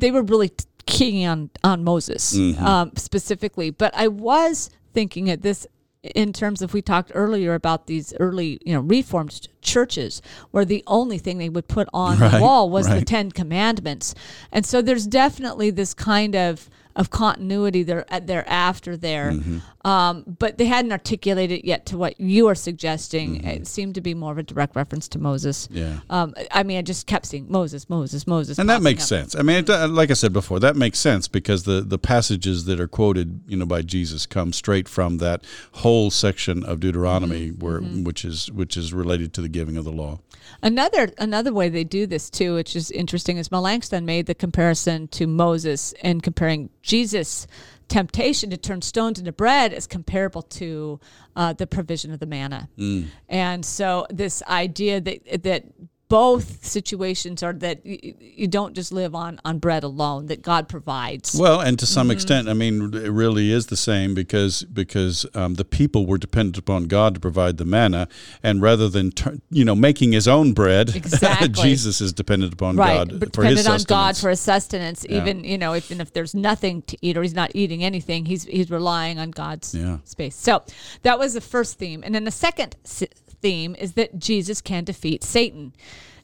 they 0.00 0.10
were 0.10 0.22
really 0.22 0.52
keying 0.86 1.26
on 1.26 1.50
on 1.64 1.82
Moses 1.84 2.34
Mm-hmm. 2.36 2.64
um, 2.64 2.92
specifically. 2.96 3.70
But 3.70 3.92
I 3.94 4.08
was 4.08 4.70
thinking 4.94 5.28
at 5.30 5.42
this 5.42 5.66
in 6.02 6.32
terms 6.32 6.62
of 6.62 6.74
we 6.74 6.82
talked 6.82 7.10
earlier 7.14 7.54
about 7.54 7.86
these 7.86 8.14
early 8.20 8.60
you 8.64 8.72
know 8.72 8.80
reformed 8.80 9.48
churches 9.62 10.22
where 10.50 10.64
the 10.64 10.84
only 10.86 11.18
thing 11.18 11.38
they 11.38 11.48
would 11.48 11.68
put 11.68 11.88
on 11.92 12.18
the 12.18 12.38
wall 12.40 12.70
was 12.70 12.88
the. 12.88 13.04
Ten 13.04 13.30
Commandments, 13.30 14.14
and 14.52 14.66
so 14.66 14.82
there's 14.82 15.06
definitely 15.06 15.70
this 15.70 15.94
kind 15.94 16.36
of 16.36 16.68
of 16.98 17.08
continuity 17.10 17.82
there 17.84 18.04
thereafter 18.22 18.96
there, 18.96 19.30
Mm-hmm. 19.32 19.88
um, 19.88 20.24
but 20.38 20.58
they 20.58 20.64
hadn't 20.66 20.92
articulated 20.92 21.60
it 21.60 21.64
yet 21.64 21.86
to 21.86 21.96
what 21.96 22.20
you 22.20 22.48
are 22.48 22.54
suggesting. 22.54 23.36
Mm-hmm. 23.36 23.48
It 23.48 23.66
seemed 23.66 23.94
to 23.94 24.00
be 24.00 24.14
more 24.14 24.32
of 24.32 24.38
a 24.38 24.42
direct 24.42 24.74
reference 24.76 25.06
to 25.08 25.18
Moses. 25.18 25.68
Yeah. 25.70 26.00
Um, 26.10 26.34
I 26.50 26.62
mean, 26.64 26.76
I 26.78 26.82
just 26.82 27.06
kept 27.06 27.26
seeing 27.26 27.46
Moses, 27.50 27.88
Moses, 27.88 28.26
Moses, 28.26 28.58
And 28.58 28.68
that 28.68 28.82
makes 28.82 29.04
up. 29.04 29.08
sense. 29.08 29.36
I 29.36 29.42
mean, 29.42 29.64
it, 29.64 29.68
like 29.68 30.10
I 30.10 30.14
said 30.14 30.32
before, 30.32 30.58
that 30.60 30.76
makes 30.76 30.98
sense 30.98 31.28
because 31.28 31.62
the, 31.64 31.80
the 31.80 31.98
passages 31.98 32.64
that 32.66 32.80
are 32.80 32.88
quoted, 32.88 33.40
you 33.46 33.56
know, 33.56 33.66
by 33.66 33.82
Jesus 33.82 34.26
come 34.26 34.52
straight 34.52 34.88
from 34.88 35.18
that 35.18 35.44
whole 35.72 36.10
section 36.10 36.64
of 36.64 36.80
Deuteronomy, 36.80 37.28
Mm-hmm. 37.52 37.64
where 37.64 37.80
which 37.80 38.24
is 38.24 38.50
which 38.50 38.76
is 38.76 38.92
related 38.92 39.32
to 39.34 39.40
the 39.42 39.48
giving 39.48 39.76
of 39.76 39.84
the 39.84 39.92
law. 39.92 40.18
Another 40.62 41.10
another 41.18 41.52
way 41.52 41.68
they 41.68 41.84
do 41.84 42.06
this 42.06 42.28
too, 42.30 42.54
which 42.54 42.74
is 42.74 42.90
interesting, 42.90 43.36
is 43.36 43.50
Melanchthon 43.52 44.04
made 44.04 44.26
the 44.26 44.34
comparison 44.34 45.06
to 45.08 45.26
Moses 45.26 45.94
and 46.02 46.22
comparing 46.22 46.70
Jesus' 46.88 47.46
temptation 47.88 48.50
to 48.50 48.56
turn 48.56 48.82
stones 48.82 49.18
into 49.18 49.32
bread 49.32 49.72
is 49.72 49.86
comparable 49.86 50.42
to 50.42 50.98
uh, 51.36 51.52
the 51.52 51.66
provision 51.66 52.12
of 52.12 52.18
the 52.18 52.26
manna. 52.26 52.68
Mm. 52.78 53.06
And 53.28 53.64
so 53.64 54.06
this 54.10 54.42
idea 54.44 55.00
that 55.00 55.42
that 55.42 55.64
both 56.08 56.64
situations 56.64 57.42
are 57.42 57.52
that 57.52 57.84
you, 57.84 58.14
you 58.18 58.46
don't 58.48 58.74
just 58.74 58.92
live 58.92 59.14
on 59.14 59.40
on 59.44 59.58
bread 59.58 59.84
alone; 59.84 60.26
that 60.26 60.42
God 60.42 60.68
provides. 60.68 61.34
Well, 61.38 61.60
and 61.60 61.78
to 61.78 61.86
some 61.86 62.06
Mm-hmm. 62.08 62.12
extent, 62.12 62.48
I 62.48 62.54
mean, 62.54 62.94
it 62.94 63.10
really 63.10 63.52
is 63.52 63.66
the 63.66 63.76
same 63.76 64.14
because 64.14 64.62
because 64.64 65.26
um, 65.34 65.54
the 65.54 65.64
people 65.64 66.06
were 66.06 66.16
dependent 66.18 66.56
upon 66.58 66.84
God 66.84 67.14
to 67.14 67.20
provide 67.20 67.58
the 67.58 67.64
manna, 67.64 68.08
and 68.42 68.62
rather 68.62 68.88
than 68.88 69.12
you 69.50 69.64
know 69.64 69.74
making 69.74 70.12
his 70.12 70.26
own 70.26 70.52
bread, 70.54 70.90
Exactly. 70.96 71.48
Jesus 71.62 72.00
is 72.00 72.12
dependent 72.12 72.52
upon 72.54 72.76
right, 72.76 73.08
God 73.08 73.20
but 73.20 73.34
for 73.34 73.44
his 73.44 73.58
dependent 73.58 73.80
on 73.80 73.84
God 73.84 74.16
for 74.16 74.30
his 74.30 74.40
sustenance. 74.40 75.04
Even 75.08 75.44
you 75.44 75.58
know, 75.58 75.74
even 75.74 76.00
if 76.00 76.12
there's 76.12 76.34
nothing 76.34 76.82
to 76.82 76.96
eat 77.02 77.16
or 77.16 77.22
he's 77.22 77.34
not 77.34 77.50
eating 77.54 77.84
anything, 77.84 78.24
he's 78.24 78.44
he's 78.44 78.70
relying 78.70 79.18
on 79.18 79.30
God's 79.30 79.74
Yeah. 79.74 79.98
space. 80.04 80.36
So 80.36 80.62
that 81.02 81.18
was 81.18 81.34
the 81.34 81.40
first 81.40 81.78
theme, 81.78 82.02
and 82.04 82.14
then 82.14 82.24
the 82.24 82.30
second 82.30 82.76
theme 83.40 83.74
is 83.78 83.92
that 83.92 84.18
Jesus 84.18 84.60
can 84.60 84.84
defeat 84.84 85.24
Satan, 85.24 85.72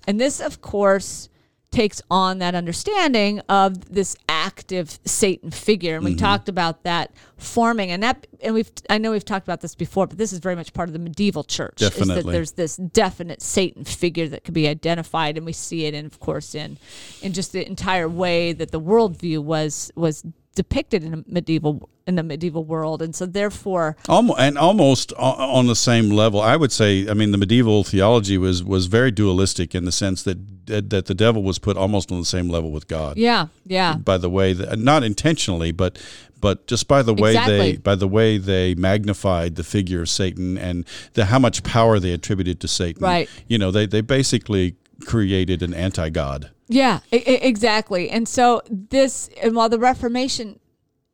and 0.06 0.20
this, 0.20 0.40
of 0.40 0.60
course. 0.60 1.28
Takes 1.70 2.00
on 2.08 2.38
that 2.38 2.54
understanding 2.54 3.40
of 3.48 3.92
this 3.92 4.14
active 4.28 5.00
Satan 5.04 5.50
figure, 5.50 5.96
and 5.96 6.04
we 6.04 6.12
mm-hmm. 6.12 6.20
talked 6.20 6.48
about 6.48 6.84
that 6.84 7.10
forming, 7.36 7.90
and 7.90 8.00
that, 8.04 8.28
and 8.40 8.54
we've, 8.54 8.70
I 8.88 8.98
know 8.98 9.10
we've 9.10 9.24
talked 9.24 9.44
about 9.44 9.60
this 9.60 9.74
before, 9.74 10.06
but 10.06 10.16
this 10.16 10.32
is 10.32 10.38
very 10.38 10.54
much 10.54 10.72
part 10.72 10.88
of 10.88 10.92
the 10.92 11.00
medieval 11.00 11.42
church. 11.42 11.82
Is 11.82 11.90
that 11.90 11.98
Definitely. 11.98 12.32
there's 12.32 12.52
this 12.52 12.76
definite 12.76 13.42
Satan 13.42 13.82
figure 13.82 14.28
that 14.28 14.44
could 14.44 14.54
be 14.54 14.68
identified, 14.68 15.36
and 15.36 15.44
we 15.44 15.52
see 15.52 15.84
it, 15.86 15.94
in, 15.94 16.06
of 16.06 16.20
course, 16.20 16.54
in 16.54 16.78
in 17.22 17.32
just 17.32 17.50
the 17.50 17.66
entire 17.66 18.08
way 18.08 18.52
that 18.52 18.70
the 18.70 18.80
worldview 18.80 19.42
was 19.42 19.90
was 19.96 20.24
depicted 20.54 21.02
in 21.04 21.14
a 21.14 21.24
medieval 21.26 21.88
in 22.06 22.16
the 22.16 22.22
medieval 22.22 22.64
world, 22.64 23.00
and 23.00 23.14
so 23.16 23.24
therefore, 23.24 23.96
Almost, 24.08 24.38
and 24.38 24.58
almost 24.58 25.12
on 25.14 25.66
the 25.66 25.74
same 25.76 26.10
level, 26.10 26.40
I 26.40 26.54
would 26.56 26.70
say. 26.70 27.08
I 27.08 27.14
mean, 27.14 27.30
the 27.30 27.38
medieval 27.38 27.82
theology 27.82 28.36
was 28.38 28.62
was 28.62 28.86
very 28.86 29.10
dualistic 29.10 29.74
in 29.74 29.84
the 29.84 29.92
sense 29.92 30.22
that 30.24 30.38
that 30.66 31.06
the 31.06 31.14
devil 31.14 31.42
was 31.42 31.58
put 31.58 31.76
almost 31.76 32.10
on 32.12 32.18
the 32.18 32.24
same 32.24 32.48
level 32.48 32.70
with 32.70 32.88
God. 32.88 33.16
yeah, 33.16 33.48
yeah, 33.66 33.96
By 33.96 34.16
the 34.16 34.30
way, 34.30 34.54
that, 34.54 34.78
not 34.78 35.02
intentionally, 35.02 35.72
but 35.72 35.98
but 36.40 36.66
just 36.66 36.88
by 36.88 37.02
the 37.02 37.14
way 37.14 37.30
Exactly. 37.30 37.58
they 37.72 37.76
by 37.78 37.94
the 37.94 38.08
way 38.08 38.38
they 38.38 38.74
magnified 38.74 39.56
the 39.56 39.64
figure 39.64 40.02
of 40.02 40.08
Satan 40.08 40.58
and 40.58 40.84
the 41.14 41.26
how 41.26 41.38
much 41.38 41.62
power 41.62 41.98
they 41.98 42.12
attributed 42.12 42.60
to 42.60 42.68
Satan. 42.68 43.02
Right. 43.02 43.28
You 43.48 43.58
know, 43.58 43.70
they 43.70 43.86
they 43.86 44.02
basically 44.02 44.76
created 45.06 45.62
an 45.62 45.74
anti 45.74 46.10
God. 46.10 46.50
Yeah, 46.68 47.00
e- 47.12 47.16
exactly. 47.16 48.10
And 48.10 48.28
so 48.28 48.62
this, 48.68 49.28
and 49.42 49.54
while 49.54 49.68
the 49.68 49.78
Reformation, 49.78 50.60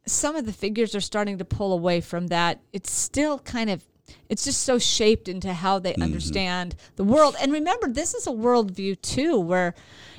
some 0.07 0.37
of 0.37 0.47
the 0.47 0.53
figures 0.53 0.95
are 0.95 1.01
starting 1.01 1.39
to 1.39 1.45
pull 1.45 1.73
away 1.73 2.01
from 2.01 2.29
that, 2.29 2.61
it's 2.73 2.93
still 2.93 3.39
kind 3.39 3.71
of. 3.71 3.85
It's 4.29 4.45
just 4.45 4.63
so 4.63 4.79
shaped 4.79 5.29
into 5.29 5.53
how 5.53 5.79
they 5.79 5.93
mm-hmm. 5.93 6.03
understand 6.03 6.75
the 6.97 7.05
world. 7.05 7.37
And 7.41 7.53
remember, 7.53 7.89
this 7.89 8.13
is 8.15 8.27
a 8.27 8.31
worldview 8.31 9.01
too, 9.03 9.39
where 9.39 9.75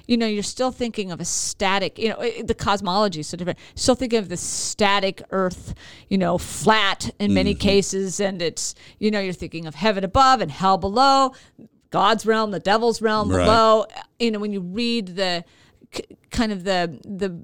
you 0.08 0.18
know, 0.18 0.28
you're 0.28 0.44
still 0.44 0.72
thinking 0.72 1.10
of 1.12 1.22
a 1.22 1.26
static, 1.26 1.98
you 1.98 2.10
know, 2.10 2.20
it- 2.20 2.48
the 2.48 2.54
cosmology 2.54 3.22
is 3.22 3.28
so 3.28 3.38
different. 3.38 3.60
Still 3.76 3.96
thinking 3.96 4.20
of 4.20 4.28
the 4.28 4.36
static 4.36 5.22
earth, 5.32 5.74
you 6.10 6.18
know, 6.18 6.38
flat 6.38 7.12
in 7.20 7.34
many 7.34 7.54
mm-hmm. 7.54 7.60
cases. 7.60 8.20
And 8.20 8.42
it's, 8.42 8.76
you 9.00 9.10
know, 9.10 9.22
you're 9.22 9.32
thinking 9.32 9.68
of 9.68 9.76
heaven 9.76 10.04
above 10.04 10.42
and 10.42 10.52
hell 10.52 10.78
below, 10.78 11.34
God's 11.92 12.26
realm, 12.26 12.50
the 12.52 12.60
devil's 12.60 13.02
realm 13.02 13.30
Right. 13.30 13.44
below. 13.46 13.86
You 14.20 14.32
know, 14.32 14.40
when 14.40 14.52
you 14.52 14.62
read 14.62 15.16
the 15.16 15.44
k- 15.92 16.18
kind 16.32 16.52
of 16.52 16.64
the, 16.64 17.00
the, 17.06 17.44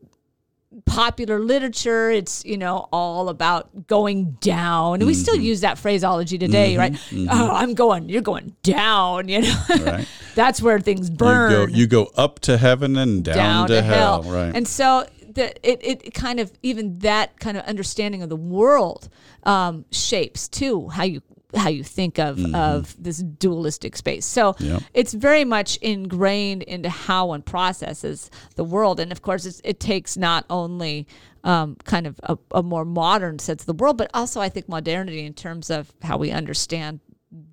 popular 0.85 1.39
literature 1.39 2.09
it's 2.11 2.43
you 2.45 2.57
know 2.57 2.87
all 2.91 3.29
about 3.29 3.87
going 3.87 4.31
down 4.41 4.95
and 4.95 5.07
we 5.07 5.13
still 5.13 5.33
Mm-hmm. 5.35 5.43
use 5.43 5.61
that 5.61 5.77
phraseology 5.77 6.37
today 6.37 6.77
right 6.77 6.95
oh 7.29 7.49
i'm 7.51 7.73
going 7.73 8.09
you're 8.09 8.21
going 8.21 8.53
down 8.63 9.27
you 9.29 9.41
know 9.41 9.61
Right. 9.69 10.07
that's 10.35 10.61
where 10.61 10.79
things 10.79 11.09
You 11.09 11.15
burn 11.15 11.51
go 11.51 11.65
you 11.67 11.87
go 11.87 12.11
up 12.17 12.39
to 12.41 12.57
heaven 12.57 12.95
and 12.97 13.23
down, 13.23 13.67
to, 13.69 13.81
hell. 13.81 14.23
Right. 14.23 14.53
and 14.55 14.67
so 14.67 15.07
the, 15.33 15.47
it, 15.67 15.79
it 16.05 16.13
kind 16.13 16.39
of 16.39 16.51
even 16.61 16.99
that 16.99 17.39
kind 17.39 17.57
of 17.57 17.63
understanding 17.65 18.21
of 18.21 18.29
the 18.29 18.35
world 18.35 19.07
um, 19.43 19.85
shapes 19.91 20.47
too 20.47 20.89
how 20.89 21.03
you 21.03 21.21
how 21.55 21.69
you 21.69 21.83
think 21.83 22.19
of 22.19 22.43
of 22.53 22.95
this 23.01 23.19
dualistic 23.19 23.95
space. 23.95 24.25
So 24.25 24.55
Yep. 24.59 24.83
it's 24.93 25.13
very 25.13 25.45
much 25.45 25.77
ingrained 25.77 26.63
into 26.63 26.89
how 26.89 27.27
one 27.27 27.41
processes 27.41 28.29
the 28.55 28.63
world, 28.63 28.99
and 28.99 29.11
of 29.11 29.21
course, 29.21 29.45
it's, 29.45 29.61
it 29.63 29.79
takes 29.79 30.17
not 30.17 30.45
only 30.49 31.07
um, 31.43 31.77
kind 31.85 32.05
of 32.07 32.19
a, 32.23 32.37
a 32.51 32.63
more 32.63 32.83
modern 32.83 33.39
sense 33.39 33.61
of 33.61 33.67
the 33.67 33.73
world, 33.73 33.97
but 33.97 34.09
also 34.13 34.41
I 34.41 34.49
think 34.49 34.67
modernity 34.67 35.25
in 35.25 35.33
terms 35.33 35.69
of 35.69 35.93
how 36.01 36.17
we 36.17 36.31
understand 36.31 36.99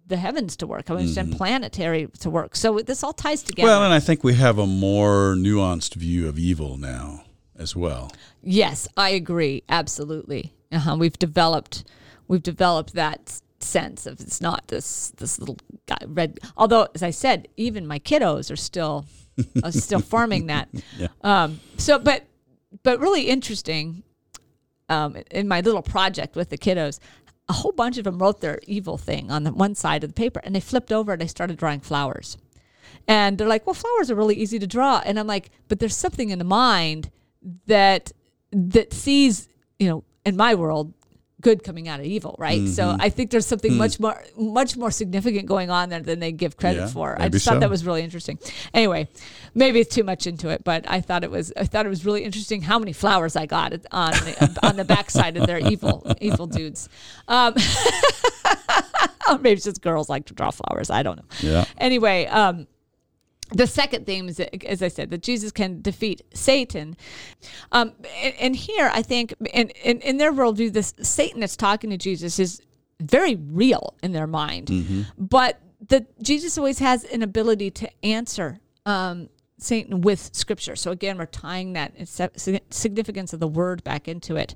the 0.06 0.16
heavens 0.16 0.56
to 0.56 0.66
work, 0.66 0.84
I 0.88 0.92
how 0.92 0.96
we 0.96 1.02
understand 1.02 1.36
planetary 1.36 2.08
to 2.20 2.30
work. 2.30 2.56
So 2.56 2.80
this 2.80 3.02
all 3.02 3.12
ties 3.12 3.42
together. 3.42 3.68
Well, 3.68 3.84
and 3.84 3.92
I 3.92 4.00
think 4.00 4.22
we 4.24 4.34
have 4.34 4.58
a 4.58 4.66
more 4.66 5.34
nuanced 5.36 5.94
view 5.94 6.28
of 6.28 6.38
evil 6.38 6.76
now 6.76 7.24
as 7.56 7.74
well. 7.74 8.12
Yes, 8.42 8.88
I 8.96 9.10
agree. 9.10 9.62
Absolutely. 9.68 10.52
Uh-huh. 10.72 10.96
We've 10.98 11.18
developed 11.18 11.84
we've 12.28 12.42
developed 12.42 12.94
that 12.94 13.40
sense 13.64 14.06
of 14.06 14.20
it's 14.20 14.40
not 14.40 14.68
this 14.68 15.12
this 15.16 15.38
little 15.38 15.58
guy 15.86 15.98
red. 16.06 16.38
Although, 16.56 16.88
as 16.94 17.02
I 17.02 17.10
said, 17.10 17.48
even 17.56 17.86
my 17.86 17.98
kiddos 17.98 18.50
are 18.50 18.56
still 18.56 19.06
are 19.62 19.72
still 19.72 20.00
forming 20.14 20.46
that. 20.46 20.68
Yeah. 20.96 21.08
Um, 21.22 21.60
so, 21.76 21.98
but 21.98 22.24
but 22.82 23.00
really 23.00 23.28
interesting. 23.28 24.02
Um, 24.90 25.16
in 25.30 25.48
my 25.48 25.62
little 25.62 25.80
project 25.80 26.36
with 26.36 26.50
the 26.50 26.58
kiddos, 26.58 27.00
a 27.48 27.54
whole 27.54 27.72
bunch 27.72 27.96
of 27.96 28.04
them 28.04 28.18
wrote 28.18 28.42
their 28.42 28.60
evil 28.66 28.98
thing 28.98 29.30
on 29.30 29.44
the 29.44 29.52
one 29.52 29.74
side 29.74 30.04
of 30.04 30.10
the 30.10 30.14
paper, 30.14 30.42
and 30.44 30.54
they 30.54 30.60
flipped 30.60 30.92
over 30.92 31.12
and 31.12 31.22
they 31.22 31.26
started 31.26 31.56
drawing 31.56 31.80
flowers. 31.80 32.36
And 33.08 33.38
they're 33.38 33.48
like, 33.48 33.66
"Well, 33.66 33.74
flowers 33.74 34.10
are 34.10 34.14
really 34.14 34.36
easy 34.36 34.58
to 34.58 34.66
draw." 34.66 35.02
And 35.04 35.18
I'm 35.18 35.26
like, 35.26 35.50
"But 35.68 35.78
there's 35.78 35.96
something 35.96 36.30
in 36.30 36.38
the 36.38 36.44
mind 36.44 37.10
that 37.66 38.12
that 38.52 38.92
sees, 38.92 39.48
you 39.78 39.88
know, 39.88 40.04
in 40.24 40.36
my 40.36 40.54
world, 40.54 40.92
good 41.44 41.62
coming 41.62 41.86
out 41.86 42.00
of 42.00 42.06
evil, 42.06 42.34
right? 42.38 42.58
Mm-hmm. 42.62 42.72
So 42.72 42.96
I 42.98 43.10
think 43.10 43.30
there's 43.30 43.46
something 43.46 43.76
much 43.76 44.00
more 44.00 44.20
much 44.36 44.76
more 44.76 44.90
significant 44.90 45.46
going 45.46 45.70
on 45.70 45.90
there 45.90 46.00
than 46.00 46.18
they 46.18 46.32
give 46.32 46.56
credit 46.56 46.80
Yeah, 46.80 46.86
for. 46.88 47.20
I 47.20 47.28
just 47.28 47.44
thought 47.44 47.54
so. 47.54 47.60
that 47.60 47.70
was 47.70 47.84
really 47.86 48.02
interesting. 48.02 48.38
Anyway, 48.72 49.06
maybe 49.54 49.78
it's 49.78 49.94
too 49.94 50.02
much 50.02 50.26
into 50.26 50.48
it, 50.48 50.64
but 50.64 50.84
I 50.88 51.00
thought 51.00 51.22
it 51.22 51.30
was 51.30 51.52
I 51.56 51.64
thought 51.64 51.86
it 51.86 51.90
was 51.90 52.04
really 52.04 52.24
interesting 52.24 52.62
how 52.62 52.78
many 52.78 52.92
flowers 52.94 53.36
I 53.36 53.46
got 53.46 53.72
on 53.92 54.12
the, 54.12 54.58
on 54.66 54.76
the 54.76 54.84
backside 54.84 55.36
of 55.36 55.46
their 55.46 55.58
evil 55.58 56.04
evil 56.20 56.46
dudes. 56.46 56.88
Um, 57.28 57.54
maybe 59.40 59.52
it's 59.52 59.64
just 59.64 59.82
girls 59.82 60.08
like 60.08 60.24
to 60.26 60.34
draw 60.34 60.50
flowers. 60.50 60.90
I 60.90 61.02
don't 61.02 61.16
know. 61.18 61.24
Yeah. 61.40 61.64
Anyway, 61.78 62.26
um, 62.26 62.66
the 63.50 63.66
second 63.66 64.06
theme 64.06 64.28
is, 64.28 64.40
as 64.40 64.82
I 64.82 64.88
said, 64.88 65.10
that 65.10 65.22
Jesus 65.22 65.52
can 65.52 65.82
defeat 65.82 66.22
Satan. 66.32 66.96
Um, 67.72 67.92
and, 68.22 68.34
and 68.40 68.56
here, 68.56 68.90
I 68.92 69.02
think, 69.02 69.34
in, 69.52 69.68
in, 69.82 70.00
in 70.00 70.16
their 70.16 70.32
worldview, 70.32 70.72
this 70.72 70.94
Satan 71.02 71.40
that's 71.40 71.56
talking 71.56 71.90
to 71.90 71.96
Jesus 71.96 72.38
is 72.38 72.62
very 73.00 73.36
real 73.36 73.94
in 74.02 74.12
their 74.12 74.26
mind. 74.26 74.68
But 75.18 75.60
that 75.88 76.20
Jesus 76.22 76.56
always 76.56 76.78
has 76.78 77.04
an 77.04 77.22
ability 77.22 77.70
to 77.72 77.90
answer 78.04 78.58
um, 78.86 79.28
Satan 79.58 80.00
with 80.00 80.30
Scripture. 80.32 80.76
So 80.76 80.90
again, 80.90 81.16
we're 81.16 81.26
tying 81.26 81.74
that 81.74 81.92
significance 82.70 83.32
of 83.32 83.40
the 83.40 83.48
word 83.48 83.84
back 83.84 84.08
into 84.08 84.36
it. 84.36 84.54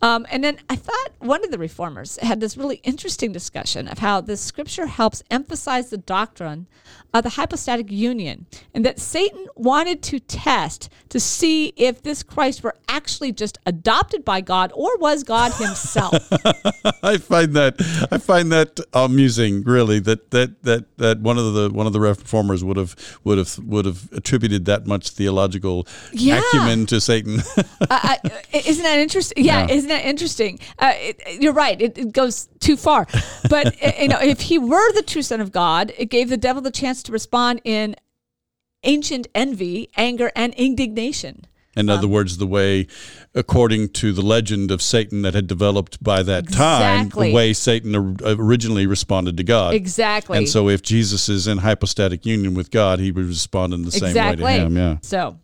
Um, 0.00 0.26
and 0.30 0.44
then 0.44 0.58
I 0.70 0.76
thought 0.76 1.10
one 1.18 1.44
of 1.44 1.50
the 1.50 1.58
reformers 1.58 2.18
had 2.22 2.40
this 2.40 2.56
really 2.56 2.76
interesting 2.84 3.32
discussion 3.32 3.88
of 3.88 3.98
how 3.98 4.20
this 4.20 4.40
Scripture 4.40 4.86
helps 4.86 5.22
emphasize 5.30 5.90
the 5.90 5.98
doctrine 5.98 6.66
of 7.12 7.22
the 7.24 7.30
hypostatic 7.30 7.90
union, 7.90 8.46
and 8.74 8.84
that 8.84 9.00
Satan 9.00 9.46
wanted 9.56 10.02
to 10.04 10.20
test 10.20 10.90
to 11.08 11.18
see 11.18 11.72
if 11.76 12.02
this 12.02 12.22
Christ 12.22 12.62
were 12.62 12.74
actually 12.88 13.32
just 13.32 13.58
adopted 13.64 14.24
by 14.24 14.40
God 14.40 14.72
or 14.74 14.96
was 14.98 15.24
God 15.24 15.52
Himself. 15.54 16.14
I 17.02 17.16
find 17.16 17.54
that 17.54 17.76
I 18.10 18.18
find 18.18 18.52
that 18.52 18.80
amusing, 18.92 19.62
really. 19.62 20.00
That 20.00 20.30
that 20.32 20.62
that 20.64 20.98
that 20.98 21.20
one 21.20 21.38
of 21.38 21.54
the 21.54 21.70
one 21.70 21.86
of 21.86 21.92
the 21.92 22.00
reformers 22.00 22.62
would 22.62 22.76
have 22.76 22.94
would 23.24 23.38
have 23.38 23.58
would 23.58 23.86
have 23.86 24.08
attributed 24.28 24.66
that 24.66 24.86
much 24.86 25.08
theological 25.10 25.86
Yeah. 26.12 26.40
acumen 26.40 26.84
to 26.86 27.00
Satan. 27.00 27.40
I, 27.90 28.18
I, 28.22 28.56
isn't 28.66 28.82
that 28.82 28.98
interesting? 28.98 29.42
Yeah, 29.44 29.66
Yeah. 29.66 29.74
isn't 29.74 29.88
that 29.88 30.04
interesting? 30.04 30.60
Uh, 30.78 30.92
it, 30.96 31.40
you're 31.40 31.54
right. 31.54 31.80
It, 31.80 31.96
it 31.96 32.12
goes 32.12 32.48
too 32.60 32.76
far. 32.76 33.06
But 33.48 33.66
uh, 33.82 33.92
you 33.98 34.08
know, 34.08 34.18
if 34.20 34.40
he 34.40 34.58
were 34.58 34.92
the 34.92 35.02
true 35.02 35.22
Son 35.22 35.40
of 35.40 35.50
God, 35.50 35.92
it 35.96 36.06
gave 36.06 36.28
the 36.28 36.36
devil 36.36 36.60
the 36.60 36.70
chance 36.70 37.02
to 37.04 37.12
respond 37.12 37.62
in 37.64 37.96
ancient 38.84 39.28
envy, 39.34 39.88
anger, 39.96 40.30
and 40.36 40.52
indignation. 40.54 41.46
In 41.78 41.88
other 41.88 42.08
words, 42.08 42.38
the 42.38 42.46
way, 42.46 42.86
according 43.34 43.90
to 43.90 44.12
the 44.12 44.22
legend 44.22 44.70
of 44.70 44.82
Satan 44.82 45.22
that 45.22 45.34
had 45.34 45.46
developed 45.46 46.02
by 46.02 46.22
that 46.22 46.50
time, 46.50 47.08
the 47.08 47.32
way 47.32 47.52
Satan 47.52 48.16
originally 48.22 48.86
responded 48.86 49.36
to 49.36 49.44
God. 49.44 49.74
Exactly. 49.74 50.38
And 50.38 50.48
so, 50.48 50.68
if 50.68 50.82
Jesus 50.82 51.28
is 51.28 51.46
in 51.46 51.58
hypostatic 51.58 52.26
union 52.26 52.54
with 52.54 52.70
God, 52.70 52.98
he 52.98 53.12
would 53.12 53.26
respond 53.26 53.74
in 53.74 53.82
the 53.82 53.92
same 53.92 54.10
exactly. 54.10 54.44
way 54.44 54.58
to 54.58 54.66
him. 54.66 54.76
Yeah. 54.76 54.96
So, 55.02 55.38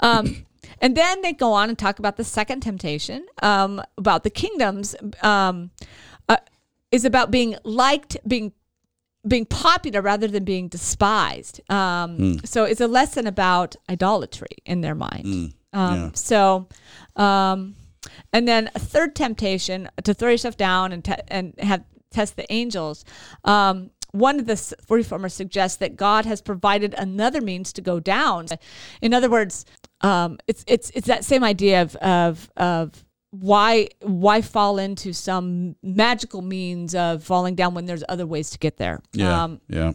um, 0.00 0.46
and 0.80 0.96
then 0.96 1.22
they 1.22 1.32
go 1.32 1.52
on 1.52 1.68
and 1.68 1.78
talk 1.78 1.98
about 1.98 2.16
the 2.16 2.24
second 2.24 2.60
temptation, 2.60 3.26
um, 3.42 3.82
about 3.96 4.22
the 4.22 4.30
kingdoms, 4.30 4.94
um, 5.22 5.70
uh, 6.28 6.36
is 6.90 7.04
about 7.04 7.30
being 7.30 7.56
liked, 7.64 8.16
being 8.26 8.52
being 9.26 9.46
popular 9.46 10.02
rather 10.02 10.26
than 10.28 10.44
being 10.44 10.68
despised. 10.68 11.60
Um, 11.70 12.16
Hmm. 12.16 12.34
So 12.44 12.64
it's 12.64 12.80
a 12.80 12.86
lesson 12.86 13.26
about 13.26 13.74
idolatry 13.88 14.58
in 14.66 14.82
their 14.82 14.94
mind. 14.94 15.54
Um, 15.74 15.94
yeah. 15.94 16.10
So, 16.14 16.68
um, 17.16 17.74
and 18.32 18.48
then 18.48 18.70
a 18.74 18.78
third 18.78 19.14
temptation 19.14 19.90
to 20.02 20.14
throw 20.14 20.30
yourself 20.30 20.56
down 20.56 20.92
and 20.92 21.04
te- 21.04 21.14
and 21.28 21.54
have 21.58 21.84
test 22.10 22.36
the 22.36 22.50
angels. 22.52 23.04
Um, 23.44 23.90
one 24.12 24.38
of 24.38 24.46
the 24.46 24.76
reformers 24.88 25.34
suggests 25.34 25.78
that 25.78 25.96
God 25.96 26.24
has 26.24 26.40
provided 26.40 26.94
another 26.94 27.40
means 27.40 27.72
to 27.72 27.80
go 27.82 27.98
down. 27.98 28.46
In 29.02 29.12
other 29.12 29.28
words, 29.28 29.66
um, 30.02 30.38
it's 30.46 30.64
it's 30.68 30.90
it's 30.90 31.08
that 31.08 31.24
same 31.24 31.42
idea 31.42 31.82
of 31.82 31.96
of 31.96 32.48
of 32.56 33.04
why 33.30 33.88
why 34.00 34.40
fall 34.40 34.78
into 34.78 35.12
some 35.12 35.74
magical 35.82 36.42
means 36.42 36.94
of 36.94 37.24
falling 37.24 37.56
down 37.56 37.74
when 37.74 37.86
there's 37.86 38.04
other 38.08 38.26
ways 38.26 38.50
to 38.50 38.58
get 38.58 38.76
there. 38.76 39.00
Yeah. 39.12 39.42
Um, 39.42 39.60
yeah. 39.68 39.92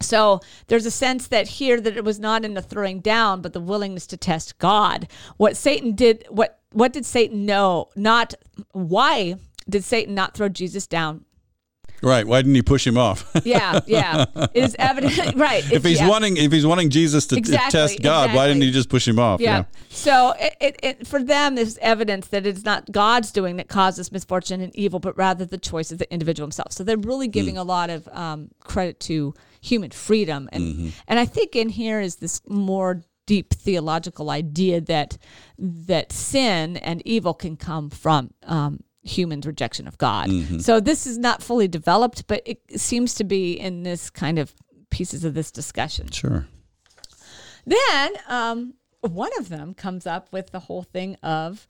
So 0.00 0.40
there's 0.66 0.86
a 0.86 0.90
sense 0.90 1.28
that 1.28 1.48
here 1.48 1.80
that 1.80 1.96
it 1.96 2.04
was 2.04 2.18
not 2.18 2.44
in 2.44 2.54
the 2.54 2.62
throwing 2.62 3.00
down, 3.00 3.40
but 3.40 3.52
the 3.52 3.60
willingness 3.60 4.06
to 4.08 4.16
test 4.16 4.58
God. 4.58 5.08
What 5.36 5.56
Satan 5.56 5.92
did, 5.92 6.26
what 6.28 6.60
what 6.72 6.92
did 6.92 7.06
Satan 7.06 7.46
know? 7.46 7.88
Not 7.96 8.34
why 8.72 9.36
did 9.68 9.84
Satan 9.84 10.14
not 10.14 10.34
throw 10.34 10.48
Jesus 10.48 10.86
down? 10.86 11.24
Right. 12.02 12.26
Why 12.26 12.42
didn't 12.42 12.54
he 12.54 12.62
push 12.62 12.86
him 12.86 12.98
off? 12.98 13.30
Yeah, 13.44 13.80
yeah. 13.86 14.26
It 14.36 14.64
is 14.64 14.76
evident, 14.78 15.34
right? 15.36 15.64
if 15.72 15.84
he's 15.84 16.00
yeah. 16.00 16.08
wanting, 16.08 16.36
if 16.36 16.52
he's 16.52 16.66
wanting 16.66 16.90
Jesus 16.90 17.26
to 17.28 17.36
Exactly, 17.36 17.70
test 17.70 18.02
God, 18.02 18.34
why 18.34 18.46
didn't 18.46 18.62
he 18.62 18.70
just 18.70 18.88
push 18.88 19.06
him 19.06 19.18
off? 19.18 19.40
Yeah. 19.40 19.64
So 19.88 20.34
it, 20.38 20.56
it, 20.60 20.80
it, 20.82 21.06
for 21.06 21.22
them, 21.22 21.54
there's 21.54 21.78
evidence 21.78 22.28
that 22.28 22.46
it's 22.46 22.64
not 22.64 22.90
God's 22.92 23.32
doing 23.32 23.56
that 23.56 23.68
causes 23.68 24.12
misfortune 24.12 24.60
and 24.60 24.74
evil, 24.76 24.98
but 24.98 25.16
rather 25.16 25.44
the 25.44 25.58
choice 25.58 25.90
of 25.90 25.98
the 25.98 26.12
individual 26.12 26.46
himself. 26.46 26.72
So 26.72 26.84
they're 26.84 26.98
really 26.98 27.28
giving 27.28 27.56
a 27.56 27.64
lot 27.64 27.88
of 27.88 28.08
um, 28.08 28.50
credit 28.60 29.00
to 29.00 29.34
human 29.66 29.90
freedom, 29.90 30.48
and 30.52 30.92
and 31.08 31.18
I 31.18 31.26
think 31.26 31.56
in 31.56 31.68
here 31.68 32.00
is 32.00 32.16
this 32.16 32.40
more 32.48 33.02
deep 33.26 33.52
theological 33.54 34.30
idea 34.30 34.80
that 34.80 35.18
that 35.58 36.12
sin 36.12 36.76
and 36.76 37.02
evil 37.04 37.34
can 37.34 37.56
come 37.56 37.90
from. 37.90 38.30
Um, 38.44 38.80
Human's 39.02 39.46
rejection 39.46 39.86
of 39.86 39.96
God. 39.98 40.28
So 40.60 40.80
this 40.80 41.06
is 41.06 41.16
not 41.16 41.40
fully 41.40 41.68
developed, 41.68 42.26
but 42.26 42.42
it 42.44 42.58
seems 42.80 43.14
to 43.14 43.22
be 43.24 43.52
in 43.52 43.84
this 43.84 44.10
kind 44.10 44.36
of 44.36 44.52
pieces 44.90 45.24
of 45.24 45.32
this 45.32 45.52
discussion. 45.52 46.10
Sure. 46.10 46.48
Then 47.64 48.12
um, 48.26 48.74
one 49.02 49.30
of 49.38 49.48
them 49.48 49.74
comes 49.74 50.08
up 50.08 50.32
with 50.32 50.50
the 50.50 50.58
whole 50.58 50.82
thing 50.82 51.14
of 51.22 51.68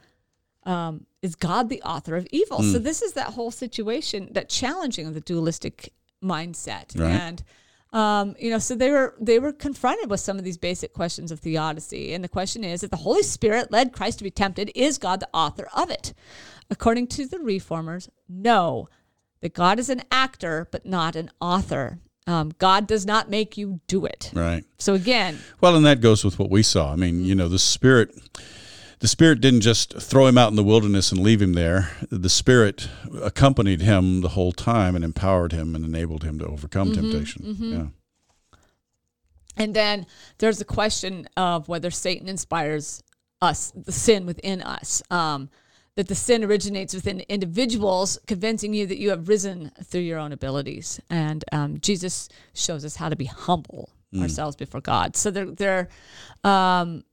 um, 0.64 1.04
is 1.20 1.34
God 1.36 1.68
the 1.68 1.82
author 1.82 2.16
of 2.16 2.26
evil? 2.30 2.58
Hmm. 2.62 2.72
So 2.72 2.78
this 2.78 3.02
is 3.02 3.12
that 3.12 3.34
whole 3.34 3.50
situation, 3.50 4.30
that 4.32 4.48
challenging 4.48 5.06
of 5.06 5.12
the 5.12 5.20
dualistic 5.20 5.92
mindset, 6.24 6.98
Right. 6.98 7.10
and 7.10 7.42
um, 7.92 8.34
you 8.38 8.50
know, 8.50 8.58
so 8.58 8.74
they 8.74 8.90
were 8.90 9.14
they 9.20 9.38
were 9.38 9.52
confronted 9.52 10.10
with 10.10 10.20
some 10.20 10.38
of 10.38 10.44
these 10.44 10.58
basic 10.58 10.92
questions 10.92 11.30
of 11.30 11.40
theodicy, 11.40 12.12
and 12.12 12.22
the 12.22 12.28
question 12.28 12.64
is: 12.64 12.82
if 12.82 12.90
the 12.90 12.96
Holy 12.96 13.22
Spirit 13.22 13.70
led 13.70 13.92
Christ 13.92 14.18
to 14.18 14.24
be 14.24 14.30
tempted, 14.30 14.70
is 14.74 14.98
God 14.98 15.20
the 15.20 15.28
author 15.32 15.68
of 15.74 15.90
it? 15.90 16.12
According 16.70 17.06
to 17.08 17.26
the 17.26 17.38
reformers, 17.38 18.08
no. 18.28 18.88
That 19.40 19.52
God 19.52 19.78
is 19.78 19.90
an 19.90 20.02
actor, 20.10 20.66
but 20.72 20.86
not 20.86 21.14
an 21.14 21.30
author. 21.40 21.98
Um, 22.26 22.52
God 22.58 22.86
does 22.86 23.04
not 23.06 23.30
make 23.30 23.56
you 23.56 23.80
do 23.86 24.06
it. 24.06 24.32
Right. 24.34 24.64
So 24.78 24.94
again, 24.94 25.38
Well, 25.60 25.76
and 25.76 25.84
that 25.84 26.00
goes 26.00 26.24
with 26.24 26.38
what 26.38 26.50
we 26.50 26.62
saw. 26.62 26.92
I 26.92 26.96
mean, 26.96 27.24
you 27.24 27.34
know, 27.34 27.46
the 27.46 27.58
spirit 27.58 28.18
the 29.00 29.08
spirit 29.08 29.40
didn't 29.40 29.60
just 29.60 30.00
throw 30.00 30.26
him 30.26 30.38
out 30.38 30.50
in 30.50 30.56
the 30.56 30.64
wilderness 30.64 31.12
and 31.12 31.20
leave 31.20 31.42
him 31.42 31.52
there. 31.52 31.90
The 32.10 32.28
spirit 32.28 32.88
accompanied 33.22 33.82
him 33.82 34.22
the 34.22 34.30
whole 34.30 34.52
time 34.52 34.94
and 34.94 35.04
empowered 35.04 35.52
him 35.52 35.74
and 35.74 35.84
enabled 35.84 36.24
him 36.24 36.38
to 36.38 36.46
overcome 36.46 36.92
temptation. 36.92 37.56
Yeah. 37.58 37.86
And 39.58 39.74
then 39.74 40.06
there's 40.38 40.58
the 40.58 40.64
question 40.64 41.28
of 41.36 41.68
whether 41.68 41.90
Satan 41.90 42.28
inspires 42.28 43.02
us, 43.42 43.72
the 43.74 43.92
sin 43.92 44.26
within 44.26 44.62
us. 44.62 45.02
Um, 45.10 45.50
that 45.96 46.08
the 46.08 46.14
sin 46.14 46.44
originates 46.44 46.92
within 46.92 47.20
individuals, 47.20 48.18
convincing 48.26 48.74
you 48.74 48.86
that 48.86 48.98
you 48.98 49.08
have 49.08 49.28
risen 49.28 49.72
through 49.82 50.02
your 50.02 50.18
own 50.18 50.30
abilities. 50.30 51.00
And 51.08 51.42
um, 51.52 51.80
Jesus 51.80 52.28
shows 52.52 52.84
us 52.84 52.96
how 52.96 53.08
to 53.08 53.16
be 53.16 53.24
humble 53.24 53.88
ourselves 54.20 54.56
before 54.56 54.80
God. 54.80 55.16
So 55.16 55.30
they're, 55.30 55.46
they're 55.46 55.88
um, 56.44 57.04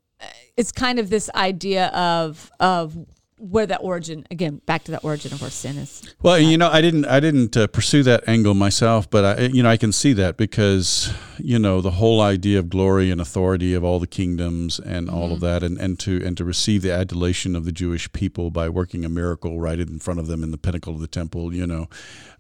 it's 0.58 0.72
kind 0.72 1.00
of 1.00 1.10
this 1.10 1.30
idea 1.36 1.88
of 1.88 2.52
of 2.60 2.98
where 3.44 3.66
that 3.66 3.80
origin 3.82 4.26
again 4.32 4.62
back 4.66 4.86
to 4.86 4.92
that 4.92 5.04
origin 5.04 5.34
of 5.34 5.42
where 5.42 5.50
sin 5.50 5.78
is. 5.78 6.02
Well, 6.22 6.40
you 6.40 6.58
know, 6.58 6.70
I 6.70 6.80
didn't 6.80 7.06
I 7.06 7.20
didn't 7.20 7.58
uh, 7.58 7.68
pursue 7.68 8.02
that 8.04 8.24
angle 8.28 8.54
myself, 8.54 9.10
but 9.10 9.26
I 9.26 9.42
you 9.48 9.62
know 9.62 9.70
I 9.70 9.76
can 9.76 9.92
see 9.92 10.14
that 10.14 10.38
because 10.38 11.14
you 11.38 11.60
know 11.60 11.82
the 11.82 11.92
whole 11.92 12.22
idea 12.22 12.60
of 12.60 12.70
glory 12.70 13.12
and 13.12 13.20
authority 13.20 13.74
of 13.74 13.84
all 13.84 14.00
the 14.00 14.08
kingdoms 14.08 14.80
and 14.80 15.10
all 15.10 15.34
of 15.34 15.42
that, 15.42 15.62
and, 15.62 15.78
and 15.78 16.00
to 16.00 16.24
and 16.26 16.38
to 16.38 16.46
receive 16.46 16.84
the 16.84 16.94
adulation 16.94 17.56
of 17.56 17.66
the 17.66 17.74
Jewish 17.74 18.12
people 18.14 18.50
by 18.50 18.70
working 18.70 19.04
a 19.04 19.10
miracle 19.10 19.60
right 19.60 19.80
in 19.80 20.00
front 20.00 20.20
of 20.20 20.28
them 20.28 20.42
in 20.42 20.52
the 20.52 20.58
pinnacle 20.58 20.94
of 20.94 21.02
the 21.02 21.08
temple, 21.08 21.54
you 21.54 21.68
know, 21.68 21.90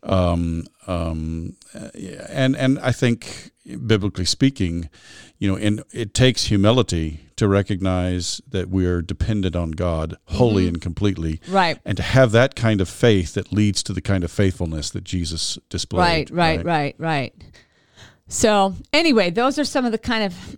um, 0.03 0.63
um, 0.87 1.55
and 2.29 2.55
and 2.55 2.79
I 2.79 2.93
think 2.93 3.51
biblically 3.85 4.25
speaking, 4.25 4.89
you 5.37 5.47
know, 5.49 5.57
and 5.57 5.83
it 5.93 6.13
takes 6.13 6.45
humility 6.45 7.21
to 7.37 7.47
recognize 7.47 8.41
that 8.47 8.69
we 8.69 8.85
are 8.85 9.01
dependent 9.01 9.55
on 9.55 9.71
God 9.71 10.15
wholly 10.25 10.67
and 10.67 10.81
completely, 10.81 11.39
Right. 11.47 11.79
and 11.85 11.97
to 11.97 12.03
have 12.03 12.31
that 12.33 12.55
kind 12.55 12.81
of 12.81 12.89
faith 12.89 13.33
that 13.33 13.51
leads 13.51 13.81
to 13.83 13.93
the 13.93 14.01
kind 14.01 14.23
of 14.23 14.31
faithfulness 14.31 14.89
that 14.91 15.03
Jesus 15.03 15.57
displayed. 15.69 16.29
Right, 16.29 16.31
right, 16.31 16.65
right, 16.65 16.95
right. 16.97 17.33
So, 18.27 18.75
anyway, 18.91 19.29
those 19.31 19.57
are 19.59 19.65
some 19.65 19.85
of 19.85 19.91
the 19.91 19.97
kind 19.97 20.23
of 20.23 20.57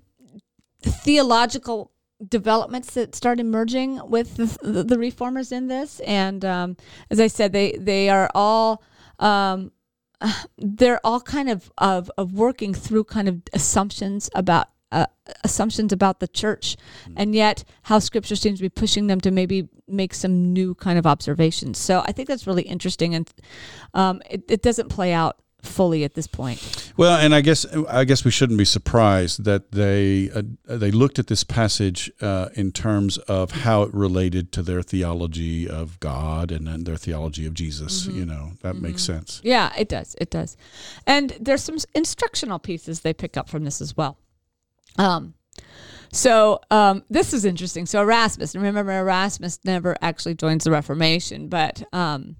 theological 0.81 1.91
developments 2.27 2.93
that 2.93 3.15
start 3.15 3.39
emerging 3.39 3.99
with 4.09 4.35
the, 4.37 4.45
the, 4.61 4.83
the 4.83 4.97
reformers 4.97 5.51
in 5.51 5.67
this. 5.67 5.99
And 6.01 6.43
um, 6.45 6.77
as 7.09 7.19
I 7.19 7.27
said, 7.27 7.51
they 7.51 7.73
they 7.73 8.09
are 8.09 8.29
all 8.33 8.81
um, 9.19 9.71
they're 10.57 10.99
all 11.05 11.21
kind 11.21 11.49
of, 11.49 11.71
of 11.77 12.11
of 12.17 12.33
working 12.33 12.73
through 12.73 13.05
kind 13.05 13.27
of 13.27 13.41
assumptions 13.53 14.29
about. 14.35 14.69
Uh, 14.91 15.07
assumptions 15.43 15.91
about 15.91 16.19
the 16.19 16.27
church, 16.27 16.77
and 17.17 17.35
yet 17.35 17.65
how 17.81 17.99
Scripture 17.99 18.35
seems 18.35 18.59
to 18.59 18.61
be 18.61 18.69
pushing 18.69 19.07
them 19.07 19.19
to 19.19 19.31
maybe 19.31 19.67
make 19.87 20.13
some 20.13 20.53
new 20.53 20.73
kind 20.75 20.97
of 20.97 21.05
observations. 21.05 21.77
So 21.79 22.01
I 22.05 22.13
think 22.13 22.29
that's 22.29 22.47
really 22.47 22.63
interesting, 22.63 23.15
and 23.15 23.29
um, 23.93 24.21
it, 24.29 24.43
it 24.47 24.61
doesn't 24.61 24.89
play 24.89 25.11
out 25.11 25.37
fully 25.65 26.03
at 26.03 26.13
this 26.13 26.27
point. 26.27 26.93
Well, 26.97 27.17
and 27.17 27.33
I 27.35 27.41
guess 27.41 27.65
I 27.89 28.05
guess 28.05 28.23
we 28.23 28.31
shouldn't 28.31 28.57
be 28.57 28.65
surprised 28.65 29.43
that 29.43 29.71
they 29.71 30.29
uh, 30.31 30.43
they 30.65 30.91
looked 30.91 31.19
at 31.19 31.27
this 31.27 31.43
passage 31.43 32.11
uh, 32.21 32.49
in 32.53 32.71
terms 32.71 33.17
of 33.17 33.51
how 33.51 33.83
it 33.83 33.93
related 33.93 34.51
to 34.53 34.63
their 34.63 34.81
theology 34.81 35.67
of 35.69 35.99
God 35.99 36.51
and 36.51 36.67
then 36.67 36.83
their 36.83 36.97
theology 36.97 37.45
of 37.45 37.53
Jesus. 37.53 38.05
You 38.05 38.25
know, 38.25 38.51
that 38.61 38.75
makes 38.75 39.03
sense. 39.03 39.41
Yeah, 39.43 39.73
it 39.77 39.89
does. 39.89 40.15
It 40.19 40.29
does. 40.29 40.57
And 41.05 41.35
there's 41.39 41.63
some 41.63 41.77
instructional 41.93 42.59
pieces 42.59 43.01
they 43.01 43.13
pick 43.13 43.37
up 43.37 43.49
from 43.49 43.63
this 43.63 43.81
as 43.81 43.97
well. 43.97 44.17
Um, 44.97 45.33
so 46.11 46.59
um, 46.71 47.03
this 47.09 47.33
is 47.33 47.43
interesting. 47.43 47.85
So 47.85 48.01
Erasmus, 48.01 48.55
remember 48.55 48.91
Erasmus 48.91 49.59
never 49.65 49.95
actually 50.01 50.35
joins 50.35 50.63
the 50.63 50.71
Reformation, 50.71 51.49
but 51.49 51.83
um, 51.91 52.37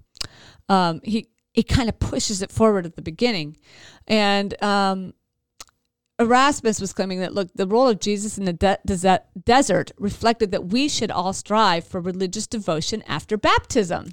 um, 0.68 1.00
he 1.04 1.28
he 1.56 1.64
kind 1.64 1.88
of 1.88 1.98
pushes 1.98 2.40
it 2.42 2.52
forward 2.52 2.86
at 2.86 2.94
the 2.94 3.02
beginning, 3.02 3.56
and 4.06 4.62
um, 4.62 5.12
Erasmus 6.18 6.80
was 6.80 6.94
claiming 6.94 7.20
that 7.20 7.34
look, 7.34 7.48
the 7.54 7.66
role 7.66 7.88
of 7.88 8.00
Jesus 8.00 8.38
in 8.38 8.46
the 8.46 8.52
de- 8.54 8.78
desert, 8.86 9.22
desert 9.44 9.90
reflected 9.98 10.50
that 10.50 10.66
we 10.68 10.88
should 10.88 11.10
all 11.10 11.34
strive 11.34 11.86
for 11.86 12.00
religious 12.00 12.46
devotion 12.46 13.02
after 13.06 13.36
baptism. 13.36 14.06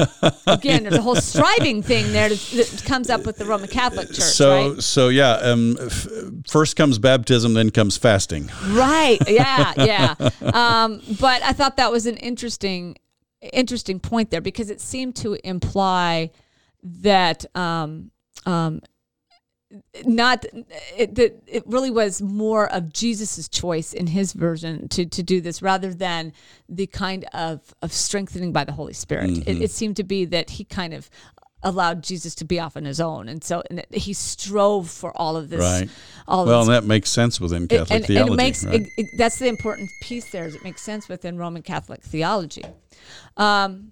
Again, 0.46 0.84
there's 0.84 0.94
a 0.96 1.02
whole 1.02 1.14
striving 1.16 1.82
thing 1.82 2.10
there 2.12 2.30
that, 2.30 2.38
that 2.54 2.82
comes 2.86 3.10
up 3.10 3.26
with 3.26 3.36
the 3.36 3.44
Roman 3.44 3.68
Catholic 3.68 4.08
Church, 4.08 4.20
So 4.20 4.70
right? 4.72 4.82
so 4.82 5.08
yeah, 5.10 5.32
um, 5.42 5.76
f- 5.78 6.08
first 6.48 6.74
comes 6.76 6.98
baptism, 6.98 7.52
then 7.52 7.68
comes 7.70 7.98
fasting. 7.98 8.50
Right. 8.68 9.18
Yeah. 9.28 9.72
Yeah. 9.76 10.14
Um, 10.54 11.02
but 11.20 11.42
I 11.42 11.52
thought 11.52 11.76
that 11.76 11.90
was 11.92 12.06
an 12.06 12.16
interesting, 12.16 12.96
interesting 13.52 13.98
point 14.00 14.30
there 14.30 14.40
because 14.40 14.70
it 14.70 14.80
seemed 14.80 15.16
to 15.16 15.36
imply 15.46 16.30
that 16.82 17.44
um, 17.56 18.10
um, 18.46 18.80
not 20.04 20.44
it, 20.96 21.14
that 21.14 21.42
it 21.46 21.62
really 21.66 21.90
was 21.90 22.20
more 22.20 22.70
of 22.70 22.92
Jesus's 22.92 23.48
choice 23.48 23.92
in 23.92 24.06
his 24.08 24.32
version 24.32 24.88
to 24.88 25.06
to 25.06 25.22
do 25.22 25.40
this 25.40 25.62
rather 25.62 25.94
than 25.94 26.32
the 26.68 26.86
kind 26.86 27.24
of 27.32 27.74
of 27.82 27.92
strengthening 27.92 28.52
by 28.52 28.64
the 28.64 28.72
Holy 28.72 28.92
Spirit. 28.92 29.30
It, 29.48 29.62
it 29.62 29.70
seemed 29.70 29.96
to 29.96 30.04
be 30.04 30.24
that 30.26 30.50
he 30.50 30.64
kind 30.64 30.92
of 30.92 31.08
allowed 31.64 32.02
Jesus 32.02 32.34
to 32.34 32.44
be 32.44 32.58
off 32.58 32.76
on 32.76 32.84
his 32.84 33.00
own, 33.00 33.28
and 33.28 33.42
so 33.42 33.62
and 33.70 33.84
he 33.92 34.12
strove 34.12 34.90
for 34.90 35.16
all 35.16 35.36
of 35.36 35.48
this. 35.48 35.60
Right. 35.60 35.88
All 36.28 36.44
Well, 36.44 36.60
this 36.60 36.68
and 36.68 36.74
that 36.76 36.84
makes 36.86 37.08
sense 37.10 37.40
within 37.40 37.64
it- 37.64 37.70
Catholic 37.70 37.90
and, 37.92 38.04
theology. 38.06 38.30
and 38.32 38.40
it 38.40 38.44
makes 38.44 38.64
right? 38.64 38.74
it, 38.82 38.88
it- 38.98 39.10
that's 39.16 39.38
the 39.38 39.46
important 39.46 39.88
piece 40.02 40.30
there 40.32 40.44
is 40.44 40.54
it 40.56 40.62
makes 40.64 40.82
sense 40.82 41.08
within 41.08 41.36
roman 41.38 41.62
catholic 41.62 42.00
theology 42.02 42.62
um, 43.36 43.90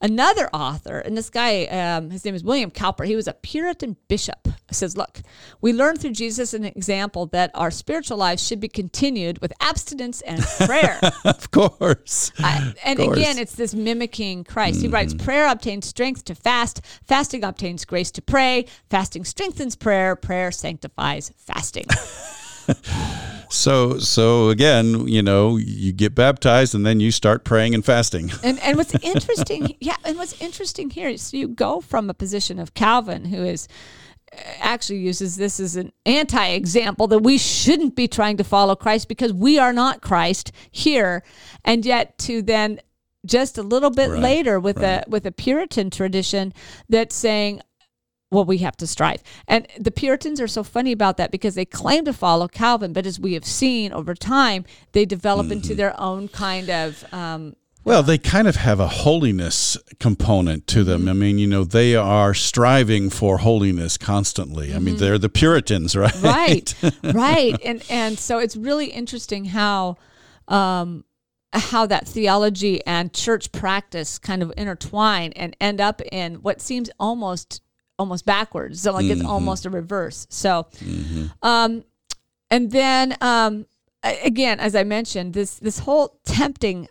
another 0.00 0.48
author 0.52 0.98
and 0.98 1.16
this 1.16 1.30
guy 1.30 1.64
um, 1.66 2.10
his 2.10 2.24
name 2.24 2.34
is 2.34 2.42
william 2.42 2.70
cowper 2.70 3.04
he 3.04 3.16
was 3.16 3.28
a 3.28 3.32
puritan 3.34 3.96
bishop 4.08 4.48
says 4.70 4.96
look 4.96 5.20
we 5.60 5.72
learn 5.72 5.96
through 5.96 6.12
jesus 6.12 6.54
an 6.54 6.64
example 6.64 7.26
that 7.26 7.50
our 7.54 7.70
spiritual 7.70 8.16
lives 8.16 8.46
should 8.46 8.60
be 8.60 8.68
continued 8.68 9.38
with 9.40 9.52
abstinence 9.60 10.20
and 10.22 10.40
prayer 10.66 10.98
of 11.24 11.50
course. 11.50 12.32
I- 12.38 12.74
and 12.84 12.98
course. 12.98 13.08
Mm-hmm. 13.10 13.20
again, 13.20 13.38
it's 13.38 13.54
this 13.54 13.74
mimicking 13.74 14.44
Christ. 14.44 14.80
He 14.80 14.88
writes, 14.88 15.14
Prayer 15.14 15.48
obtains 15.50 15.86
strength 15.86 16.24
to 16.26 16.34
fast, 16.34 16.80
fasting 17.06 17.44
obtains 17.44 17.84
grace 17.84 18.10
to 18.12 18.22
pray, 18.22 18.66
fasting 18.88 19.24
strengthens 19.24 19.76
prayer, 19.76 20.16
prayer 20.16 20.50
sanctifies 20.50 21.32
fasting. 21.36 21.86
So 23.50 23.98
so 23.98 24.48
again, 24.48 25.08
you 25.08 25.22
know, 25.22 25.56
you 25.56 25.92
get 25.92 26.14
baptized 26.14 26.74
and 26.74 26.86
then 26.86 27.00
you 27.00 27.10
start 27.10 27.44
praying 27.44 27.74
and 27.74 27.84
fasting. 27.84 28.30
and 28.44 28.58
and 28.60 28.76
what's 28.76 28.94
interesting, 29.02 29.76
yeah, 29.80 29.96
and 30.04 30.16
what's 30.16 30.40
interesting 30.40 30.90
here 30.90 31.08
is 31.08 31.34
you 31.34 31.48
go 31.48 31.80
from 31.80 32.08
a 32.08 32.14
position 32.14 32.58
of 32.58 32.74
Calvin, 32.74 33.26
who 33.26 33.42
is 33.42 33.66
uh, 34.32 34.40
actually 34.60 35.00
uses 35.00 35.36
this 35.36 35.58
as 35.58 35.74
an 35.74 35.92
anti-example 36.06 37.08
that 37.08 37.18
we 37.18 37.38
shouldn't 37.38 37.96
be 37.96 38.06
trying 38.06 38.36
to 38.36 38.44
follow 38.44 38.76
Christ 38.76 39.08
because 39.08 39.32
we 39.32 39.58
are 39.58 39.72
not 39.72 40.00
Christ 40.00 40.52
here, 40.70 41.24
and 41.64 41.84
yet 41.84 42.18
to 42.18 42.42
then 42.42 42.80
just 43.26 43.58
a 43.58 43.62
little 43.62 43.90
bit 43.90 44.10
Right, 44.10 44.20
later 44.20 44.60
with 44.60 44.78
a 44.78 45.04
with 45.08 45.26
a 45.26 45.32
Puritan 45.32 45.90
tradition 45.90 46.54
that's 46.88 47.16
saying. 47.16 47.62
Well, 48.30 48.44
we 48.44 48.58
have 48.58 48.76
to 48.76 48.86
strive. 48.86 49.22
And 49.48 49.66
the 49.78 49.90
Puritans 49.90 50.40
are 50.40 50.46
so 50.48 50.62
funny 50.62 50.92
about 50.92 51.16
that 51.16 51.30
because 51.32 51.56
they 51.56 51.64
claim 51.64 52.04
to 52.04 52.12
follow 52.12 52.46
Calvin, 52.46 52.92
but 52.92 53.04
as 53.06 53.18
we 53.18 53.34
have 53.34 53.44
seen 53.44 53.92
over 53.92 54.14
time, 54.14 54.64
they 54.92 55.04
develop 55.04 55.46
Mm-hmm. 55.46 55.52
into 55.52 55.74
their 55.74 55.98
own 56.00 56.28
kind 56.28 56.70
of 56.70 57.04
um, 57.12 57.56
Well, 57.84 58.02
they 58.04 58.18
kind 58.18 58.46
of 58.46 58.56
have 58.56 58.78
a 58.78 58.86
holiness 58.86 59.76
component 59.98 60.66
to 60.68 60.84
them. 60.84 61.08
I 61.08 61.12
mean, 61.12 61.38
you 61.38 61.46
know, 61.48 61.64
they 61.64 61.96
are 61.96 62.34
striving 62.34 63.10
for 63.10 63.38
holiness 63.38 63.96
constantly. 63.98 64.72
I 64.74 64.78
mean, 64.78 64.96
they're 64.98 65.18
the 65.18 65.28
Puritans, 65.28 65.96
right? 66.04 66.14
right 66.22 66.74
right 67.02 67.56
and 67.64 67.82
and 67.90 68.18
so 68.18 68.38
it's 68.38 68.56
really 68.56 68.86
interesting 68.92 69.46
how 69.46 69.96
um 70.46 71.04
how 71.52 71.84
that 71.86 72.06
theology 72.06 72.84
and 72.86 73.12
church 73.12 73.50
practice 73.50 74.18
kind 74.18 74.40
of 74.42 74.52
intertwine 74.56 75.32
and 75.34 75.56
end 75.60 75.80
up 75.80 76.00
in 76.12 76.36
what 76.36 76.60
seems 76.60 76.90
almost 77.00 77.60
almost 78.00 78.24
backwards 78.24 78.80
so 78.82 78.92
like 78.92 79.06
it's 79.12 79.24
almost 79.34 79.66
a 79.66 79.70
reverse 79.70 80.26
so 80.30 80.66
um 81.42 81.84
and 82.50 82.70
then 82.72 83.16
um 83.20 83.66
again 84.30 84.58
as 84.58 84.74
i 84.74 84.82
mentioned 84.82 85.34
this 85.34 85.58
this 85.66 85.78
whole 85.80 86.18
tempting 86.24 86.88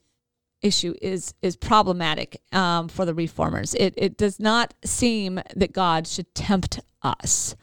issue 0.62 0.94
is 1.02 1.34
is 1.42 1.56
problematic 1.56 2.42
um, 2.52 2.88
for 2.90 3.06
the 3.06 3.14
reformers 3.14 3.74
it 3.76 3.94
it 3.98 4.18
does 4.18 4.40
not 4.40 4.74
seem 4.86 5.42
that 5.56 5.72
god 5.74 6.06
should 6.08 6.30
tempt 6.36 6.80
us 7.02 7.56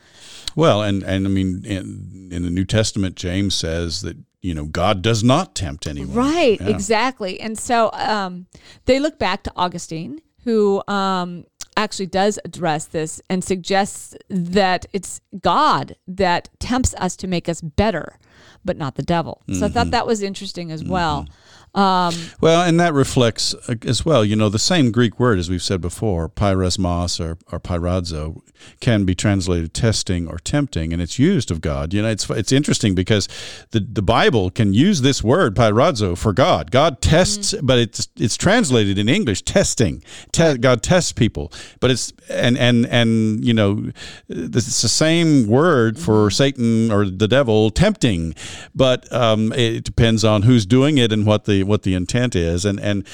Well, 0.57 0.81
and 0.83 1.03
and 1.03 1.27
I 1.27 1.31
mean, 1.31 1.51
in, 1.67 2.31
in 2.33 2.43
the 2.43 2.51
New 2.59 2.65
Testament, 2.65 3.15
James 3.17 3.55
says 3.55 4.01
that 4.01 4.17
you 4.41 4.55
know 4.55 4.65
God 4.65 5.03
does 5.03 5.23
not 5.23 5.55
tempt 5.55 5.87
anyone. 5.87 6.15
Right, 6.17 6.59
Yeah. 6.59 6.75
exactly. 6.75 7.39
And 7.45 7.59
so 7.59 7.91
um, 7.93 8.47
they 8.87 8.99
look 8.99 9.19
back 9.19 9.43
to 9.43 9.53
Augustine, 9.55 10.23
who 10.45 10.83
um, 10.89 11.45
actually 11.77 12.07
does 12.07 12.39
address 12.45 12.87
this 12.87 13.21
and 13.29 13.45
suggests 13.45 14.15
that 14.29 14.87
it's 14.93 15.21
God 15.41 15.97
that 16.07 16.49
tempts 16.59 16.95
us 16.95 17.17
to 17.17 17.27
make 17.27 17.49
us 17.49 17.61
better 17.61 18.19
but 18.65 18.77
not 18.77 18.95
the 18.97 19.03
devil. 19.03 19.43
So 19.47 19.53
I 19.53 19.55
Mm-hmm. 19.55 19.75
thought 19.75 19.91
that 19.93 20.07
was 20.07 20.23
interesting 20.23 20.71
as 20.73 20.83
well. 20.85 21.27
Um, 21.75 22.15
Well, 22.41 22.63
and 22.63 22.81
that 22.81 22.95
reflects 22.95 23.55
uh, 23.69 23.75
as 23.85 24.03
well, 24.05 24.25
you 24.25 24.35
know, 24.35 24.49
the 24.49 24.59
same 24.59 24.91
Greek 24.91 25.21
word, 25.21 25.39
as 25.39 25.51
we've 25.51 25.63
said 25.63 25.81
before, 25.83 26.27
peirasmos 26.29 27.21
or, 27.21 27.37
or 27.53 27.61
peirazo, 27.61 28.41
can 28.81 29.05
be 29.05 29.15
translated 29.15 29.75
testing 29.75 30.27
or 30.27 30.39
tempting, 30.39 30.95
and 30.95 31.03
it's 31.03 31.19
used 31.19 31.51
of 31.51 31.61
God. 31.61 31.93
You 31.93 32.01
know, 32.01 32.09
it's 32.09 32.31
it's 32.31 32.51
interesting 32.51 32.95
because 32.95 33.29
the, 33.73 33.81
the 33.81 34.01
Bible 34.01 34.51
can 34.51 34.73
use 34.73 35.03
this 35.03 35.23
word, 35.23 35.55
peirazo, 35.55 36.17
for 36.17 36.33
God. 36.33 36.71
God 36.71 37.03
tests, 37.03 37.55
but 37.63 37.79
it's 37.79 38.09
it's 38.17 38.39
translated 38.39 38.97
in 38.97 39.09
English, 39.11 39.43
testing. 39.43 40.03
Te- 40.33 40.57
God 40.57 40.83
tests 40.83 41.13
people. 41.13 41.53
But 41.81 41.91
it's, 41.91 42.13
and, 42.31 42.57
and, 42.57 42.87
and 42.87 43.45
you 43.45 43.53
know, 43.53 43.93
it's 44.29 44.81
the 44.83 44.89
same 44.89 45.47
word 45.47 45.99
for 45.99 46.31
Satan 46.31 46.91
or 46.91 47.05
the 47.05 47.29
devil, 47.29 47.71
tempting, 47.71 48.26
but 48.75 49.11
um, 49.13 49.53
it 49.53 49.85
depends 49.85 50.25
on 50.25 50.43
who's 50.43 50.67
doing 50.67 50.99
it 50.99 51.13
and 51.13 51.27
what 51.27 51.45
the 51.45 51.63
what 51.65 51.83
the 51.83 51.95
intent 51.95 52.35
is. 52.35 52.65
And 52.65 52.81
and 52.81 53.07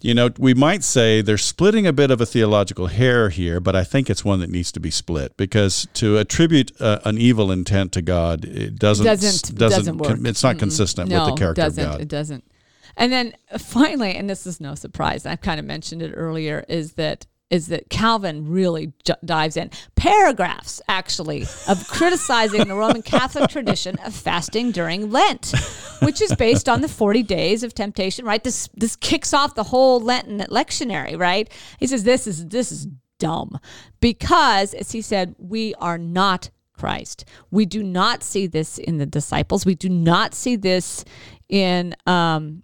you 0.00 0.14
know, 0.14 0.30
we 0.38 0.54
might 0.54 0.84
say 0.84 1.22
they're 1.22 1.38
splitting 1.38 1.86
a 1.86 1.92
bit 1.92 2.10
of 2.10 2.20
a 2.20 2.26
theological 2.26 2.86
hair 2.86 3.28
here, 3.30 3.60
but 3.60 3.74
I 3.74 3.84
think 3.84 4.08
it's 4.10 4.24
one 4.24 4.40
that 4.40 4.50
needs 4.50 4.70
to 4.72 4.80
be 4.80 4.90
split 4.90 5.36
because 5.36 5.86
to 5.94 6.18
attribute 6.18 6.72
uh, 6.80 7.00
an 7.04 7.18
evil 7.18 7.50
intent 7.50 7.92
to 7.92 8.02
God 8.02 8.44
it 8.44 8.78
doesn't 8.78 9.04
doesn't 9.04 9.56
doesn't, 9.56 9.98
work. 9.98 10.18
It's 10.24 10.42
not 10.42 10.58
consistent 10.58 11.10
no, 11.10 11.24
with 11.24 11.34
the 11.34 11.38
character 11.38 11.62
doesn't, 11.62 11.84
of 11.84 11.92
God. 11.92 12.00
It 12.00 12.08
doesn't. 12.08 12.44
And 12.96 13.12
then 13.12 13.34
uh, 13.50 13.58
finally, 13.58 14.14
and 14.14 14.28
this 14.28 14.46
is 14.46 14.60
no 14.60 14.74
surprise, 14.74 15.24
I've 15.24 15.40
kind 15.40 15.60
of 15.60 15.66
mentioned 15.66 16.02
it 16.02 16.12
earlier, 16.14 16.64
is 16.68 16.94
that 16.94 17.26
is 17.50 17.68
that 17.68 17.88
Calvin 17.88 18.48
really 18.48 18.92
j- 19.04 19.14
dives 19.24 19.56
in 19.56 19.70
paragraphs 19.96 20.82
actually 20.88 21.42
of 21.66 21.86
criticizing 21.88 22.68
the 22.68 22.74
Roman 22.74 23.02
Catholic 23.02 23.48
tradition 23.50 23.96
of 24.04 24.14
fasting 24.14 24.70
during 24.70 25.10
Lent, 25.10 25.54
which 26.02 26.20
is 26.20 26.34
based 26.36 26.68
on 26.68 26.80
the 26.80 26.88
40 26.88 27.22
days 27.22 27.62
of 27.62 27.74
temptation, 27.74 28.24
right? 28.24 28.42
This 28.42 28.68
this 28.74 28.96
kicks 28.96 29.32
off 29.32 29.54
the 29.54 29.64
whole 29.64 30.00
Lenten 30.00 30.40
lectionary, 30.50 31.18
right? 31.18 31.50
He 31.78 31.86
says 31.86 32.04
this 32.04 32.26
is 32.26 32.46
this 32.46 32.70
is 32.70 32.86
dumb 33.18 33.58
because 34.00 34.74
as 34.74 34.92
he 34.92 35.02
said, 35.02 35.34
we 35.38 35.74
are 35.76 35.98
not 35.98 36.50
Christ. 36.78 37.24
We 37.50 37.66
do 37.66 37.82
not 37.82 38.22
see 38.22 38.46
this 38.46 38.78
in 38.78 38.98
the 38.98 39.06
disciples. 39.06 39.66
We 39.66 39.74
do 39.74 39.88
not 39.88 40.32
see 40.32 40.56
this 40.56 41.04
in 41.48 41.94
um, 42.06 42.62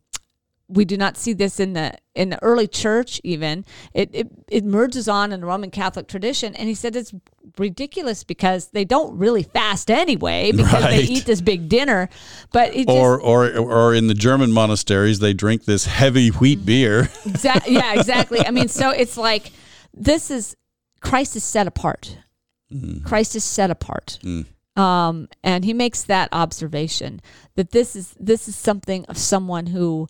we 0.68 0.84
do 0.84 0.96
not 0.96 1.16
see 1.16 1.32
this 1.32 1.60
in 1.60 1.74
the 1.74 1.92
in 2.14 2.30
the 2.30 2.42
early 2.42 2.66
church 2.66 3.20
even 3.22 3.64
it, 3.92 4.08
it 4.14 4.28
it 4.48 4.64
merges 4.64 5.08
on 5.08 5.30
in 5.30 5.40
the 5.40 5.46
roman 5.46 5.70
catholic 5.70 6.08
tradition 6.08 6.54
and 6.54 6.68
he 6.68 6.74
said 6.74 6.96
it's 6.96 7.12
ridiculous 7.58 8.24
because 8.24 8.68
they 8.68 8.84
don't 8.84 9.18
really 9.18 9.42
fast 9.42 9.90
anyway 9.90 10.50
because 10.56 10.82
they 10.84 11.02
eat 11.02 11.26
this 11.26 11.42
big 11.42 11.68
dinner 11.68 12.08
but 12.52 12.68
it 12.74 12.86
just 12.86 12.96
Or, 12.96 13.20
or, 13.20 13.58
or 13.58 13.94
in 13.94 14.06
the 14.06 14.14
German 14.14 14.52
monasteries, 14.52 15.18
they 15.18 15.34
drink 15.34 15.64
this 15.64 15.84
heavy 15.84 16.28
wheat 16.28 16.64
beer. 16.64 17.02
Exa- 17.24 17.66
yeah, 17.66 17.92
exactly. 17.94 18.40
I 18.46 18.50
mean, 18.50 18.68
so 18.68 18.90
it's 18.90 19.16
like 19.16 19.52
this 19.92 20.30
is 20.30 20.56
Christ 21.00 21.36
is 21.36 21.44
set 21.44 21.66
apart. 21.66 22.18
Christ 23.04 23.36
is 23.36 23.44
set 23.44 23.70
apart. 23.70 24.18
Um, 24.76 25.28
and 25.44 25.64
he 25.64 25.72
makes 25.72 26.02
that 26.04 26.28
observation 26.32 27.20
that 27.54 27.70
this 27.70 27.94
is 27.94 28.14
this 28.18 28.48
is 28.48 28.56
something 28.56 29.04
of 29.06 29.16
someone 29.18 29.66
who 29.66 30.08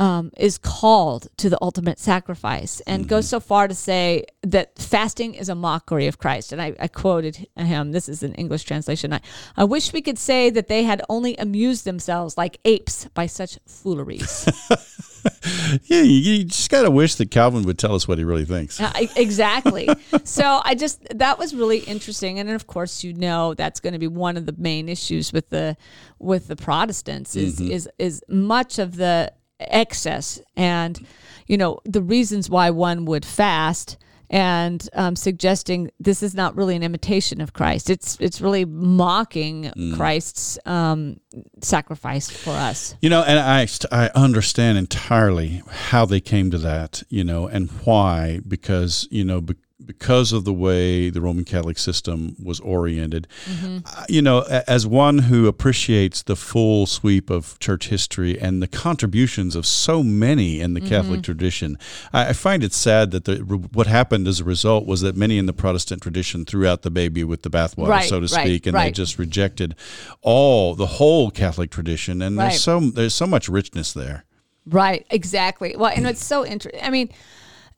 um, 0.00 0.32
is 0.38 0.56
called 0.56 1.28
to 1.36 1.50
the 1.50 1.58
ultimate 1.60 1.98
sacrifice 1.98 2.80
and 2.86 3.06
goes 3.06 3.28
so 3.28 3.38
far 3.38 3.68
to 3.68 3.74
say 3.74 4.24
that 4.42 4.78
fasting 4.78 5.34
is 5.34 5.50
a 5.50 5.54
mockery 5.54 6.06
of 6.06 6.16
Christ. 6.16 6.52
And 6.52 6.62
I, 6.62 6.74
I 6.80 6.88
quoted 6.88 7.46
him. 7.54 7.92
This 7.92 8.08
is 8.08 8.22
an 8.22 8.34
English 8.34 8.64
translation. 8.64 9.12
I, 9.12 9.20
I 9.58 9.64
wish 9.64 9.92
we 9.92 10.00
could 10.00 10.18
say 10.18 10.48
that 10.48 10.68
they 10.68 10.84
had 10.84 11.02
only 11.10 11.36
amused 11.36 11.84
themselves 11.84 12.38
like 12.38 12.58
apes 12.64 13.08
by 13.12 13.26
such 13.26 13.58
fooleries. 13.66 14.48
yeah, 15.84 16.00
you, 16.00 16.32
you 16.32 16.44
just 16.44 16.70
got 16.70 16.84
to 16.84 16.90
wish 16.90 17.16
that 17.16 17.30
Calvin 17.30 17.64
would 17.64 17.78
tell 17.78 17.94
us 17.94 18.08
what 18.08 18.16
he 18.16 18.24
really 18.24 18.46
thinks. 18.46 18.80
Uh, 18.80 18.90
exactly. 19.16 19.86
so 20.24 20.62
I 20.64 20.74
just 20.74 21.18
that 21.18 21.38
was 21.38 21.54
really 21.54 21.80
interesting, 21.80 22.38
and 22.38 22.48
of 22.48 22.66
course 22.66 23.04
you 23.04 23.12
know 23.12 23.52
that's 23.52 23.80
going 23.80 23.92
to 23.92 23.98
be 23.98 24.08
one 24.08 24.38
of 24.38 24.46
the 24.46 24.54
main 24.56 24.88
issues 24.88 25.30
with 25.30 25.50
the 25.50 25.76
with 26.18 26.48
the 26.48 26.56
Protestants 26.56 27.36
is 27.36 27.60
is 27.60 27.88
is 27.98 28.22
much 28.28 28.78
of 28.78 28.96
the 28.96 29.32
excess 29.60 30.40
and 30.56 31.06
you 31.46 31.56
know 31.56 31.80
the 31.84 32.02
reasons 32.02 32.48
why 32.48 32.70
one 32.70 33.04
would 33.04 33.24
fast 33.24 33.96
and 34.30 34.88
um, 34.92 35.16
suggesting 35.16 35.90
this 35.98 36.22
is 36.22 36.34
not 36.34 36.56
really 36.56 36.76
an 36.76 36.84
imitation 36.84 37.40
of 37.40 37.52
Christ. 37.52 37.90
It's 37.90 38.16
it's 38.20 38.40
really 38.40 38.64
mocking 38.64 39.72
Christ's 39.96 40.56
um, 40.64 41.20
sacrifice 41.60 42.30
for 42.30 42.52
us. 42.52 42.94
You 43.00 43.10
know, 43.10 43.24
and 43.24 43.38
I, 43.40 43.66
I 43.90 44.10
understand 44.14 44.78
entirely 44.78 45.62
how 45.68 46.06
they 46.06 46.20
came 46.20 46.50
to 46.52 46.58
that, 46.58 47.02
you 47.08 47.24
know, 47.24 47.48
and 47.48 47.70
why, 47.84 48.40
because, 48.46 49.08
you 49.10 49.24
know, 49.24 49.40
be, 49.40 49.56
because 49.98 50.32
of 50.32 50.44
the 50.44 50.52
way 50.52 51.10
the 51.10 51.20
Roman 51.20 51.44
Catholic 51.44 51.76
system 51.76 52.36
was 52.42 52.60
oriented. 52.60 53.26
Uh, 53.48 54.04
You 54.08 54.22
know, 54.22 54.42
as 54.68 54.86
one 54.86 55.18
who 55.18 55.48
appreciates 55.48 56.22
the 56.22 56.36
full 56.36 56.86
sweep 56.86 57.28
of 57.28 57.58
church 57.58 57.88
history 57.88 58.38
and 58.40 58.62
the 58.62 58.68
contributions 58.68 59.56
of 59.56 59.66
so 59.66 60.02
many 60.04 60.60
in 60.60 60.74
the 60.74 60.80
Catholic 60.80 61.22
tradition, 61.22 61.76
I, 62.12 62.28
I 62.28 62.32
find 62.34 62.62
it 62.62 62.72
sad 62.72 63.10
that 63.10 63.24
the, 63.24 63.36
what 63.72 63.88
happened 63.88 64.28
as 64.28 64.38
a 64.38 64.44
result 64.44 64.86
was 64.86 65.00
that 65.00 65.16
many 65.16 65.38
in 65.38 65.46
the 65.46 65.52
Protestant 65.52 66.02
tradition 66.02 66.44
threw 66.44 66.66
out 66.68 66.82
the 66.82 66.90
baby 66.90 67.24
with 67.24 67.42
the 67.42 67.50
bathwater, 67.50 67.88
Right, 67.88 68.08
so 68.08 68.20
to 68.20 68.26
right, 68.34 68.42
speak, 68.44 68.66
and 68.66 68.76
they 68.76 68.92
just 68.92 69.18
rejected 69.18 69.74
all 70.22 70.76
the 70.76 70.86
whole 70.86 71.30
Catholic 71.32 71.70
tradition. 71.70 72.22
And 72.22 72.36
Right. 72.36 72.50
there's 72.50 72.60
so 72.62 72.78
there's 72.80 73.14
so 73.14 73.26
much 73.26 73.48
richness 73.48 73.92
there. 73.92 74.24
Right, 74.66 75.04
exactly. 75.10 75.74
Well, 75.76 75.90
and 75.96 76.06
it's 76.06 76.24
so 76.24 76.46
interesting. 76.46 76.82
I 76.84 76.90
mean, 76.90 77.08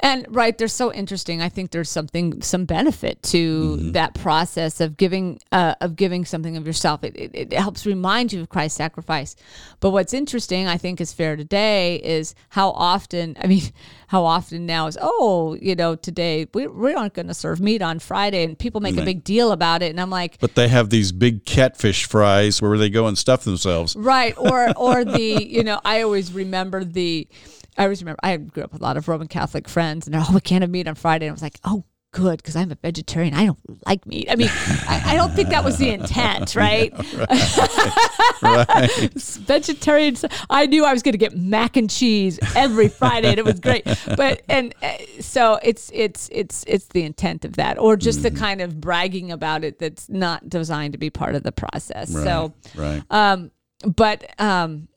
and 0.02 0.26
right, 0.28 0.58
they're 0.58 0.66
so 0.66 0.92
interesting. 0.92 1.40
I 1.40 1.48
think 1.48 1.70
there's 1.70 1.88
something, 1.88 2.42
some 2.42 2.64
benefit 2.64 3.22
to 3.24 3.76
that 3.92 4.14
process 4.14 4.80
of 4.80 4.96
giving, 4.96 5.38
uh, 5.52 5.76
of 5.80 5.94
giving 5.94 6.24
something 6.24 6.56
of 6.56 6.66
yourself. 6.66 7.04
It, 7.04 7.14
it, 7.16 7.30
it 7.34 7.52
helps 7.52 7.86
remind 7.86 8.32
you 8.32 8.40
of 8.40 8.48
Christ's 8.48 8.76
sacrifice. 8.76 9.36
But 9.78 9.90
what's 9.90 10.12
interesting, 10.12 10.66
I 10.66 10.76
think, 10.76 11.00
is 11.00 11.12
fair 11.12 11.36
today 11.36 11.96
is 11.96 12.34
how 12.48 12.70
often. 12.70 13.36
I 13.40 13.46
mean, 13.46 13.62
how 14.08 14.26
often 14.26 14.66
now 14.66 14.88
is 14.88 14.98
oh, 15.00 15.56
you 15.62 15.74
know, 15.74 15.94
today 15.94 16.46
we 16.52 16.66
we 16.66 16.92
aren't 16.92 17.14
going 17.14 17.28
to 17.28 17.34
serve 17.34 17.60
meat 17.60 17.80
on 17.80 17.98
Friday, 17.98 18.44
and 18.44 18.58
people 18.58 18.82
make 18.82 18.98
a 18.98 19.04
big 19.04 19.24
deal 19.24 19.52
about 19.52 19.82
it, 19.82 19.90
and 19.90 19.98
I'm 19.98 20.10
like, 20.10 20.38
But 20.38 20.54
they 20.54 20.68
have 20.68 20.90
these 20.90 21.12
big 21.12 21.46
catfish 21.46 22.04
fries 22.04 22.60
where 22.60 22.76
they 22.76 22.90
go 22.90 23.06
and 23.06 23.16
stuff 23.16 23.44
themselves. 23.44 23.96
Right. 23.96 24.36
Or 24.36 24.76
or 24.76 25.04
the 25.16 25.46
you 25.48 25.62
know 25.64 25.80
I 25.84 26.02
always 26.02 26.32
remember 26.32 26.84
the 26.84 27.26
I 27.78 27.84
always 27.84 28.02
remember 28.02 28.20
I 28.22 28.36
grew 28.36 28.62
up 28.64 28.72
with 28.72 28.82
a 28.82 28.84
lot 28.84 28.96
of 28.96 29.08
Roman 29.08 29.28
Catholic 29.28 29.68
friends 29.68 30.06
and 30.06 30.14
they're 30.14 30.22
oh 30.24 30.34
we 30.34 30.40
can't 30.40 30.62
have 30.62 30.70
meat 30.70 30.88
on 30.88 30.94
Friday 30.94 31.26
and 31.26 31.32
I 31.32 31.34
was 31.34 31.42
like 31.42 31.58
oh 31.64 31.84
good 32.12 32.36
because 32.36 32.54
I'm 32.56 32.70
a 32.70 32.74
vegetarian. 32.74 33.32
I 33.32 33.46
don't 33.46 33.86
like 33.86 34.06
meat. 34.06 34.28
I 34.30 34.36
mean 34.36 34.50
I, 34.86 35.02
I 35.06 35.14
don't 35.16 35.32
think 35.32 35.48
that 35.48 35.64
was 35.64 35.78
the 35.78 35.88
intent 35.88 36.54
right, 36.56 36.92
Right. 38.42 39.10
vegetarians 39.14 40.24
I 40.50 40.66
knew 40.66 40.84
I 40.84 40.92
was 40.92 41.02
going 41.02 41.12
to 41.12 41.18
get 41.18 41.34
mac 41.36 41.76
and 41.76 41.88
cheese 41.88 42.38
every 42.54 42.88
Friday 42.88 43.28
and 43.28 43.38
it 43.38 43.44
was 43.44 43.60
great. 43.60 43.86
But 44.16 44.42
and 44.48 44.74
uh, 44.82 44.98
so 45.20 45.58
it's 45.62 45.90
it's 45.94 46.28
it's 46.32 46.64
it's 46.66 46.86
the 46.86 47.02
intent 47.04 47.44
of 47.46 47.56
that 47.56 47.78
or 47.78 47.96
just 47.96 48.22
the 48.22 48.30
kind 48.30 48.60
of 48.60 48.78
bragging 48.80 49.32
about 49.32 49.64
it 49.64 49.78
that's 49.78 50.08
not 50.10 50.48
designed 50.48 50.92
to 50.92 50.98
be 50.98 51.08
part 51.08 51.34
of 51.34 51.42
the 51.44 51.52
process. 51.52 52.12
So 52.12 52.52
right. 52.74 53.02
um, 53.10 53.50
but 53.84 54.38
um, 54.38 54.88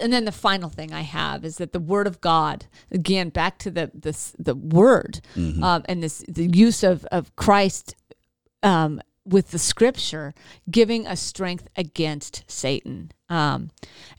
and 0.00 0.12
then 0.12 0.24
the 0.24 0.32
final 0.32 0.68
thing 0.68 0.92
I 0.92 1.00
have 1.02 1.44
is 1.44 1.56
that 1.56 1.72
the 1.72 1.80
Word 1.80 2.06
of 2.06 2.20
God, 2.20 2.66
again, 2.90 3.30
back 3.30 3.58
to 3.58 3.70
the 3.70 3.90
this 3.94 4.34
the 4.38 4.54
Word, 4.54 5.20
um, 5.62 5.82
and 5.86 6.02
this 6.02 6.24
the 6.28 6.46
use 6.46 6.82
of 6.82 7.04
of 7.06 7.34
Christ 7.36 7.94
um, 8.62 9.00
with 9.24 9.50
the 9.50 9.58
Scripture, 9.58 10.34
giving 10.70 11.06
us 11.06 11.20
strength 11.20 11.68
against 11.76 12.44
Satan, 12.48 13.12
um, 13.28 13.70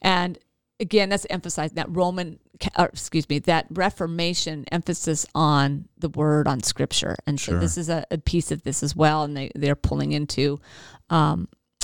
and 0.02 0.38
again, 0.80 1.10
that's 1.10 1.28
emphasized 1.30 1.76
that 1.76 1.88
Roman. 1.90 2.40
Or, 2.78 2.86
excuse 2.86 3.28
me, 3.28 3.40
that 3.40 3.66
Reformation 3.72 4.64
emphasis 4.72 5.26
on 5.34 5.90
the 5.98 6.08
word 6.08 6.48
on 6.48 6.62
Scripture, 6.62 7.16
and 7.26 7.40
so 7.40 7.54
Sure. 7.54 7.60
this 7.60 7.78
is 7.78 7.90
a, 7.90 8.06
a 8.12 8.18
piece 8.20 8.52
of 8.52 8.62
this 8.64 8.84
as 8.84 8.96
well. 8.96 9.24
And 9.24 9.36
they 9.36 9.52
they're 9.56 9.76
pulling 9.76 10.12
into 10.14 10.62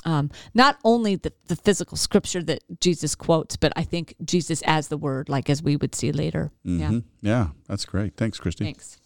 um, 0.05 0.31
not 0.53 0.77
only 0.83 1.15
the, 1.15 1.33
the 1.47 1.55
physical 1.55 1.97
scripture 1.97 2.41
that 2.43 2.63
Jesus 2.79 3.15
quotes, 3.15 3.55
but 3.57 3.73
I 3.75 3.83
think 3.83 4.15
Jesus 4.23 4.61
as 4.65 4.87
the 4.87 4.97
word, 4.97 5.29
like 5.29 5.49
as 5.49 5.61
we 5.61 5.75
would 5.75 5.93
see 5.95 6.11
later. 6.11 6.51
Yeah. 6.63 6.89
Mhm. 6.89 7.03
Yeah, 7.21 7.47
that's 7.67 7.85
great. 7.85 8.15
Thanks, 8.15 8.39
Christy. 8.39 8.63
Thanks. 8.65 8.97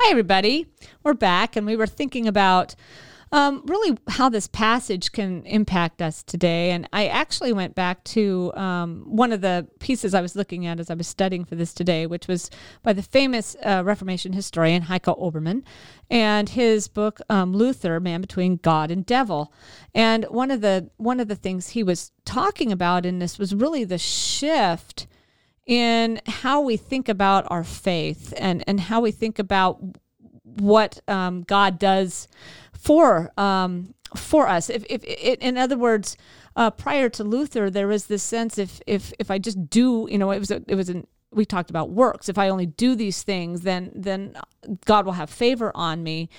Hi, 0.00 0.10
everybody. 0.10 0.66
We're 1.02 1.14
back, 1.14 1.56
and 1.56 1.66
we 1.66 1.76
were 1.76 1.86
thinking 1.86 2.26
about 2.26 2.74
um, 3.32 3.62
really 3.66 3.98
how 4.08 4.28
this 4.28 4.46
passage 4.46 5.12
can 5.12 5.44
impact 5.44 6.00
us 6.00 6.22
today. 6.22 6.70
And 6.70 6.88
I 6.92 7.08
actually 7.08 7.52
went 7.52 7.74
back 7.74 8.04
to 8.04 8.52
um, 8.54 9.02
one 9.06 9.32
of 9.32 9.40
the 9.40 9.68
pieces 9.80 10.14
I 10.14 10.20
was 10.20 10.34
looking 10.34 10.66
at 10.66 10.80
as 10.80 10.90
I 10.90 10.94
was 10.94 11.06
studying 11.06 11.44
for 11.44 11.54
this 11.54 11.74
today, 11.74 12.06
which 12.06 12.26
was 12.26 12.50
by 12.82 12.92
the 12.92 13.02
famous 13.02 13.56
uh, 13.62 13.82
Reformation 13.84 14.32
historian 14.32 14.82
Heiko 14.84 15.18
Oberman 15.20 15.62
and 16.10 16.48
his 16.48 16.88
book 16.88 17.20
um, 17.28 17.52
Luther, 17.52 18.00
Man 18.00 18.20
Between 18.20 18.56
God 18.56 18.90
and 18.90 19.04
Devil. 19.04 19.52
And 19.94 20.24
one 20.26 20.50
of 20.50 20.60
the 20.60 20.90
one 20.96 21.20
of 21.20 21.28
the 21.28 21.36
things 21.36 21.70
he 21.70 21.82
was 21.82 22.12
talking 22.24 22.72
about 22.72 23.04
in 23.04 23.18
this 23.18 23.38
was 23.38 23.54
really 23.54 23.84
the 23.84 23.98
shift 23.98 25.06
in 25.66 26.20
how 26.26 26.62
we 26.62 26.78
think 26.78 27.10
about 27.10 27.46
our 27.50 27.62
faith 27.62 28.32
and, 28.38 28.64
and 28.66 28.80
how 28.80 29.02
we 29.02 29.10
think 29.10 29.38
about 29.38 29.78
what 30.42 31.00
um, 31.06 31.42
God 31.42 31.78
does 31.78 32.26
for 32.78 33.30
um, 33.36 33.94
for 34.16 34.48
us. 34.48 34.70
If, 34.70 34.84
if, 34.88 35.04
if, 35.04 35.38
in 35.40 35.58
other 35.58 35.76
words, 35.76 36.16
uh, 36.56 36.70
prior 36.70 37.08
to 37.10 37.24
Luther, 37.24 37.68
there 37.68 37.88
was 37.88 38.06
this 38.06 38.22
sense 38.22 38.56
if 38.56 38.80
if 38.86 39.12
if 39.18 39.30
I 39.30 39.38
just 39.38 39.68
do, 39.68 40.08
you 40.10 40.18
know, 40.18 40.30
it 40.30 40.38
was 40.38 40.50
a, 40.50 40.62
it 40.66 40.74
was 40.74 40.88
an 40.88 41.06
we 41.30 41.44
talked 41.44 41.68
about 41.68 41.90
works. 41.90 42.28
If 42.28 42.38
I 42.38 42.48
only 42.48 42.66
do 42.66 42.94
these 42.94 43.22
things, 43.22 43.60
then 43.60 43.92
then 43.94 44.34
God 44.86 45.04
will 45.04 45.12
have 45.12 45.28
favor 45.28 45.70
on 45.74 46.02
me. 46.02 46.30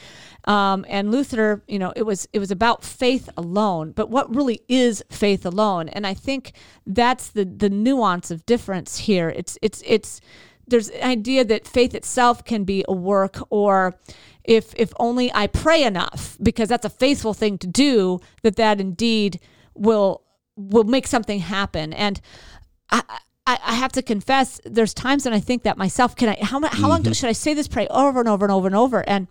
Um, 0.46 0.84
and 0.90 1.12
Luther, 1.12 1.64
you 1.68 1.78
know, 1.78 1.94
it 1.96 2.04
was 2.04 2.28
it 2.34 2.40
was 2.40 2.52
about 2.52 2.84
faith 2.84 3.30
alone. 3.38 3.92
But 3.92 4.10
what 4.10 4.34
really 4.34 4.62
is 4.68 5.04
faith 5.10 5.46
alone? 5.46 5.90
And 5.90 6.08
I 6.08 6.14
think 6.14 6.54
that's 6.88 7.30
the 7.30 7.46
the 7.46 7.70
nuance 7.70 8.32
of 8.32 8.46
difference 8.46 8.98
here. 9.00 9.30
It's 9.30 9.58
it's 9.62 9.84
it's 9.86 10.22
there's 10.70 10.90
an 10.90 11.10
idea 11.10 11.44
that 11.46 11.68
faith 11.68 11.94
itself 11.94 12.46
can 12.46 12.64
be 12.64 12.84
a 12.88 12.94
work 12.94 13.38
or 13.50 13.96
if 14.44 14.74
if 14.76 14.94
only 15.00 15.32
I 15.34 15.48
pray 15.48 15.84
enough 15.84 16.38
because 16.42 16.70
that's 16.70 16.86
a 16.86 16.90
faithful 16.90 17.34
thing 17.34 17.58
to 17.60 17.68
do 17.68 18.20
that 18.44 18.56
that 18.56 18.80
indeed 18.80 19.40
will 19.74 20.24
will 20.56 20.84
make 20.84 21.08
something 21.08 21.40
happen 21.40 21.94
and 21.94 22.20
I, 22.92 23.04
I, 23.50 23.58
I 23.66 23.74
have 23.76 23.92
to 23.94 24.04
confess, 24.04 24.62
there's 24.64 24.94
times 24.94 25.26
when 25.26 25.34
I 25.34 25.40
think 25.40 25.64
that 25.64 25.76
myself. 25.76 26.16
Can 26.16 26.30
I? 26.30 26.38
How 26.42 26.60
how 26.60 26.68
mm-hmm. 26.70 26.86
long 26.86 27.02
do, 27.02 27.14
should 27.16 27.30
I 27.30 27.34
say 27.34 27.56
this 27.56 27.68
prayer 27.68 27.88
over 27.90 28.20
and 28.20 28.30
over 28.30 28.46
and 28.46 28.52
over 28.52 28.68
and 28.68 28.76
over? 28.76 29.08
And 29.08 29.28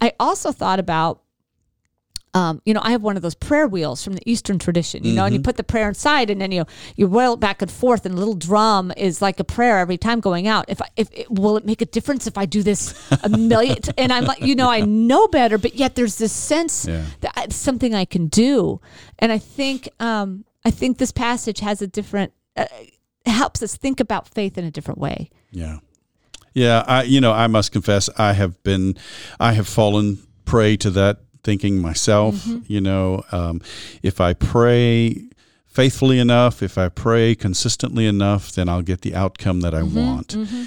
I 0.00 0.12
also 0.18 0.52
thought 0.52 0.78
about. 0.78 1.22
Um, 2.36 2.60
you 2.66 2.74
know, 2.74 2.80
I 2.82 2.90
have 2.90 3.00
one 3.00 3.16
of 3.16 3.22
those 3.22 3.34
prayer 3.34 3.66
wheels 3.66 4.04
from 4.04 4.12
the 4.12 4.30
Eastern 4.30 4.58
tradition, 4.58 5.04
you 5.04 5.14
know, 5.14 5.20
mm-hmm. 5.20 5.26
and 5.26 5.34
you 5.34 5.38
mm-hmm. 5.38 5.44
put 5.44 5.56
the 5.56 5.64
prayer 5.64 5.88
inside 5.88 6.28
and 6.28 6.38
then 6.38 6.52
you 6.52 6.66
you 6.94 7.06
roll 7.06 7.32
it 7.32 7.40
back 7.40 7.62
and 7.62 7.70
forth 7.70 8.04
and 8.04 8.14
a 8.14 8.18
little 8.18 8.34
drum 8.34 8.92
is 8.94 9.22
like 9.22 9.40
a 9.40 9.44
prayer 9.44 9.78
every 9.78 9.96
time 9.96 10.20
going 10.20 10.46
out. 10.46 10.66
If 10.68 10.82
I, 10.82 10.88
if 10.96 11.08
it, 11.12 11.30
will 11.30 11.56
it 11.56 11.64
make 11.64 11.80
a 11.80 11.86
difference 11.86 12.26
if 12.26 12.36
I 12.36 12.44
do 12.44 12.62
this 12.62 12.94
a 13.22 13.30
million? 13.30 13.78
And 13.96 14.12
I'm 14.12 14.24
like, 14.24 14.42
you 14.42 14.54
know, 14.54 14.68
I 14.68 14.80
know 14.84 15.28
better, 15.28 15.56
but 15.56 15.76
yet 15.76 15.94
there's 15.94 16.18
this 16.18 16.32
sense 16.32 16.86
yeah. 16.86 17.06
that 17.22 17.32
it's 17.38 17.56
something 17.56 17.94
I 17.94 18.04
can 18.04 18.26
do. 18.26 18.82
And 19.18 19.32
I 19.32 19.38
think 19.38 19.88
um, 19.98 20.44
I 20.62 20.70
think 20.70 20.98
this 20.98 21.12
passage 21.12 21.60
has 21.60 21.80
a 21.80 21.86
different. 21.86 22.34
Uh, 22.54 22.66
helps 23.24 23.60
us 23.60 23.76
think 23.76 23.98
about 23.98 24.28
faith 24.28 24.56
in 24.56 24.64
a 24.64 24.70
different 24.70 24.98
way. 24.98 25.30
Yeah. 25.50 25.78
Yeah, 26.54 26.84
I 26.86 27.02
you 27.02 27.20
know, 27.20 27.32
I 27.32 27.48
must 27.48 27.72
confess 27.72 28.08
I 28.16 28.32
have 28.32 28.62
been 28.62 28.96
I 29.40 29.52
have 29.52 29.66
fallen 29.66 30.18
prey 30.46 30.76
to 30.78 30.90
that 30.90 31.18
thinking 31.46 31.80
myself, 31.80 32.34
mm-hmm. 32.34 32.58
you 32.66 32.80
know, 32.80 33.22
um, 33.30 33.62
if 34.02 34.20
I 34.20 34.34
pray 34.34 35.28
faithfully 35.68 36.18
enough, 36.18 36.60
if 36.60 36.76
I 36.76 36.88
pray 36.88 37.36
consistently 37.36 38.06
enough, 38.06 38.50
then 38.50 38.68
I'll 38.68 38.82
get 38.82 39.02
the 39.02 39.14
outcome 39.14 39.60
that 39.60 39.72
I 39.72 39.82
mm-hmm. 39.82 39.96
want. 39.96 40.28
Mm-hmm. 40.34 40.64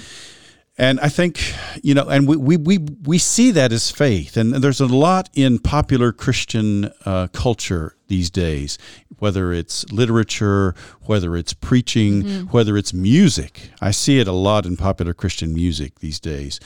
And 0.78 0.98
I 1.00 1.10
think, 1.10 1.52
you 1.82 1.92
know, 1.92 2.08
and 2.08 2.26
we, 2.26 2.36
we, 2.38 2.56
we, 2.56 2.78
we 3.02 3.18
see 3.18 3.50
that 3.50 3.70
as 3.70 3.90
faith. 3.90 4.38
And 4.38 4.54
there's 4.54 4.80
a 4.80 4.86
lot 4.86 5.28
in 5.34 5.58
popular 5.58 6.10
Christian 6.10 6.90
uh, 7.04 7.26
culture 7.34 7.94
these 8.08 8.30
days, 8.30 8.78
whether 9.18 9.52
it's 9.52 9.84
literature, 9.92 10.74
whether 11.02 11.36
it's 11.36 11.52
preaching, 11.52 12.22
mm-hmm. 12.22 12.46
whether 12.46 12.78
it's 12.78 12.94
music. 12.94 13.68
I 13.82 13.90
see 13.90 14.18
it 14.20 14.26
a 14.26 14.32
lot 14.32 14.64
in 14.64 14.78
popular 14.78 15.12
Christian 15.12 15.52
music 15.52 15.98
these 15.98 16.18
days 16.18 16.58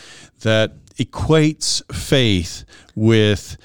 that 0.43 0.71
equates 0.97 1.83
faith 1.93 2.65
with 2.95 3.57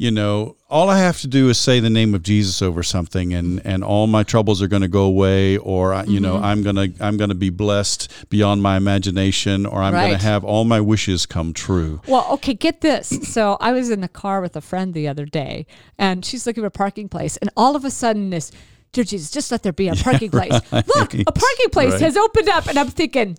you 0.00 0.12
know, 0.12 0.56
all 0.70 0.88
I 0.88 0.98
have 0.98 1.20
to 1.22 1.26
do 1.26 1.48
is 1.48 1.58
say 1.58 1.80
the 1.80 1.90
name 1.90 2.14
of 2.14 2.22
Jesus 2.22 2.62
over 2.62 2.84
something, 2.84 3.34
and 3.34 3.60
and 3.66 3.82
all 3.82 4.06
my 4.06 4.22
troubles 4.22 4.62
are 4.62 4.68
going 4.68 4.82
to 4.82 4.88
go 4.88 5.02
away, 5.02 5.56
or 5.56 5.92
you 5.92 5.98
mm-hmm. 5.98 6.22
know, 6.22 6.36
I'm 6.36 6.62
gonna 6.62 6.86
I'm 7.00 7.16
gonna 7.16 7.34
be 7.34 7.50
blessed 7.50 8.30
beyond 8.30 8.62
my 8.62 8.76
imagination, 8.76 9.66
or 9.66 9.82
I'm 9.82 9.92
right. 9.92 10.06
going 10.06 10.18
to 10.18 10.24
have 10.24 10.44
all 10.44 10.64
my 10.64 10.80
wishes 10.80 11.26
come 11.26 11.52
true. 11.52 12.00
Well, 12.06 12.26
okay, 12.34 12.54
get 12.54 12.80
this. 12.80 13.08
So 13.28 13.56
I 13.60 13.72
was 13.72 13.90
in 13.90 14.00
the 14.00 14.08
car 14.08 14.40
with 14.40 14.54
a 14.54 14.60
friend 14.60 14.94
the 14.94 15.08
other 15.08 15.26
day, 15.26 15.66
and 15.98 16.24
she's 16.24 16.46
looking 16.46 16.62
for 16.62 16.68
a 16.68 16.70
parking 16.70 17.08
place, 17.08 17.36
and 17.36 17.50
all 17.56 17.74
of 17.76 17.84
a 17.84 17.90
sudden 17.90 18.30
this. 18.30 18.52
Dear 18.90 19.04
Jesus, 19.04 19.30
just 19.30 19.50
let 19.50 19.62
there 19.62 19.72
be 19.72 19.88
a 19.88 19.94
parking 19.96 20.30
yeah, 20.32 20.46
place. 20.46 20.72
Right. 20.72 20.88
Look, 20.96 21.14
a 21.14 21.24
parking 21.24 21.70
place 21.70 21.92
right. 21.92 22.00
has 22.00 22.16
opened 22.16 22.48
up, 22.48 22.68
and 22.68 22.78
I'm 22.78 22.88
thinking, 22.88 23.36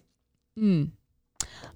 hmm, 0.56 0.84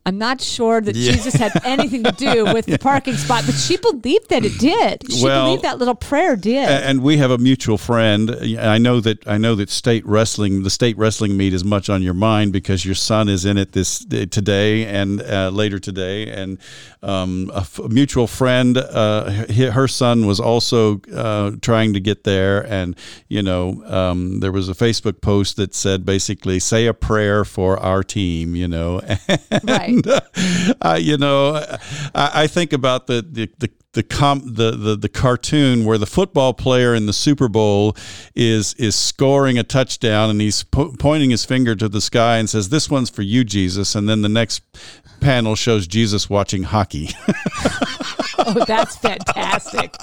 I'm 0.06 0.18
not 0.18 0.42
sure 0.42 0.82
that 0.82 0.96
yeah. 0.96 1.14
Jesus 1.14 1.34
had 1.34 1.52
anything 1.64 2.04
to 2.04 2.12
do 2.12 2.46
with 2.46 2.66
the 2.66 2.78
parking 2.78 3.16
spot, 3.16 3.44
but 3.46 3.56
she 3.56 3.78
believed 3.78 4.30
that 4.30 4.44
it 4.44 4.60
did. 4.60 5.10
She 5.10 5.24
well, 5.24 5.46
believed 5.46 5.64
that 5.64 5.78
little 5.78 5.96
prayer 5.96 6.36
did. 6.36 6.68
And 6.68 7.02
we 7.02 7.18
have 7.18 7.32
a 7.32 7.38
mutual 7.38 7.78
friend. 7.78 8.30
I 8.60 8.78
know 8.78 9.00
that 9.00 9.26
I 9.26 9.38
know 9.38 9.56
that 9.56 9.70
state 9.70 10.06
wrestling, 10.06 10.64
the 10.64 10.70
state 10.70 10.98
wrestling 10.98 11.38
meet, 11.38 11.54
is 11.54 11.64
much 11.64 11.90
on 11.90 12.02
your 12.02 12.14
mind 12.14 12.52
because 12.52 12.84
your 12.84 12.96
son 12.96 13.30
is 13.30 13.46
in 13.46 13.58
it 13.58 13.72
this 13.72 14.00
today 14.04 14.86
and 14.86 15.22
uh, 15.22 15.50
later 15.50 15.80
today. 15.80 16.30
And 16.30 16.58
um, 17.02 17.50
a, 17.54 17.60
f- 17.60 17.80
a 17.80 17.88
mutual 17.88 18.28
friend, 18.28 18.78
uh, 18.78 19.30
her 19.72 19.88
son 19.88 20.26
was 20.26 20.40
also 20.40 21.00
uh, 21.14 21.52
trying 21.62 21.94
to 21.94 22.00
get 22.02 22.24
there, 22.26 22.66
and 22.68 22.96
you 23.30 23.42
know, 23.42 23.84
um, 23.86 24.40
there 24.40 24.52
was 24.52 24.70
a 24.70 24.74
Facebook 24.74 25.22
post 25.22 25.58
that 25.58 25.74
said 25.74 26.06
basically, 26.06 26.60
"Say 26.60 26.88
a 26.88 26.94
prayer 26.94 27.46
for 27.46 27.78
our 27.80 28.04
team," 28.04 28.56
you 28.56 28.68
know. 28.68 29.02
right 29.64 29.93
uh, 30.82 31.00
you 31.00 31.18
know, 31.18 31.56
I, 32.16 32.44
I, 32.44 32.48
think 32.48 32.74
about 32.74 33.08
the 33.08 33.22
the 33.22 33.52
the 33.60 33.70
the, 33.94 34.04
com- 34.04 34.54
the, 34.54 34.72
the 34.72 34.96
the 34.96 35.10
cartoon 35.10 35.86
where 35.86 35.98
the 35.98 36.06
football 36.06 36.54
player 36.54 36.96
in 36.96 37.06
the 37.06 37.14
Super 37.14 37.48
Bowl 37.48 37.96
is 38.36 38.74
is 38.76 38.96
scoring 38.96 39.60
a 39.60 39.64
touchdown 39.64 40.30
and 40.30 40.42
he's 40.42 40.64
po- 40.64 40.96
pointing 40.98 41.30
his 41.30 41.46
finger 41.46 41.76
to 41.76 41.88
the 41.88 42.02
sky 42.02 42.38
and 42.38 42.50
says, 42.50 42.70
"This 42.70 42.90
one's 42.90 43.10
for 43.10 43.22
you, 43.22 43.44
Jesus." 43.44 43.96
And 43.96 44.10
then 44.10 44.22
the 44.22 44.30
next 44.30 44.64
panel 45.20 45.56
shows 45.56 45.88
Jesus 45.88 46.30
watching 46.30 46.64
hockey. 46.64 47.10
oh, 48.38 48.66
that's 48.66 48.96
fantastic. 48.98 49.96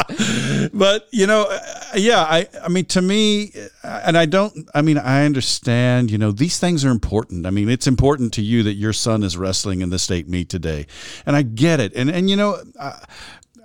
but 0.73 1.09
you 1.13 1.27
know, 1.27 1.47
uh, 1.51 1.59
yeah, 1.95 2.21
I 2.21 2.49
I 2.63 2.69
mean 2.69 2.85
to 2.87 3.03
me 3.03 3.53
and 3.83 4.17
I 4.17 4.27
don't 4.27 4.69
I 4.75 4.83
mean 4.83 4.99
I 4.99 5.25
understand, 5.25 6.11
you 6.11 6.19
know, 6.19 6.33
these 6.33 6.59
things 6.59 6.85
are 6.85 6.91
important. 6.91 7.47
I 7.47 7.51
mean, 7.51 7.69
it's 7.69 7.87
important 7.87 8.33
to 8.35 8.43
you 8.43 8.63
that 8.63 8.75
your 8.75 8.93
son 8.93 9.23
is 9.23 9.37
wrestling 9.37 9.81
in 9.81 9.91
the 9.91 9.99
state 9.99 10.29
meet 10.29 10.49
today. 10.49 10.87
And 11.27 11.37
I 11.37 11.43
get 11.43 11.81
it. 11.81 11.95
And 11.95 12.11
and 12.11 12.31
you 12.31 12.37
know, 12.37 12.63
I, 12.81 13.05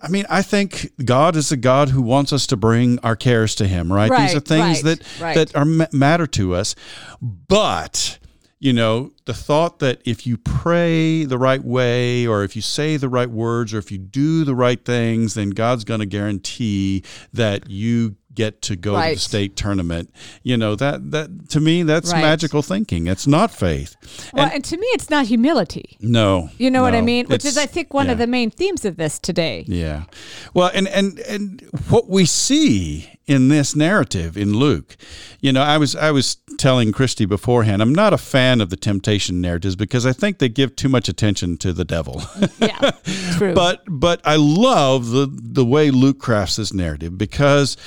I 0.01 0.07
mean, 0.07 0.25
I 0.29 0.41
think 0.41 0.91
God 1.03 1.35
is 1.35 1.51
a 1.51 1.57
God 1.57 1.89
who 1.89 2.01
wants 2.01 2.31
us 2.31 2.45
to 2.47 2.57
bring 2.57 2.99
our 2.99 3.15
cares 3.15 3.55
to 3.55 3.67
Him, 3.67 3.91
right? 3.91 4.09
right 4.09 4.27
These 4.27 4.35
are 4.35 4.39
things 4.39 4.83
right, 4.83 4.99
that 4.99 5.21
right. 5.21 5.35
that 5.35 5.55
are 5.55 5.65
matter 5.91 6.27
to 6.27 6.53
us, 6.53 6.75
but 7.21 8.19
you 8.59 8.71
know, 8.73 9.11
the 9.25 9.33
thought 9.33 9.79
that 9.79 10.01
if 10.05 10.25
you 10.25 10.37
pray 10.37 11.25
the 11.25 11.37
right 11.37 11.63
way, 11.63 12.25
or 12.25 12.43
if 12.43 12.55
you 12.55 12.61
say 12.61 12.97
the 12.97 13.09
right 13.09 13.29
words, 13.29 13.73
or 13.73 13.79
if 13.79 13.91
you 13.91 13.97
do 13.97 14.43
the 14.43 14.55
right 14.55 14.83
things, 14.83 15.33
then 15.33 15.49
God's 15.49 15.83
going 15.83 15.99
to 15.99 16.05
guarantee 16.05 17.03
that 17.33 17.69
you 17.69 18.15
get 18.35 18.61
to 18.63 18.75
go 18.75 18.93
right. 18.93 19.09
to 19.09 19.15
the 19.15 19.19
state 19.19 19.55
tournament. 19.55 20.13
You 20.43 20.57
know 20.57 20.75
that 20.75 21.11
that 21.11 21.49
to 21.49 21.59
me 21.59 21.83
that's 21.83 22.11
right. 22.11 22.21
magical 22.21 22.61
thinking. 22.61 23.07
It's 23.07 23.27
not 23.27 23.51
faith. 23.51 23.95
Well, 24.33 24.45
and, 24.45 24.55
and, 24.55 24.65
to 24.65 24.77
me, 24.77 24.87
it's 24.87 25.09
not 25.09 25.25
humility. 25.25 25.97
No, 25.99 26.49
you 26.57 26.69
know 26.69 26.79
no, 26.79 26.83
what 26.83 26.95
I 26.95 27.01
mean. 27.01 27.27
Which 27.27 27.45
is, 27.45 27.57
I 27.57 27.65
think, 27.65 27.93
one 27.93 28.07
yeah. 28.07 28.13
of 28.13 28.17
the 28.17 28.27
main 28.27 28.51
themes 28.51 28.85
of 28.85 28.97
this 28.97 29.19
today. 29.19 29.65
Yeah. 29.67 30.03
Well, 30.53 30.71
and 30.73 30.87
and 30.87 31.19
and 31.19 31.61
what 31.89 32.09
we 32.09 32.25
see 32.25 33.09
in 33.27 33.47
this 33.47 33.75
narrative 33.75 34.37
in 34.37 34.53
Luke, 34.53 34.95
you 35.41 35.51
know, 35.51 35.61
I 35.61 35.77
was 35.77 35.95
I 35.95 36.11
was 36.11 36.37
telling 36.57 36.91
Christy 36.91 37.25
beforehand, 37.25 37.81
I'm 37.81 37.95
not 37.95 38.13
a 38.13 38.17
fan 38.17 38.61
of 38.61 38.69
the 38.69 38.77
temptation 38.77 39.41
narratives 39.41 39.75
because 39.75 40.05
I 40.05 40.13
think 40.13 40.39
they 40.39 40.49
give 40.49 40.75
too 40.75 40.89
much 40.89 41.09
attention 41.09 41.57
to 41.57 41.73
the 41.73 41.85
devil. 41.85 42.21
yeah, 42.59 42.91
true. 43.37 43.53
But 43.53 43.83
but 43.87 44.21
I 44.25 44.35
love 44.35 45.09
the 45.09 45.27
the 45.31 45.65
way 45.65 45.91
Luke 45.91 46.19
crafts 46.19 46.57
this 46.57 46.73
narrative 46.73 47.17
because 47.17 47.77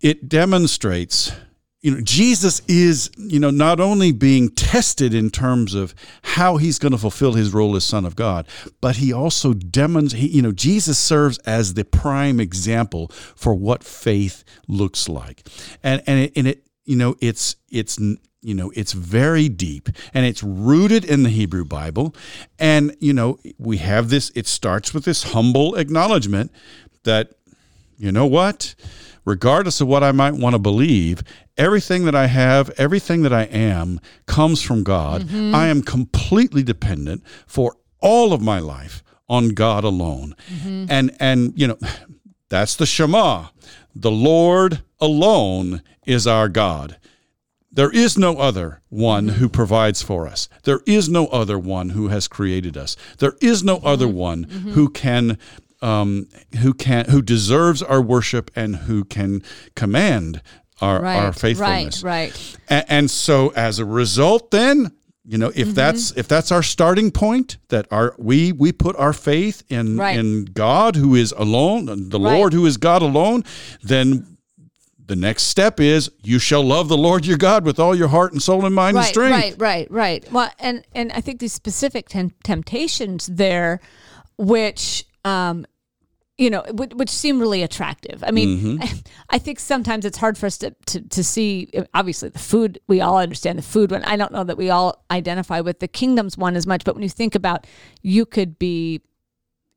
it 0.00 0.28
demonstrates 0.28 1.32
you 1.80 1.92
know 1.92 2.00
Jesus 2.00 2.60
is 2.66 3.10
you 3.16 3.38
know 3.38 3.50
not 3.50 3.80
only 3.80 4.12
being 4.12 4.48
tested 4.50 5.14
in 5.14 5.30
terms 5.30 5.74
of 5.74 5.94
how 6.22 6.56
he's 6.56 6.78
going 6.78 6.92
to 6.92 6.98
fulfill 6.98 7.34
his 7.34 7.52
role 7.52 7.76
as 7.76 7.84
son 7.84 8.04
of 8.04 8.16
God 8.16 8.46
but 8.80 8.96
he 8.96 9.12
also 9.12 9.52
demonstrates 9.52 10.32
you 10.32 10.42
know 10.42 10.52
Jesus 10.52 10.98
serves 10.98 11.38
as 11.38 11.74
the 11.74 11.84
prime 11.84 12.40
example 12.40 13.08
for 13.08 13.54
what 13.54 13.84
faith 13.84 14.44
looks 14.66 15.08
like 15.08 15.46
and 15.82 16.02
and 16.06 16.20
it, 16.20 16.32
and 16.36 16.48
it 16.48 16.66
you 16.84 16.96
know 16.96 17.16
it's 17.20 17.56
it's 17.70 17.98
you 17.98 18.54
know 18.54 18.72
it's 18.74 18.92
very 18.92 19.48
deep 19.48 19.88
and 20.14 20.26
it's 20.26 20.42
rooted 20.42 21.04
in 21.04 21.22
the 21.22 21.30
Hebrew 21.30 21.64
Bible 21.64 22.14
and 22.58 22.96
you 23.00 23.12
know 23.12 23.38
we 23.58 23.78
have 23.78 24.10
this 24.10 24.30
it 24.34 24.46
starts 24.46 24.92
with 24.92 25.04
this 25.04 25.32
humble 25.32 25.76
acknowledgement 25.76 26.52
that 27.04 27.32
you 27.98 28.12
know 28.12 28.26
what? 28.26 28.74
Regardless 29.28 29.80
of 29.82 29.88
what 29.88 30.02
I 30.02 30.12
might 30.12 30.34
want 30.34 30.54
to 30.54 30.58
believe, 30.58 31.22
everything 31.58 32.06
that 32.06 32.14
I 32.14 32.26
have, 32.28 32.70
everything 32.78 33.22
that 33.22 33.32
I 33.32 33.42
am 33.42 34.00
comes 34.26 34.62
from 34.62 34.82
God. 34.82 35.22
Mm-hmm. 35.24 35.54
I 35.54 35.66
am 35.66 35.82
completely 35.82 36.62
dependent 36.62 37.22
for 37.46 37.76
all 38.00 38.32
of 38.32 38.40
my 38.40 38.58
life 38.58 39.02
on 39.28 39.50
God 39.50 39.84
alone. 39.84 40.34
Mm-hmm. 40.50 40.86
And 40.88 41.14
and 41.20 41.52
you 41.60 41.66
know, 41.68 41.78
that's 42.48 42.74
the 42.76 42.86
Shema. 42.86 43.48
The 43.94 44.10
Lord 44.10 44.80
alone 44.98 45.82
is 46.06 46.26
our 46.26 46.48
God. 46.48 46.96
There 47.70 47.90
is 47.90 48.16
no 48.16 48.38
other 48.38 48.80
one 48.88 49.28
who 49.28 49.48
provides 49.48 50.00
for 50.02 50.26
us. 50.26 50.48
There 50.64 50.80
is 50.86 51.08
no 51.08 51.26
other 51.26 51.58
one 51.58 51.90
who 51.90 52.08
has 52.08 52.26
created 52.26 52.76
us. 52.78 52.96
There 53.18 53.34
is 53.42 53.62
no 53.62 53.76
other 53.84 54.06
Mm-hmm. 54.06 54.16
one 54.16 54.42
who 54.44 54.88
can 54.88 55.38
um, 55.80 56.28
who 56.60 56.74
can 56.74 57.06
who 57.06 57.22
deserves 57.22 57.82
our 57.82 58.00
worship 58.02 58.50
and 58.56 58.76
who 58.76 59.04
can 59.04 59.42
command 59.74 60.42
our, 60.80 61.00
Right. 61.02 61.16
our 61.16 61.32
faithfulness. 61.32 62.02
Right. 62.02 62.30
Right. 62.32 62.56
And, 62.68 62.84
and 62.88 63.10
so 63.10 63.52
as 63.56 63.78
a 63.78 63.84
result, 63.84 64.50
then 64.50 64.92
you 65.24 65.38
know 65.38 65.52
if 65.54 65.74
that's 65.74 66.12
if 66.16 66.26
that's 66.28 66.50
our 66.52 66.62
starting 66.62 67.10
point 67.10 67.58
that 67.68 67.86
our 67.90 68.14
we 68.18 68.52
we 68.52 68.72
put 68.72 68.96
our 68.96 69.12
faith 69.12 69.62
in 69.68 69.96
Right. 69.96 70.18
in 70.18 70.46
God 70.46 70.96
who 70.96 71.14
is 71.14 71.32
alone, 71.36 71.86
the 72.08 72.18
Right. 72.20 72.36
Lord 72.36 72.52
who 72.52 72.64
is 72.66 72.76
God 72.76 73.02
alone, 73.02 73.44
then 73.82 74.36
the 75.04 75.16
next 75.16 75.44
step 75.44 75.80
is 75.80 76.10
you 76.22 76.38
shall 76.38 76.62
love 76.62 76.88
the 76.88 76.96
Lord 76.96 77.24
your 77.24 77.38
God 77.38 77.64
with 77.64 77.78
all 77.78 77.94
your 77.94 78.08
heart 78.08 78.32
and 78.32 78.42
soul 78.42 78.66
and 78.66 78.74
mind 78.74 78.96
and 78.96 79.06
strength. 79.06 79.32
Right, 79.32 79.54
right, 79.58 79.90
right. 79.90 80.32
Well, 80.32 80.50
and 80.58 80.84
and 80.94 81.12
I 81.12 81.20
think 81.20 81.40
these 81.40 81.52
specific 81.54 82.08
tem- 82.08 82.34
temptations 82.44 83.26
there, 83.26 83.80
which 84.36 85.04
um, 85.28 85.66
you 86.38 86.50
know, 86.50 86.62
which, 86.70 86.94
which 86.94 87.10
seem 87.10 87.40
really 87.40 87.62
attractive. 87.64 88.22
I 88.24 88.30
mean, 88.30 88.48
Mm-hmm. 88.58 88.98
I 89.30 89.38
think 89.38 89.58
sometimes 89.58 90.04
it's 90.04 90.16
hard 90.16 90.38
for 90.38 90.46
us 90.46 90.56
to, 90.58 90.74
to 90.86 91.00
to 91.00 91.24
see. 91.24 91.68
Obviously, 91.92 92.28
the 92.28 92.38
food 92.38 92.78
we 92.86 93.00
all 93.00 93.18
understand 93.18 93.58
the 93.58 93.62
food 93.62 93.90
one. 93.90 94.04
I 94.04 94.16
don't 94.16 94.32
know 94.32 94.44
that 94.44 94.56
we 94.56 94.70
all 94.70 95.04
identify 95.10 95.60
with 95.60 95.80
the 95.80 95.88
kingdoms 95.88 96.38
one 96.38 96.56
as 96.56 96.66
much, 96.66 96.84
but 96.84 96.94
when 96.94 97.02
you 97.02 97.08
think 97.08 97.34
about, 97.34 97.66
you 98.02 98.24
could 98.24 98.58
be 98.58 99.02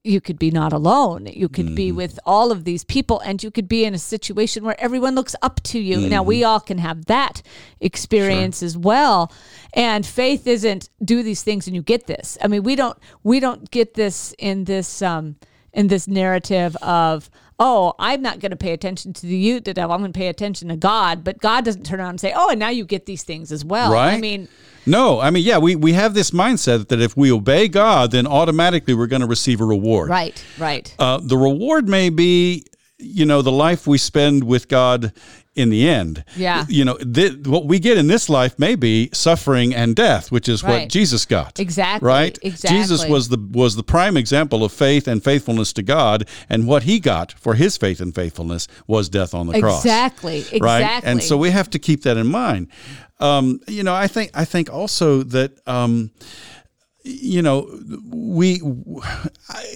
you 0.03 0.19
could 0.19 0.39
be 0.39 0.49
not 0.49 0.73
alone. 0.73 1.27
You 1.27 1.47
could 1.47 1.67
Mm-hmm. 1.67 1.75
be 1.75 1.91
with 1.91 2.19
all 2.25 2.51
of 2.51 2.63
these 2.63 2.83
people, 2.83 3.19
and 3.19 3.43
you 3.43 3.51
could 3.51 3.67
be 3.67 3.85
in 3.85 3.93
a 3.93 3.99
situation 3.99 4.63
where 4.63 4.79
everyone 4.79 5.13
looks 5.13 5.35
up 5.43 5.61
to 5.63 5.79
you. 5.79 5.97
Now, 6.09 6.21
Mm-hmm. 6.21 6.27
we 6.27 6.43
all 6.43 6.59
can 6.59 6.79
have 6.79 7.05
that 7.05 7.41
experience 7.79 8.63
as 8.63 8.77
well. 8.77 9.31
And 9.73 10.05
faith 10.05 10.47
isn't 10.47 10.89
do 11.03 11.23
these 11.23 11.43
things 11.43 11.67
and 11.67 11.75
you 11.75 11.81
get 11.81 12.07
this. 12.07 12.37
I 12.41 12.47
mean, 12.47 12.63
we 12.63 12.75
don't 12.75 12.97
we 13.23 13.39
don't 13.39 13.69
get 13.71 13.93
this 13.93 14.33
in 14.39 14.63
this 14.65 15.01
um, 15.01 15.35
in 15.73 15.87
this 15.87 16.07
narrative 16.07 16.75
of 16.77 17.29
oh, 17.63 17.93
I'm 17.99 18.23
not 18.23 18.39
going 18.39 18.49
to 18.49 18.55
pay 18.57 18.71
attention 18.73 19.13
to 19.13 19.27
the 19.27 19.35
you, 19.37 19.59
the 19.59 19.71
devil. 19.75 19.93
I'm 19.93 20.01
going 20.01 20.11
to 20.11 20.17
pay 20.17 20.29
attention 20.29 20.69
to 20.69 20.75
God. 20.75 21.23
But 21.23 21.37
God 21.41 21.63
doesn't 21.63 21.85
turn 21.85 21.99
around 21.99 22.09
and 22.09 22.19
say, 22.19 22.33
oh, 22.35 22.49
and 22.49 22.59
now 22.59 22.69
you 22.69 22.85
get 22.85 23.05
these 23.05 23.21
things 23.21 23.51
as 23.51 23.63
well. 23.63 23.93
Right. 23.93 24.15
I 24.15 24.17
mean, 24.19 24.47
No, 24.85 25.19
I 25.19 25.29
mean, 25.29 25.43
yeah, 25.43 25.57
we, 25.57 25.75
we 25.75 25.93
have 25.93 26.13
this 26.13 26.31
mindset 26.31 26.87
that 26.87 26.99
if 26.99 27.15
we 27.15 27.31
obey 27.31 27.67
God, 27.67 28.11
then 28.11 28.25
automatically 28.25 28.93
we're 28.93 29.07
going 29.07 29.21
to 29.21 29.27
receive 29.27 29.61
a 29.61 29.65
reward. 29.65 30.09
right, 30.09 30.43
right. 30.57 30.93
Uh, 30.97 31.19
the 31.21 31.37
reward 31.37 31.87
may 31.87 32.09
be, 32.09 32.65
you 32.97 33.25
know, 33.25 33.41
the 33.41 33.51
life 33.51 33.85
we 33.87 33.97
spend 33.97 34.43
with 34.43 34.67
God 34.67 35.13
in 35.53 35.69
the 35.69 35.87
end. 35.87 36.23
Yeah. 36.37 36.65
You 36.69 36.85
know, 36.85 36.95
th- 36.97 37.45
what 37.45 37.65
we 37.65 37.77
get 37.79 37.97
in 37.97 38.07
this 38.07 38.29
life 38.29 38.57
may 38.57 38.75
be 38.75 39.09
suffering 39.11 39.75
and 39.75 39.95
death, 39.95 40.31
which 40.31 40.47
is 40.47 40.63
Right. 40.63 40.81
what 40.83 40.89
Jesus 40.89 41.25
got. 41.25 41.59
Exactly, 41.59 42.07
Right. 42.07 42.39
exactly. 42.41 42.77
Jesus 42.79 43.05
was 43.05 43.27
the 43.29 43.37
was 43.51 43.75
the 43.75 43.83
prime 43.83 44.15
example 44.15 44.63
of 44.63 44.71
faith 44.71 45.07
and 45.09 45.21
faithfulness 45.23 45.73
to 45.73 45.81
God, 45.83 46.25
and 46.49 46.67
what 46.67 46.83
he 46.83 46.99
got 46.99 47.33
for 47.33 47.55
his 47.55 47.75
faith 47.75 47.99
and 47.99 48.15
faithfulness 48.15 48.67
was 48.87 49.09
death 49.09 49.33
on 49.33 49.47
the 49.47 49.59
cross. 49.59 49.83
Exactly, 49.83 50.37
exactly. 50.39 50.59
Right. 50.61 51.01
And 51.03 51.21
so 51.21 51.35
we 51.35 51.51
have 51.51 51.69
to 51.71 51.79
keep 51.79 52.03
that 52.03 52.15
in 52.15 52.27
mind. 52.27 52.67
Um, 53.19 53.59
you 53.67 53.83
know, 53.83 53.93
I 53.93 54.07
think 54.07 54.31
I 54.33 54.45
think 54.45 54.71
also 54.73 55.23
that. 55.23 55.51
Um, 55.67 56.11
you 57.03 57.41
know, 57.41 57.67
we 58.11 58.61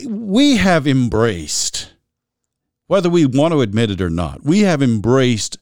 we 0.06 0.58
have 0.58 0.88
embraced, 0.88 1.92
whether 2.88 3.10
we 3.10 3.26
want 3.26 3.52
to 3.54 3.62
admit 3.62 3.92
it 3.92 4.02
or 4.02 4.10
not, 4.10 4.44
we 4.44 4.60
have 4.62 4.82
embraced 4.82 5.58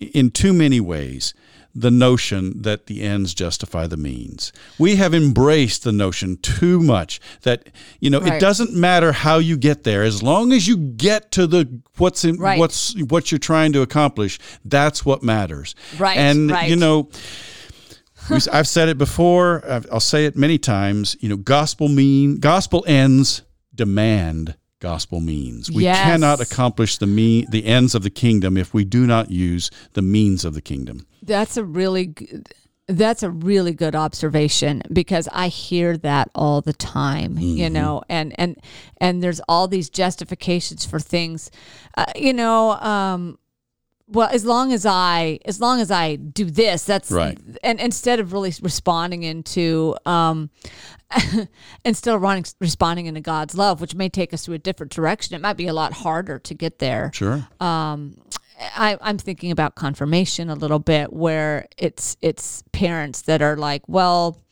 in 0.00 0.30
too 0.30 0.52
many 0.52 0.80
ways 0.80 1.32
the 1.76 1.90
notion 1.90 2.62
that 2.62 2.86
the 2.86 3.02
ends 3.02 3.34
justify 3.34 3.84
the 3.88 3.96
means. 3.96 4.52
We 4.78 4.94
have 4.96 5.12
embraced 5.12 5.82
the 5.82 5.90
notion 5.90 6.36
too 6.36 6.78
much 6.80 7.20
that 7.42 7.68
you 7.98 8.10
know 8.10 8.20
Right. 8.20 8.34
it 8.34 8.40
doesn't 8.40 8.74
matter 8.74 9.10
how 9.10 9.38
you 9.38 9.56
get 9.56 9.82
there 9.82 10.04
as 10.04 10.22
long 10.22 10.52
as 10.52 10.68
you 10.68 10.76
get 10.76 11.32
to 11.32 11.48
the 11.48 11.80
what's 11.96 12.24
in 12.24 12.36
Right. 12.36 12.60
what's 12.60 12.94
what 13.08 13.32
you're 13.32 13.40
trying 13.40 13.72
to 13.72 13.82
accomplish. 13.82 14.38
That's 14.64 15.04
what 15.04 15.24
matters. 15.24 15.74
Right, 15.98 16.16
And 16.16 16.50
right. 16.50 16.70
you 16.70 16.76
know. 16.76 17.08
I've 18.52 18.68
said 18.68 18.88
it 18.88 18.96
before. 18.96 19.62
I've- 19.68 19.86
I'll 19.92 20.00
say 20.00 20.24
it 20.24 20.34
many 20.36 20.56
times. 20.58 21.14
You 21.20 21.28
know, 21.28 21.36
gospel 21.36 21.88
mean 21.88 22.38
gospel 22.38 22.82
ends 22.86 23.42
demand 23.74 24.54
gospel 24.90 25.20
means. 25.20 25.70
We 25.70 25.84
Yes. 25.84 25.98
cannot 26.08 26.38
accomplish 26.40 26.98
the 26.98 27.06
me 27.06 27.46
the 27.56 27.64
ends 27.76 27.94
of 27.94 28.02
the 28.02 28.10
kingdom 28.24 28.56
if 28.56 28.68
we 28.74 28.84
do 28.84 29.06
not 29.06 29.30
use 29.30 29.70
the 29.94 30.02
means 30.02 30.44
of 30.44 30.52
the 30.54 30.60
kingdom. 30.62 30.96
That's 31.22 31.56
a 31.56 31.64
really 31.64 32.06
good, 32.06 32.48
that's 32.86 33.22
a 33.22 33.30
really 33.30 33.72
good 33.72 33.94
observation 33.94 34.82
because 34.92 35.26
I 35.44 35.48
hear 35.48 35.96
that 35.98 36.28
all 36.34 36.60
the 36.60 36.74
time, 36.74 37.38
you 37.38 37.70
know, 37.70 38.02
and 38.08 38.34
and 38.38 38.56
and 39.04 39.22
there's 39.22 39.40
all 39.48 39.66
these 39.68 39.88
justifications 39.88 40.84
for 40.90 41.00
things, 41.00 41.50
uh, 41.96 42.04
you 42.14 42.32
know. 42.32 42.72
Um, 42.72 43.38
well, 44.06 44.28
as 44.30 44.44
long 44.44 44.72
as 44.72 44.84
I, 44.84 45.38
as 45.46 45.60
long 45.60 45.80
as 45.80 45.90
I 45.90 46.16
do 46.16 46.44
this, 46.44 46.84
that's 46.84 47.10
Right. 47.10 47.38
And 47.62 47.80
instead 47.80 48.20
of 48.20 48.34
really 48.34 48.52
responding 48.60 49.22
into, 49.22 49.96
um, 50.04 50.50
instead 51.84 51.96
still 51.96 52.18
running, 52.18 52.44
responding 52.60 53.06
into 53.06 53.20
God's 53.20 53.54
love, 53.54 53.80
which 53.80 53.94
may 53.94 54.08
take 54.08 54.32
us 54.34 54.44
to 54.44 54.52
a 54.52 54.58
different 54.58 54.92
direction, 54.92 55.34
it 55.34 55.40
might 55.40 55.56
be 55.56 55.66
a 55.66 55.72
lot 55.72 55.92
harder 55.92 56.38
to 56.38 56.54
get 56.54 56.78
there. 56.78 57.10
Sure. 57.14 57.46
Um, 57.60 58.16
I, 58.58 58.96
I'm 59.00 59.18
thinking 59.18 59.50
about 59.50 59.74
confirmation 59.74 60.48
a 60.48 60.54
little 60.54 60.78
bit, 60.78 61.12
where 61.12 61.66
it's 61.76 62.16
it's 62.20 62.62
parents 62.72 63.22
that 63.22 63.42
are 63.42 63.56
like, 63.56 63.88
well, 63.88 64.43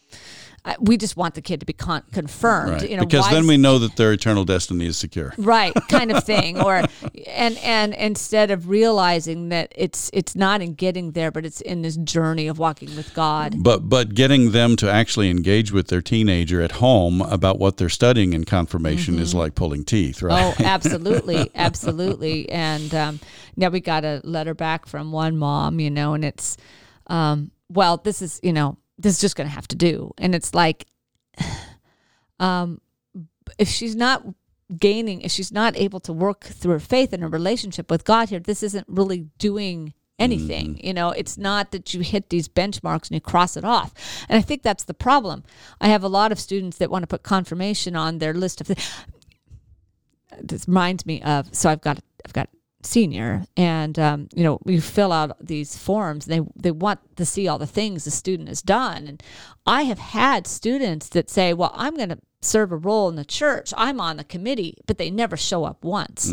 I, 0.64 0.76
we 0.78 0.96
just 0.96 1.16
want 1.16 1.34
the 1.34 1.42
kid 1.42 1.58
to 1.58 1.66
be 1.66 1.72
con- 1.72 2.04
confirmed, 2.12 2.72
Right. 2.82 2.90
you 2.90 2.96
know, 2.96 3.04
because 3.04 3.28
then 3.30 3.48
we 3.48 3.56
know 3.56 3.80
that 3.80 3.96
their 3.96 4.12
eternal 4.12 4.44
destiny 4.44 4.86
is 4.86 4.96
secure. 4.96 5.34
right 5.36 5.74
kind 5.88 6.12
of 6.12 6.22
thing 6.32 6.60
or 6.60 6.84
and 7.26 7.58
and 7.58 7.94
instead 7.94 8.50
of 8.52 8.68
realizing 8.68 9.48
that 9.48 9.72
it's 9.76 10.08
it's 10.12 10.36
not 10.36 10.62
in 10.62 10.74
getting 10.74 11.12
there 11.12 11.32
but 11.32 11.44
it's 11.44 11.60
in 11.62 11.82
this 11.82 11.96
journey 11.96 12.46
of 12.46 12.58
walking 12.60 12.94
with 12.94 13.12
god 13.12 13.56
But 13.58 13.88
but 13.88 14.14
getting 14.14 14.52
them 14.52 14.76
to 14.76 14.88
actually 14.90 15.30
engage 15.30 15.72
with 15.72 15.88
their 15.88 16.00
teenager 16.00 16.62
at 16.62 16.72
home 16.72 17.22
about 17.22 17.58
what 17.58 17.76
they're 17.78 17.88
studying 17.88 18.32
in 18.32 18.44
confirmation 18.44 19.18
is 19.18 19.34
like 19.34 19.56
pulling 19.56 19.84
teeth, 19.84 20.22
right? 20.22 20.54
Mm-hmm. 20.54 20.62
Oh, 20.62 20.66
absolutely, 20.76 21.50
absolutely. 21.56 22.48
And 22.50 22.94
um, 22.94 23.20
now 23.56 23.68
we 23.68 23.80
got 23.80 24.04
a 24.04 24.20
letter 24.22 24.54
back 24.54 24.86
from 24.86 25.10
one 25.10 25.36
mom, 25.36 25.80
you 25.80 25.90
know, 25.90 26.14
and 26.14 26.24
it's, 26.24 26.56
um, 27.08 27.50
well, 27.68 27.96
this 27.96 28.22
is, 28.22 28.38
you 28.42 28.52
know, 28.52 28.76
this 29.02 29.14
is 29.14 29.20
just 29.20 29.36
going 29.36 29.48
to 29.48 29.54
have 29.54 29.68
to 29.68 29.76
do. 29.76 30.12
And 30.18 30.34
it's 30.34 30.54
like, 30.54 30.86
um, 32.40 32.80
if 33.58 33.68
she's 33.68 33.96
not 33.96 34.24
gaining, 34.78 35.20
if 35.20 35.30
she's 35.30 35.52
not 35.52 35.76
able 35.76 36.00
to 36.00 36.12
work 36.12 36.44
through 36.44 36.72
her 36.72 36.80
faith 36.80 37.12
and 37.12 37.22
her 37.22 37.28
relationship 37.28 37.90
with 37.90 38.04
God 38.04 38.30
here, 38.30 38.40
this 38.40 38.62
isn't 38.62 38.86
really 38.88 39.28
doing 39.38 39.92
anything. 40.18 40.78
You 40.82 40.94
know, 40.94 41.10
it's 41.10 41.36
not 41.36 41.72
that 41.72 41.92
you 41.92 42.00
hit 42.00 42.30
these 42.30 42.48
benchmarks 42.48 43.08
and 43.08 43.12
you 43.12 43.20
cross 43.20 43.56
it 43.56 43.64
off. 43.64 43.92
And 44.28 44.38
I 44.38 44.42
think 44.42 44.62
that's 44.62 44.84
the 44.84 44.94
problem. 44.94 45.42
I 45.80 45.88
have 45.88 46.04
a 46.04 46.08
lot 46.08 46.32
of 46.32 46.38
students 46.38 46.78
that 46.78 46.90
want 46.90 47.02
to 47.02 47.06
put 47.06 47.22
confirmation 47.22 47.96
on 47.96 48.18
their 48.18 48.32
list 48.32 48.60
of 48.60 48.68
things 48.68 48.88
this 50.40 50.66
reminds 50.68 51.04
me 51.06 51.22
of 51.22 51.54
so 51.54 51.70
I've 51.70 51.80
got 51.80 51.98
I've 52.24 52.32
got 52.32 52.48
senior 52.82 53.44
and 53.56 53.98
um, 53.98 54.28
you 54.34 54.42
know 54.42 54.58
we 54.64 54.80
fill 54.80 55.12
out 55.12 55.36
these 55.44 55.76
forms 55.78 56.26
they 56.26 56.40
they 56.56 56.70
want 56.70 56.98
to 57.16 57.24
see 57.24 57.46
all 57.46 57.58
the 57.58 57.66
things 57.66 58.04
the 58.04 58.10
student 58.10 58.48
has 58.48 58.62
done. 58.62 59.06
And 59.06 59.22
I 59.66 59.82
have 59.82 59.98
had 59.98 60.46
students 60.46 61.08
that 61.10 61.30
say 61.30 61.54
well 61.54 61.72
I'm 61.74 61.96
going 61.96 62.08
to 62.08 62.18
serve 62.40 62.72
a 62.72 62.76
role 62.76 63.08
in 63.08 63.14
the 63.14 63.24
church. 63.24 63.72
I'm 63.76 64.00
on 64.00 64.16
the 64.16 64.24
committee 64.24 64.76
but 64.86 64.98
they 64.98 65.10
never 65.10 65.36
show 65.36 65.64
up 65.64 65.84
once 65.84 66.32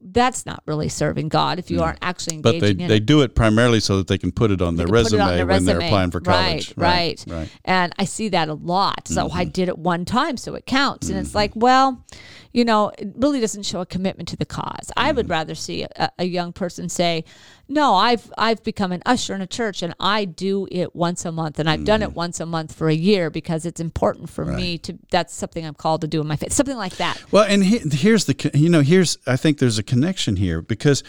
that's 0.00 0.46
not 0.46 0.62
really 0.66 0.88
serving 0.88 1.28
God 1.28 1.58
if 1.58 1.70
you 1.70 1.82
aren't 1.82 1.98
actually 2.02 2.36
Mm-hmm. 2.38 2.42
But 2.42 2.60
they, 2.60 2.72
they 2.74 2.96
it. 2.96 3.06
do 3.06 3.22
it 3.22 3.34
primarily 3.34 3.80
so 3.80 3.96
that 3.98 4.06
they 4.06 4.18
can 4.18 4.30
put 4.32 4.50
it 4.50 4.62
on 4.62 4.76
their 4.76 4.86
can 4.86 4.94
it 4.94 4.98
resume 4.98 5.20
on 5.22 5.36
their 5.36 5.46
when 5.46 5.64
they're 5.64 5.80
applying 5.80 6.10
for 6.12 6.20
college. 6.20 6.72
Right, 6.76 7.24
right, 7.26 7.34
right. 7.36 7.50
And 7.64 7.92
I 7.98 8.04
see 8.04 8.28
that 8.30 8.48
a 8.48 8.54
lot. 8.54 9.08
So 9.08 9.26
Mm-hmm. 9.28 9.36
I 9.38 9.44
did 9.44 9.68
it 9.68 9.78
one 9.78 10.04
time, 10.04 10.36
so 10.36 10.54
it 10.54 10.66
counts. 10.66 11.08
And 11.08 11.18
it's 11.18 11.34
like, 11.34 11.52
well, 11.56 12.04
you 12.52 12.64
know, 12.64 12.92
it 12.98 13.08
really 13.16 13.40
doesn't 13.40 13.64
show 13.64 13.80
a 13.80 13.86
commitment 13.86 14.28
to 14.30 14.36
the 14.36 14.46
cause. 14.46 14.90
I 14.96 15.08
Mm-hmm. 15.08 15.16
would 15.16 15.28
rather 15.28 15.54
see 15.54 15.82
a, 15.82 16.10
a 16.18 16.24
young 16.24 16.52
person 16.52 16.88
say, 16.88 17.24
"No, 17.68 17.94
I've 17.94 18.30
I've 18.38 18.62
become 18.64 18.90
an 18.92 19.02
usher 19.04 19.34
in 19.34 19.40
a 19.42 19.46
church, 19.46 19.82
and 19.82 19.94
I 20.00 20.24
do 20.24 20.66
it 20.70 20.94
once 20.96 21.24
a 21.24 21.32
month, 21.32 21.58
and 21.58 21.68
I've 21.68 21.84
done 21.84 22.00
Mm-hmm. 22.00 22.10
it 22.12 22.16
once 22.16 22.40
a 22.40 22.46
month 22.46 22.74
for 22.74 22.88
a 22.88 22.94
year 22.94 23.28
because 23.30 23.66
it's 23.66 23.80
important 23.80 24.30
for 24.30 24.44
me 24.44 24.78
to. 24.78 24.98
That's 25.10 25.34
something 25.34 25.64
I'm 25.66 25.74
called 25.74 26.00
to 26.02 26.06
do 26.08 26.20
in 26.20 26.26
my 26.26 26.36
faith. 26.36 26.52
Something 26.52 26.76
like 26.76 26.96
that. 26.96 27.22
Well, 27.30 27.44
and 27.44 27.62
he, 27.64 27.78
here's 27.78 28.24
the 28.26 28.50
you 28.54 28.68
know 28.70 28.80
here's 28.80 29.18
I 29.26 29.36
think 29.36 29.58
there's 29.58 29.78
a 29.78 29.82
connection 29.88 30.36
here 30.36 30.62
because 30.62 31.02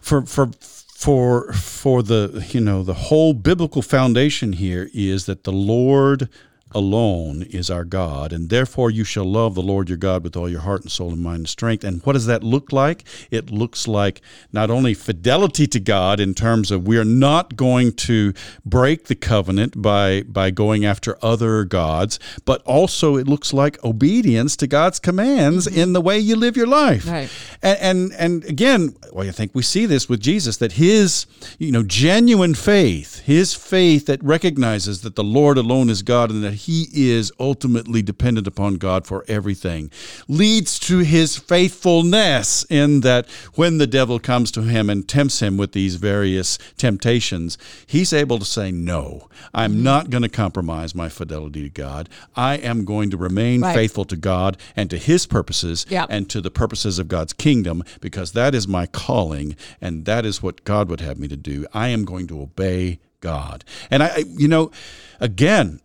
for 0.00 0.22
for 0.22 0.50
for 0.96 1.52
for 1.52 2.02
the 2.02 2.46
you 2.50 2.60
know 2.60 2.82
the 2.82 2.94
whole 2.94 3.34
biblical 3.34 3.82
foundation 3.82 4.54
here 4.54 4.88
is 4.94 5.26
that 5.26 5.44
the 5.44 5.52
Lord 5.52 6.28
alone 6.72 7.42
is 7.50 7.70
our 7.70 7.84
God, 7.84 8.32
and 8.32 8.50
therefore 8.50 8.90
you 8.90 9.04
shall 9.04 9.24
love 9.24 9.54
the 9.54 9.62
Lord 9.62 9.88
your 9.88 9.98
God 9.98 10.24
with 10.24 10.36
all 10.36 10.48
your 10.48 10.60
heart 10.60 10.82
and 10.82 10.90
soul 10.90 11.10
and 11.10 11.22
mind 11.22 11.36
and 11.36 11.48
strength. 11.48 11.84
And 11.84 12.02
what 12.02 12.14
does 12.14 12.26
that 12.26 12.42
look 12.42 12.72
like? 12.72 13.04
It 13.30 13.50
looks 13.50 13.86
like 13.86 14.20
not 14.52 14.70
only 14.70 14.92
fidelity 14.92 15.66
to 15.68 15.80
God 15.80 16.18
in 16.20 16.34
terms 16.34 16.70
of 16.70 16.86
we 16.86 16.98
are 16.98 17.04
not 17.04 17.56
going 17.56 17.92
to 17.92 18.32
break 18.64 19.04
the 19.04 19.14
covenant 19.14 19.80
by 19.80 20.22
by 20.22 20.50
going 20.50 20.84
after 20.84 21.16
other 21.22 21.64
gods, 21.64 22.18
but 22.44 22.62
also 22.62 23.16
it 23.16 23.28
looks 23.28 23.52
like 23.52 23.82
obedience 23.84 24.56
to 24.56 24.66
God's 24.66 24.98
commands 24.98 25.66
mm-hmm. 25.66 25.78
in 25.78 25.92
the 25.92 26.00
way 26.00 26.18
you 26.18 26.36
live 26.36 26.56
your 26.56 26.66
life. 26.66 27.06
Right. 27.06 27.30
And, 27.62 27.78
and 27.80 28.12
and 28.12 28.44
again, 28.44 28.96
well, 29.12 29.26
I 29.26 29.30
think 29.30 29.52
we 29.54 29.62
see 29.62 29.86
this 29.86 30.08
with 30.08 30.20
Jesus 30.20 30.56
that 30.58 30.72
his 30.72 31.26
you 31.58 31.70
know 31.70 31.84
genuine 31.84 32.54
faith, 32.54 33.20
his 33.20 33.54
faith 33.54 34.06
that 34.06 34.22
recognizes 34.22 35.02
that 35.02 35.14
the 35.14 35.24
Lord 35.24 35.58
alone 35.58 35.88
is 35.88 36.02
God 36.02 36.30
and 36.30 36.42
that 36.42 36.55
he 36.56 36.88
is 36.92 37.32
ultimately 37.38 38.02
dependent 38.02 38.46
upon 38.46 38.74
God 38.74 39.06
for 39.06 39.24
everything, 39.28 39.90
leads 40.26 40.78
to 40.80 40.98
his 40.98 41.36
faithfulness 41.36 42.66
in 42.68 43.00
that 43.02 43.28
when 43.54 43.78
the 43.78 43.86
devil 43.86 44.18
comes 44.18 44.50
to 44.52 44.62
him 44.62 44.90
and 44.90 45.08
tempts 45.08 45.40
him 45.40 45.56
with 45.56 45.72
these 45.72 45.96
various 45.96 46.58
temptations, 46.76 47.58
he's 47.86 48.12
able 48.12 48.38
to 48.38 48.44
say, 48.44 48.72
No, 48.72 49.28
I'm 49.54 49.74
mm-hmm. 49.74 49.82
not 49.84 50.10
going 50.10 50.22
to 50.22 50.28
compromise 50.28 50.94
my 50.94 51.08
fidelity 51.08 51.62
to 51.62 51.68
God. 51.68 52.08
I 52.34 52.56
am 52.56 52.84
going 52.84 53.10
to 53.10 53.16
remain 53.16 53.60
right. 53.60 53.74
faithful 53.74 54.04
to 54.06 54.16
God 54.16 54.56
and 54.74 54.90
to 54.90 54.98
his 54.98 55.26
purposes 55.26 55.86
yep. 55.88 56.08
and 56.10 56.28
to 56.30 56.40
the 56.40 56.50
purposes 56.50 56.98
of 56.98 57.08
God's 57.08 57.32
kingdom 57.32 57.84
because 58.00 58.32
that 58.32 58.54
is 58.54 58.66
my 58.66 58.86
calling 58.86 59.56
and 59.80 60.04
that 60.06 60.24
is 60.24 60.42
what 60.42 60.64
God 60.64 60.88
would 60.88 61.00
have 61.00 61.18
me 61.18 61.28
to 61.28 61.36
do. 61.36 61.66
I 61.72 61.88
am 61.88 62.04
going 62.04 62.26
to 62.28 62.40
obey 62.40 62.98
God. 63.26 63.64
And 63.90 64.04
I, 64.04 64.18
you 64.18 64.46
know, 64.46 64.70
again, 65.18 65.80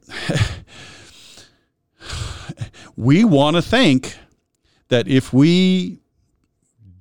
we 2.95 3.25
want 3.25 3.55
to 3.55 3.63
think 3.63 4.15
that 4.89 5.07
if 5.07 5.33
we 5.33 5.97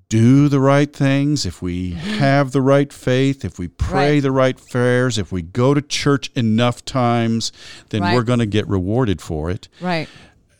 do 0.08 0.48
the 0.48 0.58
right 0.58 0.90
things, 0.90 1.44
if 1.44 1.60
we 1.60 1.90
mm-hmm. 1.90 2.10
have 2.14 2.52
the 2.52 2.62
right 2.62 2.90
faith, 2.90 3.44
if 3.44 3.58
we 3.58 3.68
pray 3.68 4.14
right. 4.14 4.22
the 4.22 4.32
right 4.32 4.58
prayers, 4.70 5.18
if 5.18 5.30
we 5.30 5.42
go 5.42 5.74
to 5.74 5.82
church 5.82 6.30
enough 6.34 6.86
times, 6.86 7.52
then 7.90 8.00
right. 8.00 8.14
we're 8.14 8.22
going 8.22 8.38
to 8.38 8.46
get 8.46 8.66
rewarded 8.66 9.20
for 9.20 9.50
it. 9.50 9.68
Right. 9.78 10.08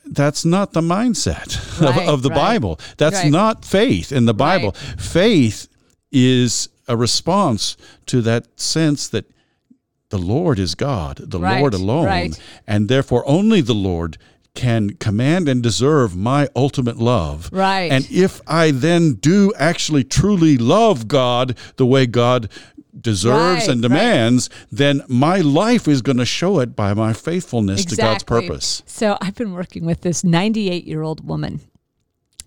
That's 0.04 0.44
not 0.44 0.74
the 0.74 0.82
mindset 0.82 1.80
right, 1.80 2.02
of, 2.02 2.08
of, 2.16 2.22
the 2.22 2.28
Bible. 2.30 2.78
That's 2.98 3.24
not 3.24 3.64
faith 3.64 4.12
in 4.12 4.26
the 4.26 4.34
Bible. 4.34 4.72
Faith 4.72 5.68
is 6.12 6.68
a 6.86 6.98
response 6.98 7.78
to 8.06 8.20
that 8.22 8.60
sense 8.60 9.08
that 9.08 9.24
the 10.10 10.18
Lord 10.18 10.58
is 10.58 10.74
God, 10.74 11.16
the 11.18 11.40
right, 11.40 11.60
Lord 11.60 11.74
alone, 11.74 12.06
right. 12.06 12.40
and 12.66 12.88
therefore 12.88 13.24
only 13.26 13.60
the 13.60 13.74
Lord 13.74 14.18
can 14.54 14.90
command 14.96 15.48
and 15.48 15.62
deserve 15.62 16.16
my 16.16 16.48
ultimate 16.54 16.98
love. 16.98 17.48
Right. 17.52 17.90
And 17.90 18.06
if 18.10 18.40
I 18.46 18.72
then 18.72 19.14
do 19.14 19.52
actually 19.56 20.04
truly 20.04 20.58
love 20.58 21.08
God 21.08 21.56
the 21.76 21.86
way 21.86 22.06
God 22.06 22.50
deserves 23.00 23.60
right, 23.60 23.68
and 23.68 23.80
demands, 23.80 24.50
right. 24.50 24.66
then 24.72 25.02
my 25.08 25.38
life 25.38 25.86
is 25.86 26.02
going 26.02 26.18
to 26.18 26.26
show 26.26 26.58
it 26.58 26.74
by 26.74 26.92
my 26.94 27.12
faithfulness 27.12 27.82
exactly. 27.82 27.96
to 27.96 28.02
God's 28.02 28.24
purpose. 28.24 28.82
So 28.86 29.16
I've 29.20 29.36
been 29.36 29.52
working 29.52 29.86
with 29.86 30.00
this 30.00 30.24
98 30.24 30.84
year 30.84 31.02
old 31.02 31.26
woman, 31.26 31.60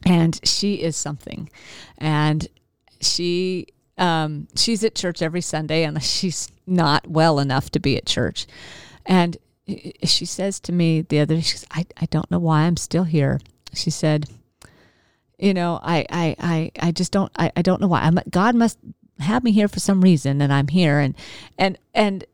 and 0.05 0.39
she 0.43 0.75
is 0.75 0.97
something. 0.97 1.49
And 1.97 2.47
she 2.99 3.67
um, 3.97 4.47
she's 4.55 4.83
at 4.83 4.95
church 4.95 5.21
every 5.21 5.41
Sunday, 5.41 5.83
and 5.83 6.01
she's 6.03 6.49
not 6.65 7.07
well 7.07 7.39
enough 7.39 7.69
to 7.71 7.79
be 7.79 7.97
at 7.97 8.05
church. 8.05 8.47
And 9.05 9.37
she 10.03 10.25
says 10.25 10.59
to 10.61 10.71
me 10.71 11.01
the 11.01 11.19
other 11.19 11.35
day, 11.35 11.41
she 11.41 11.57
says, 11.57 11.67
I, 11.71 11.85
I 11.97 12.05
don't 12.07 12.29
know 12.29 12.39
why 12.39 12.61
I'm 12.61 12.77
still 12.77 13.03
here. 13.03 13.39
She 13.73 13.89
said, 13.89 14.29
you 15.39 15.53
know, 15.53 15.79
I, 15.81 16.05
I, 16.09 16.35
I, 16.39 16.71
I 16.79 16.91
just 16.91 17.11
don't, 17.11 17.31
I, 17.37 17.51
I 17.55 17.61
don't 17.61 17.81
know 17.81 17.87
why. 17.87 18.01
I'm, 18.01 18.19
God 18.29 18.55
must 18.55 18.77
have 19.19 19.43
me 19.43 19.51
here 19.51 19.67
for 19.67 19.79
some 19.79 20.01
reason, 20.01 20.41
and 20.41 20.51
I'm 20.53 20.67
here. 20.67 20.99
And, 20.99 21.15
and, 21.57 21.77
and, 21.93 22.25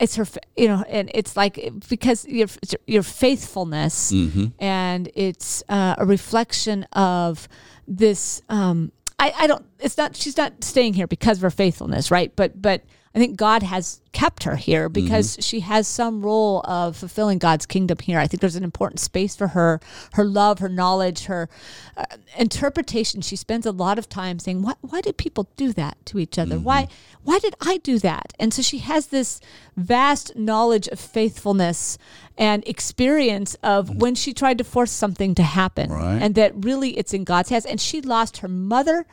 it's 0.00 0.16
her, 0.16 0.26
you 0.56 0.66
know, 0.66 0.84
and 0.88 1.12
it's 1.14 1.36
like 1.36 1.72
because 1.88 2.26
your 2.26 2.48
your 2.88 3.04
faithfulness, 3.04 4.10
mm-hmm. 4.10 4.46
and 4.58 5.08
it's 5.14 5.62
uh, 5.68 5.94
a 5.96 6.04
reflection 6.04 6.82
of 6.92 7.48
this 7.86 8.42
um, 8.48 8.90
I, 9.22 9.32
I 9.44 9.46
don't 9.46 9.64
it's 9.78 9.96
not 9.96 10.16
she's 10.16 10.36
not 10.36 10.64
staying 10.64 10.94
here 10.94 11.06
because 11.06 11.38
of 11.38 11.42
her 11.42 11.50
faithfulness, 11.50 12.10
right? 12.10 12.34
But 12.34 12.60
but 12.60 12.82
I 13.14 13.18
think 13.18 13.36
God 13.36 13.62
has 13.62 14.00
kept 14.12 14.44
her 14.44 14.56
here 14.56 14.88
because 14.88 15.32
mm-hmm. 15.32 15.40
she 15.42 15.60
has 15.60 15.86
some 15.86 16.22
role 16.22 16.62
of 16.64 16.96
fulfilling 16.96 17.38
God's 17.38 17.66
kingdom 17.66 17.98
here. 18.00 18.18
I 18.18 18.26
think 18.26 18.40
there's 18.40 18.56
an 18.56 18.64
important 18.64 19.00
space 19.00 19.36
for 19.36 19.48
her, 19.48 19.80
her 20.14 20.24
love, 20.24 20.60
her 20.60 20.68
knowledge, 20.68 21.26
her 21.26 21.48
uh, 21.96 22.04
interpretation. 22.38 23.20
She 23.20 23.36
spends 23.36 23.66
a 23.66 23.72
lot 23.72 23.98
of 23.98 24.08
time 24.08 24.38
saying, 24.38 24.62
"Why? 24.62 24.74
Why 24.80 25.00
do 25.02 25.12
people 25.12 25.48
do 25.56 25.72
that 25.74 25.98
to 26.06 26.18
each 26.18 26.38
other? 26.38 26.56
Mm-hmm. 26.56 26.64
Why? 26.64 26.88
Why 27.22 27.38
did 27.38 27.54
I 27.60 27.78
do 27.78 27.98
that?" 27.98 28.32
And 28.38 28.54
so 28.54 28.62
she 28.62 28.78
has 28.78 29.08
this 29.08 29.40
vast 29.76 30.34
knowledge 30.34 30.88
of 30.88 30.98
faithfulness 30.98 31.98
and 32.38 32.66
experience 32.66 33.56
of 33.62 33.88
mm-hmm. 33.88 33.98
when 33.98 34.14
she 34.14 34.32
tried 34.32 34.58
to 34.58 34.64
force 34.64 34.90
something 34.90 35.34
to 35.34 35.42
happen, 35.42 35.90
right. 35.90 36.22
and 36.22 36.34
that 36.36 36.52
really 36.56 36.96
it's 36.96 37.12
in 37.12 37.24
God's 37.24 37.50
hands. 37.50 37.66
And 37.66 37.78
she 37.80 38.00
lost 38.00 38.38
her 38.38 38.48
mother 38.48 39.06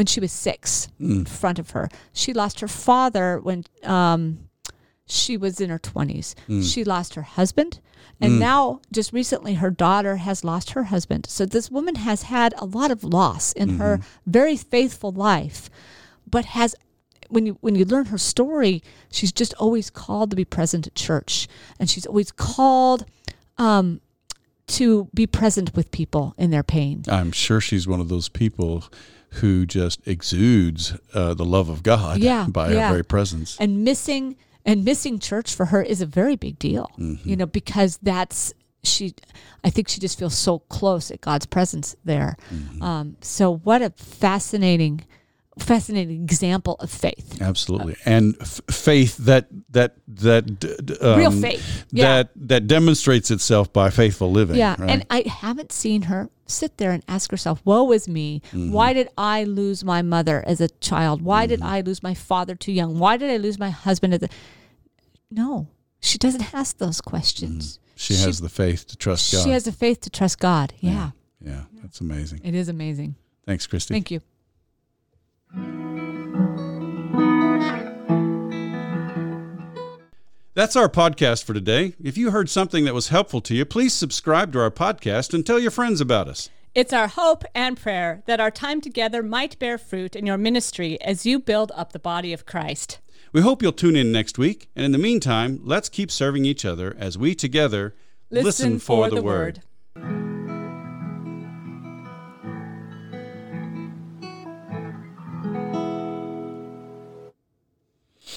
when 0.00 0.06
she 0.06 0.18
was 0.18 0.32
six 0.32 0.88
mm. 0.98 1.10
in 1.10 1.24
front 1.26 1.58
of 1.58 1.72
her. 1.72 1.86
She 2.14 2.32
lost 2.32 2.60
her 2.60 2.68
father 2.68 3.38
when 3.38 3.66
um, 3.84 4.48
she 5.04 5.36
was 5.36 5.60
in 5.60 5.68
her 5.68 5.78
20s. 5.78 6.34
Mm. 6.48 6.64
She 6.64 6.84
lost 6.84 7.16
her 7.16 7.22
husband. 7.22 7.80
And 8.18 8.32
mm. 8.32 8.38
now, 8.38 8.80
just 8.90 9.12
recently, 9.12 9.56
her 9.56 9.68
daughter 9.68 10.16
has 10.16 10.42
lost 10.42 10.70
her 10.70 10.84
husband. 10.84 11.26
So 11.28 11.44
this 11.44 11.70
woman 11.70 11.96
has 11.96 12.22
had 12.22 12.54
a 12.56 12.64
lot 12.64 12.90
of 12.90 13.04
loss 13.04 13.52
in 13.52 13.68
mm-hmm. 13.68 13.78
her 13.80 14.00
very 14.24 14.56
faithful 14.56 15.12
life, 15.12 15.68
but 16.26 16.46
has 16.46 16.74
when 17.28 17.44
you 17.44 17.58
when 17.60 17.74
you 17.74 17.84
learn 17.84 18.06
her 18.06 18.16
story, 18.16 18.82
she's 19.10 19.32
just 19.32 19.52
always 19.58 19.90
called 19.90 20.30
to 20.30 20.36
be 20.36 20.46
present 20.46 20.86
at 20.86 20.94
church, 20.94 21.46
and 21.78 21.90
she's 21.90 22.06
always 22.06 22.32
called 22.32 23.04
um, 23.58 24.00
to 24.68 25.10
be 25.12 25.26
present 25.26 25.76
with 25.76 25.90
people 25.90 26.34
in 26.38 26.50
their 26.50 26.62
pain. 26.62 27.04
I'm 27.06 27.32
sure 27.32 27.60
she's 27.60 27.86
one 27.86 28.00
of 28.00 28.08
those 28.08 28.30
people 28.30 28.84
who 29.34 29.64
just 29.66 30.06
exudes 30.06 30.96
uh, 31.14 31.34
the 31.34 31.44
love 31.44 31.68
of 31.68 31.82
God 31.82 32.18
yeah, 32.18 32.46
by 32.48 32.72
yeah. 32.72 32.88
her 32.88 32.92
very 32.94 33.04
presence. 33.04 33.56
And 33.60 33.84
missing 33.84 34.36
and 34.64 34.84
missing 34.84 35.18
church 35.18 35.54
for 35.54 35.66
her 35.66 35.82
is 35.82 36.00
a 36.00 36.06
very 36.06 36.36
big 36.36 36.58
deal. 36.58 36.90
Mm-hmm. 36.98 37.28
You 37.28 37.36
know, 37.36 37.46
because 37.46 37.98
that's 38.02 38.52
she 38.82 39.14
I 39.62 39.70
think 39.70 39.88
she 39.88 40.00
just 40.00 40.18
feels 40.18 40.36
so 40.36 40.60
close 40.60 41.10
at 41.10 41.20
God's 41.20 41.46
presence 41.46 41.96
there. 42.04 42.36
Mm-hmm. 42.52 42.82
Um, 42.82 43.16
so 43.20 43.56
what 43.56 43.82
a 43.82 43.90
fascinating 43.90 45.04
fascinating 45.62 46.22
example 46.22 46.76
of 46.80 46.90
faith. 46.90 47.40
Absolutely, 47.40 47.96
and 48.04 48.36
f- 48.40 48.60
faith 48.70 49.16
that 49.18 49.48
that 49.70 49.96
that 50.08 50.98
um, 51.00 51.18
real 51.18 51.30
faith 51.30 51.86
yeah. 51.90 52.04
that 52.04 52.30
that 52.36 52.66
demonstrates 52.66 53.30
itself 53.30 53.72
by 53.72 53.90
faithful 53.90 54.30
living. 54.30 54.56
Yeah, 54.56 54.76
right? 54.78 54.90
and 54.90 55.06
I 55.10 55.24
haven't 55.28 55.72
seen 55.72 56.02
her 56.02 56.30
sit 56.46 56.78
there 56.78 56.90
and 56.90 57.02
ask 57.08 57.30
herself, 57.30 57.60
"Woe 57.64 57.92
is 57.92 58.08
me! 58.08 58.42
Mm-hmm. 58.48 58.72
Why 58.72 58.92
did 58.92 59.08
I 59.16 59.44
lose 59.44 59.84
my 59.84 60.02
mother 60.02 60.42
as 60.46 60.60
a 60.60 60.68
child? 60.68 61.22
Why 61.22 61.44
mm-hmm. 61.44 61.50
did 61.50 61.62
I 61.62 61.80
lose 61.80 62.02
my 62.02 62.14
father 62.14 62.54
too 62.54 62.72
young? 62.72 62.98
Why 62.98 63.16
did 63.16 63.30
I 63.30 63.36
lose 63.36 63.58
my 63.58 63.70
husband?" 63.70 64.14
As 64.14 64.22
a... 64.22 64.28
No, 65.30 65.68
she 66.00 66.18
doesn't 66.18 66.54
ask 66.54 66.78
those 66.78 67.00
questions. 67.00 67.78
Mm-hmm. 67.78 67.84
She, 67.96 68.14
she, 68.14 68.22
has 68.22 68.40
the 68.40 68.48
faith 68.48 68.86
to 68.88 68.96
trust 68.96 69.30
God. 69.30 69.44
She 69.44 69.50
has 69.50 69.64
the 69.64 69.72
faith 69.72 70.00
to 70.00 70.10
trust 70.10 70.38
God. 70.38 70.72
Yeah. 70.80 70.90
yeah. 70.90 71.10
Yeah, 71.42 71.62
that's 71.82 72.00
amazing. 72.00 72.40
It 72.44 72.54
is 72.54 72.68
amazing. 72.68 73.16
Thanks, 73.46 73.66
Christy. 73.66 73.94
Thank 73.94 74.10
you. 74.10 74.20
That's 80.52 80.74
our 80.74 80.88
podcast 80.88 81.44
for 81.44 81.54
today. 81.54 81.94
If 82.02 82.18
you 82.18 82.32
heard 82.32 82.50
something 82.50 82.84
that 82.84 82.94
was 82.94 83.08
helpful 83.08 83.40
to 83.42 83.54
you, 83.54 83.64
please 83.64 83.94
subscribe 83.94 84.52
to 84.52 84.58
our 84.58 84.70
podcast 84.70 85.32
and 85.32 85.46
tell 85.46 85.60
your 85.60 85.70
friends 85.70 86.00
about 86.00 86.26
us. 86.26 86.50
It's 86.74 86.92
our 86.92 87.06
hope 87.06 87.44
and 87.54 87.80
prayer 87.80 88.24
that 88.26 88.40
our 88.40 88.50
time 88.50 88.80
together 88.80 89.22
might 89.22 89.60
bear 89.60 89.78
fruit 89.78 90.16
in 90.16 90.26
your 90.26 90.38
ministry 90.38 91.00
as 91.02 91.24
you 91.24 91.38
build 91.38 91.70
up 91.76 91.92
the 91.92 92.00
body 92.00 92.32
of 92.32 92.46
Christ. 92.46 92.98
We 93.32 93.42
hope 93.42 93.62
you'll 93.62 93.70
tune 93.70 93.94
in 93.94 94.10
next 94.10 94.38
week. 94.38 94.68
And 94.74 94.84
in 94.84 94.90
the 94.90 94.98
meantime, 94.98 95.60
let's 95.62 95.88
keep 95.88 96.10
serving 96.10 96.44
each 96.44 96.64
other 96.64 96.96
as 96.98 97.16
we 97.16 97.36
together 97.36 97.94
listen, 98.28 98.44
listen 98.44 98.78
for, 98.80 99.08
for, 99.08 99.14
the, 99.14 99.22
word. 99.22 99.62
word. 99.94 100.29